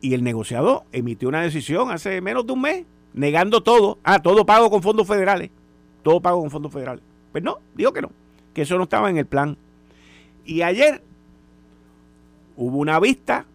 Y 0.00 0.14
el 0.14 0.24
negociado 0.24 0.84
emitió 0.92 1.28
una 1.28 1.40
decisión 1.40 1.92
hace 1.92 2.20
menos 2.20 2.44
de 2.44 2.52
un 2.52 2.60
mes 2.60 2.86
negando 3.14 3.62
todo. 3.62 3.98
Ah, 4.02 4.20
todo 4.20 4.44
pago 4.44 4.68
con 4.68 4.82
fondos 4.82 5.06
federales. 5.06 5.50
Todo 6.02 6.20
pago 6.20 6.40
con 6.40 6.50
fondos 6.50 6.72
federales. 6.72 7.04
Pues 7.30 7.44
no, 7.44 7.58
dijo 7.74 7.92
que 7.92 8.02
no, 8.02 8.10
que 8.52 8.62
eso 8.62 8.76
no 8.76 8.82
estaba 8.82 9.08
en 9.08 9.16
el 9.16 9.26
plan. 9.26 9.56
Y 10.44 10.62
ayer 10.62 11.00
hubo 12.56 12.78
una 12.78 12.98
vista 12.98 13.46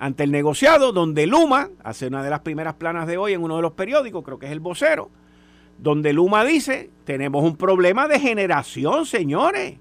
ante 0.00 0.24
el 0.24 0.32
negociado 0.32 0.90
donde 0.90 1.28
Luma 1.28 1.68
hace 1.84 2.08
una 2.08 2.24
de 2.24 2.30
las 2.30 2.40
primeras 2.40 2.74
planas 2.74 3.06
de 3.06 3.18
hoy 3.18 3.34
en 3.34 3.42
uno 3.42 3.54
de 3.56 3.62
los 3.62 3.72
periódicos, 3.74 4.24
creo 4.24 4.38
que 4.40 4.46
es 4.46 4.52
el 4.52 4.60
vocero, 4.60 5.10
donde 5.78 6.12
Luma 6.12 6.44
dice, 6.44 6.90
tenemos 7.04 7.44
un 7.44 7.56
problema 7.56 8.08
de 8.08 8.20
generación, 8.20 9.06
señores. 9.06 9.78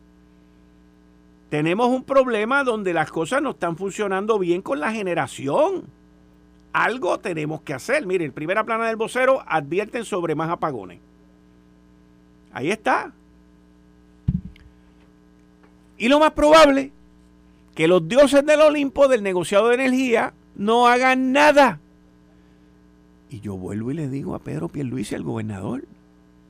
Tenemos 1.50 1.88
un 1.88 2.04
problema 2.04 2.64
donde 2.64 2.94
las 2.94 3.10
cosas 3.12 3.42
no 3.42 3.52
están 3.52 3.78
funcionando 3.78 4.38
bien 4.38 4.62
con 4.62 4.80
la 4.80 4.92
generación. 4.92 5.86
Algo 6.74 7.20
tenemos 7.20 7.62
que 7.62 7.74
hacer. 7.74 8.06
Miren, 8.06 8.32
primera 8.32 8.64
plana 8.64 8.88
del 8.88 8.98
vocero 8.98 9.44
advierten 9.48 10.04
sobre 10.04 10.36
más 10.36 10.50
apagones. 10.50 11.00
Ahí 12.52 12.70
está. 12.70 13.14
Y 15.98 16.10
lo 16.10 16.20
más 16.20 16.32
probable, 16.34 16.92
que 17.74 17.88
los 17.88 18.08
dioses 18.08 18.46
del 18.46 18.62
Olimpo 18.62 19.08
del 19.08 19.24
negociado 19.24 19.70
de 19.70 19.76
energía 19.76 20.34
no 20.56 20.88
hagan 20.88 21.32
nada. 21.32 21.80
Y 23.30 23.42
yo 23.42 23.58
vuelvo 23.58 23.92
y 23.92 23.96
le 23.96 24.10
digo 24.10 24.36
a 24.36 24.40
Pedro 24.40 24.70
Pierluisi, 24.70 25.16
al 25.16 25.24
gobernador, 25.24 25.84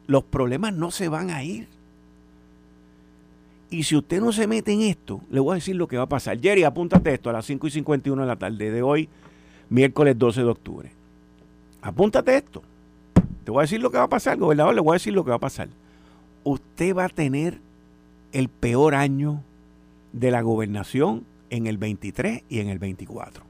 los 0.06 0.24
problemas 0.24 0.74
no 0.74 0.92
se 0.92 1.10
van 1.10 1.32
a 1.32 1.44
ir. 1.44 1.68
Y 3.70 3.84
si 3.84 3.96
usted 3.96 4.22
no 4.22 4.32
se 4.32 4.48
mete 4.48 4.72
en 4.72 4.82
esto, 4.82 5.22
le 5.30 5.40
voy 5.40 5.54
a 5.54 5.56
decir 5.56 5.76
lo 5.76 5.88
que 5.88 5.98
va 5.98 6.04
a 6.04 6.10
pasar. 6.10 6.40
Jerry, 6.40 6.64
apúntate 6.64 7.14
esto 7.14 7.30
a 7.30 7.34
las 7.34 7.46
5 7.46 7.68
y 7.68 7.72
51 7.72 8.22
de 8.22 8.28
la 8.28 8.38
tarde 8.38 8.72
de 8.72 8.82
hoy, 8.82 9.10
miércoles 9.70 10.18
12 10.18 10.42
de 10.42 10.48
octubre. 10.48 10.92
Apúntate 11.82 12.38
esto. 12.38 12.64
Te 13.44 13.52
voy 13.52 13.60
a 13.60 13.62
decir 13.64 13.82
lo 13.82 13.92
que 13.92 13.98
va 13.98 14.04
a 14.04 14.10
pasar, 14.10 14.38
gobernador, 14.38 14.74
le 14.74 14.82
voy 14.82 14.94
a 14.94 14.96
decir 14.96 15.14
lo 15.14 15.24
que 15.24 15.32
va 15.32 15.38
a 15.38 15.40
pasar. 15.40 15.70
Usted 16.44 16.96
va 16.96 17.06
a 17.06 17.10
tener 17.10 17.60
el 18.32 18.50
peor 18.50 18.96
año 18.96 19.42
de 20.14 20.32
la 20.32 20.42
gobernación 20.42 21.26
en 21.50 21.68
el 21.68 21.78
23 21.78 22.44
y 22.50 22.60
en 22.60 22.70
el 22.70 22.80
24. 22.80 23.44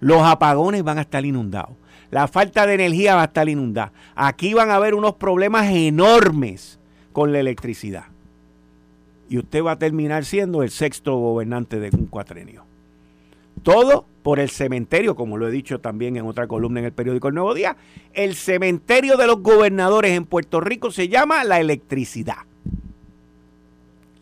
Los 0.00 0.22
apagones 0.22 0.82
van 0.82 0.98
a 0.98 1.02
estar 1.02 1.24
inundados. 1.24 1.76
La 2.10 2.26
falta 2.26 2.66
de 2.66 2.74
energía 2.74 3.14
va 3.14 3.22
a 3.22 3.26
estar 3.26 3.48
inundada. 3.48 3.92
Aquí 4.14 4.54
van 4.54 4.70
a 4.70 4.76
haber 4.76 4.94
unos 4.94 5.14
problemas 5.14 5.70
enormes 5.70 6.78
con 7.12 7.32
la 7.32 7.40
electricidad. 7.40 8.06
Y 9.28 9.38
usted 9.38 9.62
va 9.62 9.72
a 9.72 9.78
terminar 9.78 10.24
siendo 10.24 10.62
el 10.62 10.70
sexto 10.70 11.16
gobernante 11.16 11.78
de 11.78 11.94
un 11.94 12.06
cuatrenio. 12.06 12.64
Todo 13.62 14.06
por 14.22 14.38
el 14.38 14.48
cementerio, 14.48 15.16
como 15.16 15.36
lo 15.36 15.48
he 15.48 15.50
dicho 15.50 15.80
también 15.80 16.16
en 16.16 16.24
otra 16.24 16.46
columna 16.46 16.80
en 16.80 16.86
el 16.86 16.92
periódico 16.92 17.28
El 17.28 17.34
Nuevo 17.34 17.52
Día. 17.52 17.76
El 18.14 18.34
cementerio 18.36 19.18
de 19.18 19.26
los 19.26 19.42
gobernadores 19.42 20.12
en 20.12 20.24
Puerto 20.24 20.60
Rico 20.60 20.90
se 20.90 21.08
llama 21.08 21.44
la 21.44 21.60
electricidad. 21.60 22.46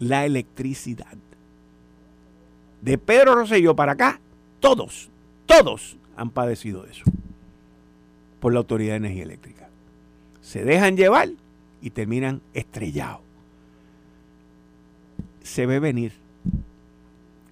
La 0.01 0.27
electricidad. 0.27 1.15
De 2.81 2.99
Pedro 2.99 3.37
Rosselló 3.37 3.77
para 3.77 3.93
acá, 3.93 4.21
todos, 4.59 5.11
todos 5.47 5.97
han 6.17 6.31
padecido 6.31 6.83
de 6.83 6.93
eso 6.93 7.05
por 8.41 8.53
la 8.53 8.61
Autoridad 8.61 8.93
de 8.93 8.97
Energía 8.99 9.25
Eléctrica. 9.25 9.69
Se 10.41 10.65
dejan 10.65 10.97
llevar 10.97 11.31
y 11.81 11.91
terminan 11.91 12.41
estrellados. 12.55 13.21
Se 15.43 15.67
ve 15.67 15.81
venir. 15.81 16.13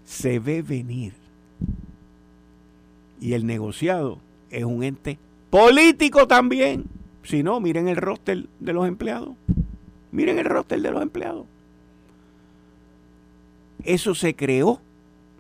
Se 0.05 0.39
ve 0.39 0.63
venir. 0.63 1.15
Y 3.21 3.33
el 3.33 3.47
negociado 3.47 4.19
es 4.51 4.65
un 4.65 4.83
ente 4.83 5.19
político 5.51 6.27
también. 6.27 6.85
Si 7.23 7.43
no, 7.43 7.59
miren 7.61 7.89
el 7.89 7.97
roster 7.97 8.47
de 8.61 8.73
los 8.73 8.87
empleados. 8.87 9.31
Miren 10.13 10.39
el 10.39 10.45
roster 10.45 10.81
de 10.81 10.91
los 10.91 11.03
empleados. 11.03 11.47
Eso 13.83 14.15
se 14.15 14.35
creó 14.35 14.81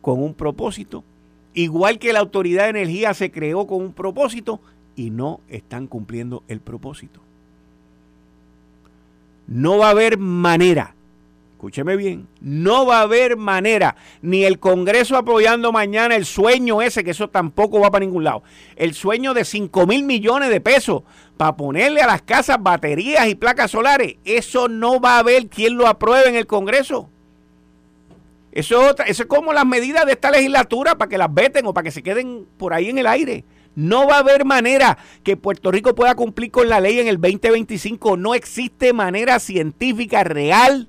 con 0.01 0.23
un 0.23 0.35
propósito. 0.35 1.05
Igual 1.55 1.99
que 1.99 2.13
la 2.13 2.21
Autoridad 2.21 2.65
de 2.65 2.71
Energía 2.71 3.15
se 3.15 3.31
creó 3.31 3.67
con 3.67 3.81
un 3.81 3.93
propósito 3.93 4.61
y 4.97 5.11
no 5.11 5.41
están 5.49 5.87
cumpliendo 5.87 6.43
el 6.49 6.61
propósito. 6.61 7.21
No 9.47 9.79
va 9.79 9.89
a 9.89 9.91
haber 9.91 10.19
manera, 10.19 10.95
escúcheme 11.53 11.97
bien, 11.97 12.29
no 12.41 12.87
va 12.87 12.99
a 12.99 13.03
haber 13.03 13.37
manera, 13.37 13.97
ni 14.23 14.45
el 14.45 14.59
Congreso 14.59 15.17
apoyando 15.17 15.73
mañana 15.73 16.17
el 16.17 16.25
sueño 16.25 16.81
ese, 16.81 17.05
que 17.05 17.11
eso 17.11 17.29
tampoco 17.29 17.81
va 17.81 17.91
para 17.91 18.05
ningún 18.05 18.25
lado, 18.25 18.43
el 18.77 18.95
sueño 18.95 19.35
de 19.35 19.45
5 19.45 19.87
mil 19.87 20.05
millones 20.05 20.49
de 20.51 20.61
pesos 20.61 21.03
para 21.37 21.57
ponerle 21.57 22.01
a 22.01 22.07
las 22.07 22.23
casas 22.23 22.59
baterías 22.61 23.29
y 23.29 23.35
placas 23.35 23.71
solares, 23.71 24.17
eso 24.25 24.69
no 24.69 25.01
va 25.01 25.17
a 25.17 25.19
haber 25.19 25.49
quien 25.49 25.77
lo 25.77 25.87
apruebe 25.87 26.29
en 26.29 26.37
el 26.37 26.47
Congreso. 26.47 27.11
Eso, 28.53 28.95
eso 29.05 29.23
es 29.25 29.29
como 29.29 29.53
las 29.53 29.67
medidas 29.67 30.07
de 30.07 30.13
esta 30.13 30.31
legislatura 30.31 30.97
para 30.97 31.09
que 31.09 31.19
las 31.19 31.33
veten 31.35 31.67
o 31.67 31.75
para 31.75 31.83
que 31.83 31.91
se 31.91 32.05
queden 32.05 32.47
por 32.57 32.73
ahí 32.73 32.89
en 32.89 32.99
el 32.99 33.09
aire. 33.09 33.45
No 33.77 34.07
va 34.07 34.17
a 34.17 34.21
haber 34.21 34.45
manera 34.45 34.99
que 35.23 35.37
Puerto 35.37 35.71
Rico 35.71 35.95
pueda 35.95 36.15
cumplir 36.15 36.51
con 36.51 36.69
la 36.69 36.81
ley 36.81 37.01
en 37.01 37.09
el 37.09 37.21
2025. 37.21 38.17
No 38.17 38.35
existe 38.35 38.93
manera 38.93 39.39
científica 39.41 40.23
real 40.23 40.89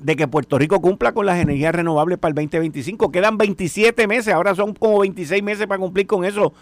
de 0.00 0.16
que 0.16 0.28
Puerto 0.28 0.58
Rico 0.58 0.80
cumpla 0.80 1.12
con 1.12 1.26
las 1.26 1.38
energías 1.38 1.74
renovables 1.74 2.18
para 2.18 2.30
el 2.30 2.34
2025. 2.36 3.12
Quedan 3.12 3.36
27 3.36 4.06
meses, 4.06 4.32
ahora 4.32 4.54
son 4.54 4.74
como 4.74 5.00
26 5.00 5.42
meses 5.42 5.66
para 5.66 5.78
cumplir 5.78 6.06
con 6.06 6.24
eso. 6.24 6.54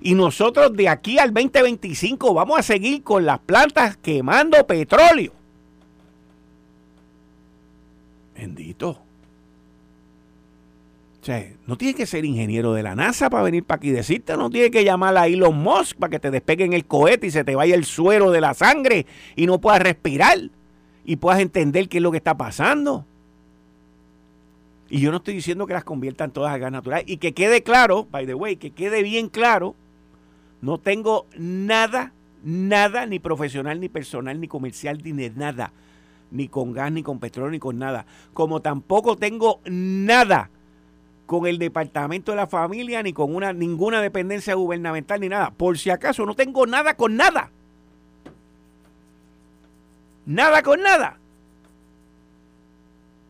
Y 0.00 0.14
nosotros 0.14 0.76
de 0.76 0.90
aquí 0.90 1.18
al 1.18 1.32
2025 1.32 2.34
vamos 2.34 2.58
a 2.58 2.62
seguir 2.62 3.02
con 3.02 3.24
las 3.24 3.38
plantas 3.38 3.96
quemando 3.96 4.66
petróleo. 4.66 5.32
Bendito 8.34 9.05
no 11.66 11.76
tiene 11.76 11.94
que 11.94 12.06
ser 12.06 12.24
ingeniero 12.24 12.72
de 12.72 12.82
la 12.82 12.94
NASA 12.94 13.30
para 13.30 13.42
venir 13.42 13.64
para 13.64 13.76
aquí 13.76 13.90
decirte, 13.90 14.36
no 14.36 14.50
tiene 14.50 14.70
que 14.70 14.84
llamar 14.84 15.16
a 15.16 15.26
Elon 15.26 15.56
Musk 15.56 15.96
para 15.96 16.10
que 16.10 16.18
te 16.18 16.30
despeguen 16.30 16.72
el 16.72 16.84
cohete 16.84 17.26
y 17.26 17.30
se 17.30 17.44
te 17.44 17.54
vaya 17.54 17.74
el 17.74 17.84
suero 17.84 18.30
de 18.30 18.40
la 18.40 18.54
sangre 18.54 19.06
y 19.34 19.46
no 19.46 19.60
puedas 19.60 19.80
respirar 19.80 20.38
y 21.04 21.16
puedas 21.16 21.40
entender 21.40 21.88
qué 21.88 21.98
es 21.98 22.02
lo 22.02 22.10
que 22.10 22.18
está 22.18 22.36
pasando. 22.36 23.04
Y 24.88 25.00
yo 25.00 25.10
no 25.10 25.16
estoy 25.16 25.34
diciendo 25.34 25.66
que 25.66 25.74
las 25.74 25.84
conviertan 25.84 26.30
todas 26.30 26.54
a 26.54 26.58
gas 26.58 26.70
natural. 26.70 27.02
Y 27.06 27.16
que 27.16 27.34
quede 27.34 27.62
claro, 27.62 28.06
by 28.10 28.24
the 28.26 28.34
way, 28.34 28.56
que 28.56 28.70
quede 28.70 29.02
bien 29.02 29.28
claro, 29.28 29.74
no 30.60 30.78
tengo 30.78 31.26
nada, 31.36 32.12
nada, 32.44 33.04
ni 33.06 33.18
profesional, 33.18 33.80
ni 33.80 33.88
personal, 33.88 34.40
ni 34.40 34.46
comercial, 34.46 35.00
ni 35.02 35.12
de 35.12 35.30
nada. 35.30 35.72
Ni 36.30 36.46
con 36.46 36.72
gas, 36.72 36.92
ni 36.92 37.02
con 37.02 37.18
petróleo, 37.18 37.50
ni 37.50 37.58
con 37.58 37.78
nada. 37.78 38.06
Como 38.32 38.60
tampoco 38.62 39.16
tengo 39.16 39.60
nada 39.64 40.50
con 41.26 41.46
el 41.46 41.58
Departamento 41.58 42.32
de 42.32 42.36
la 42.36 42.46
Familia 42.46 43.02
ni 43.02 43.12
con 43.12 43.34
una, 43.34 43.52
ninguna 43.52 44.00
dependencia 44.00 44.54
gubernamental 44.54 45.20
ni 45.20 45.28
nada. 45.28 45.50
Por 45.50 45.76
si 45.76 45.90
acaso, 45.90 46.24
no 46.24 46.34
tengo 46.34 46.66
nada 46.66 46.96
con 46.96 47.16
nada. 47.16 47.50
Nada 50.24 50.62
con 50.62 50.80
nada. 50.80 51.18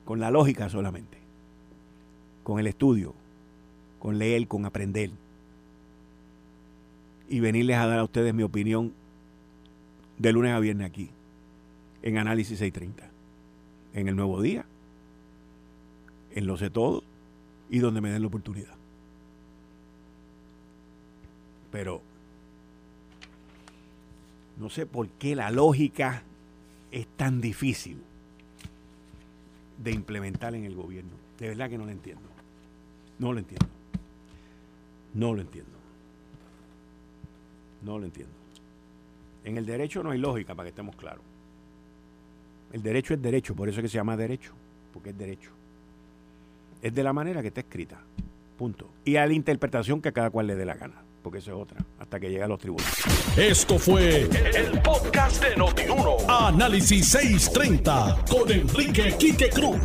Con 0.04 0.20
la 0.20 0.30
lógica 0.30 0.68
solamente. 0.68 1.18
Con 2.44 2.60
el 2.60 2.66
estudio. 2.66 3.14
Con 3.98 4.18
leer, 4.18 4.46
con 4.46 4.66
aprender. 4.66 5.10
Y 7.28 7.40
venirles 7.40 7.78
a 7.78 7.86
dar 7.86 7.98
a 7.98 8.04
ustedes 8.04 8.32
mi 8.34 8.42
opinión 8.42 8.92
de 10.18 10.32
lunes 10.32 10.52
a 10.52 10.60
viernes 10.60 10.86
aquí. 10.86 11.10
En 12.02 12.18
Análisis 12.18 12.58
630. 12.58 13.10
En 13.94 14.08
el 14.08 14.16
Nuevo 14.16 14.40
Día. 14.42 14.66
En 16.34 16.46
Lo 16.46 16.58
sé 16.58 16.68
todo 16.68 17.02
y 17.70 17.78
donde 17.78 18.00
me 18.00 18.10
den 18.10 18.22
la 18.22 18.28
oportunidad. 18.28 18.74
Pero 21.70 22.00
no 24.58 24.70
sé 24.70 24.86
por 24.86 25.08
qué 25.08 25.34
la 25.36 25.50
lógica 25.50 26.22
es 26.90 27.06
tan 27.16 27.40
difícil 27.40 27.98
de 29.82 29.90
implementar 29.90 30.54
en 30.54 30.64
el 30.64 30.74
gobierno. 30.74 31.10
De 31.38 31.48
verdad 31.48 31.68
que 31.68 31.76
no 31.76 31.84
lo 31.84 31.90
entiendo. 31.90 32.22
No 33.18 33.32
lo 33.32 33.38
entiendo. 33.38 33.66
No 35.14 35.34
lo 35.34 35.40
entiendo. 35.40 35.70
No 37.82 37.98
lo 37.98 38.04
entiendo. 38.04 38.32
En 39.44 39.58
el 39.58 39.66
derecho 39.66 40.02
no 40.02 40.10
hay 40.10 40.18
lógica, 40.18 40.54
para 40.54 40.66
que 40.66 40.70
estemos 40.70 40.96
claros. 40.96 41.22
El 42.72 42.82
derecho 42.82 43.14
es 43.14 43.22
derecho, 43.22 43.54
por 43.54 43.68
eso 43.68 43.78
es 43.80 43.84
que 43.84 43.88
se 43.88 43.94
llama 43.94 44.16
derecho, 44.16 44.52
porque 44.92 45.10
es 45.10 45.18
derecho 45.18 45.55
es 46.86 46.94
de 46.94 47.02
la 47.02 47.12
manera 47.12 47.42
que 47.42 47.48
está 47.48 47.60
escrita. 47.60 48.00
Punto. 48.56 48.88
Y 49.04 49.16
a 49.16 49.26
la 49.26 49.32
interpretación 49.32 50.00
que 50.00 50.10
a 50.10 50.12
cada 50.12 50.30
cual 50.30 50.46
le 50.46 50.54
dé 50.54 50.64
la 50.64 50.74
gana. 50.74 51.02
porque 51.22 51.38
eso 51.38 51.50
es 51.50 51.56
otra, 51.56 51.78
hasta 51.98 52.20
que 52.20 52.30
llegue 52.30 52.44
a 52.44 52.46
los 52.46 52.60
tribunales. 52.60 52.94
Esto 53.36 53.80
fue 53.80 54.20
el, 54.22 54.80
podcast 54.80 55.42
de 55.42 55.56
Notiuno. 55.56 56.18
Análisis 56.28 57.08
630 57.08 58.24
con 58.30 58.48
Enrique 58.52 59.16
Quique 59.18 59.50
Cruz. 59.50 59.80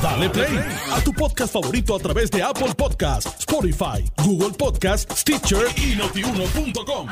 Dale 0.00 0.30
play 0.30 0.56
a 0.92 1.00
tu 1.02 1.12
podcast 1.12 1.52
favorito 1.52 1.96
a 1.96 1.98
través 1.98 2.30
de 2.30 2.44
Apple 2.44 2.74
Podcasts, 2.76 3.40
Spotify, 3.40 4.08
Google 4.24 4.56
Podcasts, 4.56 5.20
Stitcher 5.20 5.66
y 5.76 5.96
notiuno.com. 5.96 7.08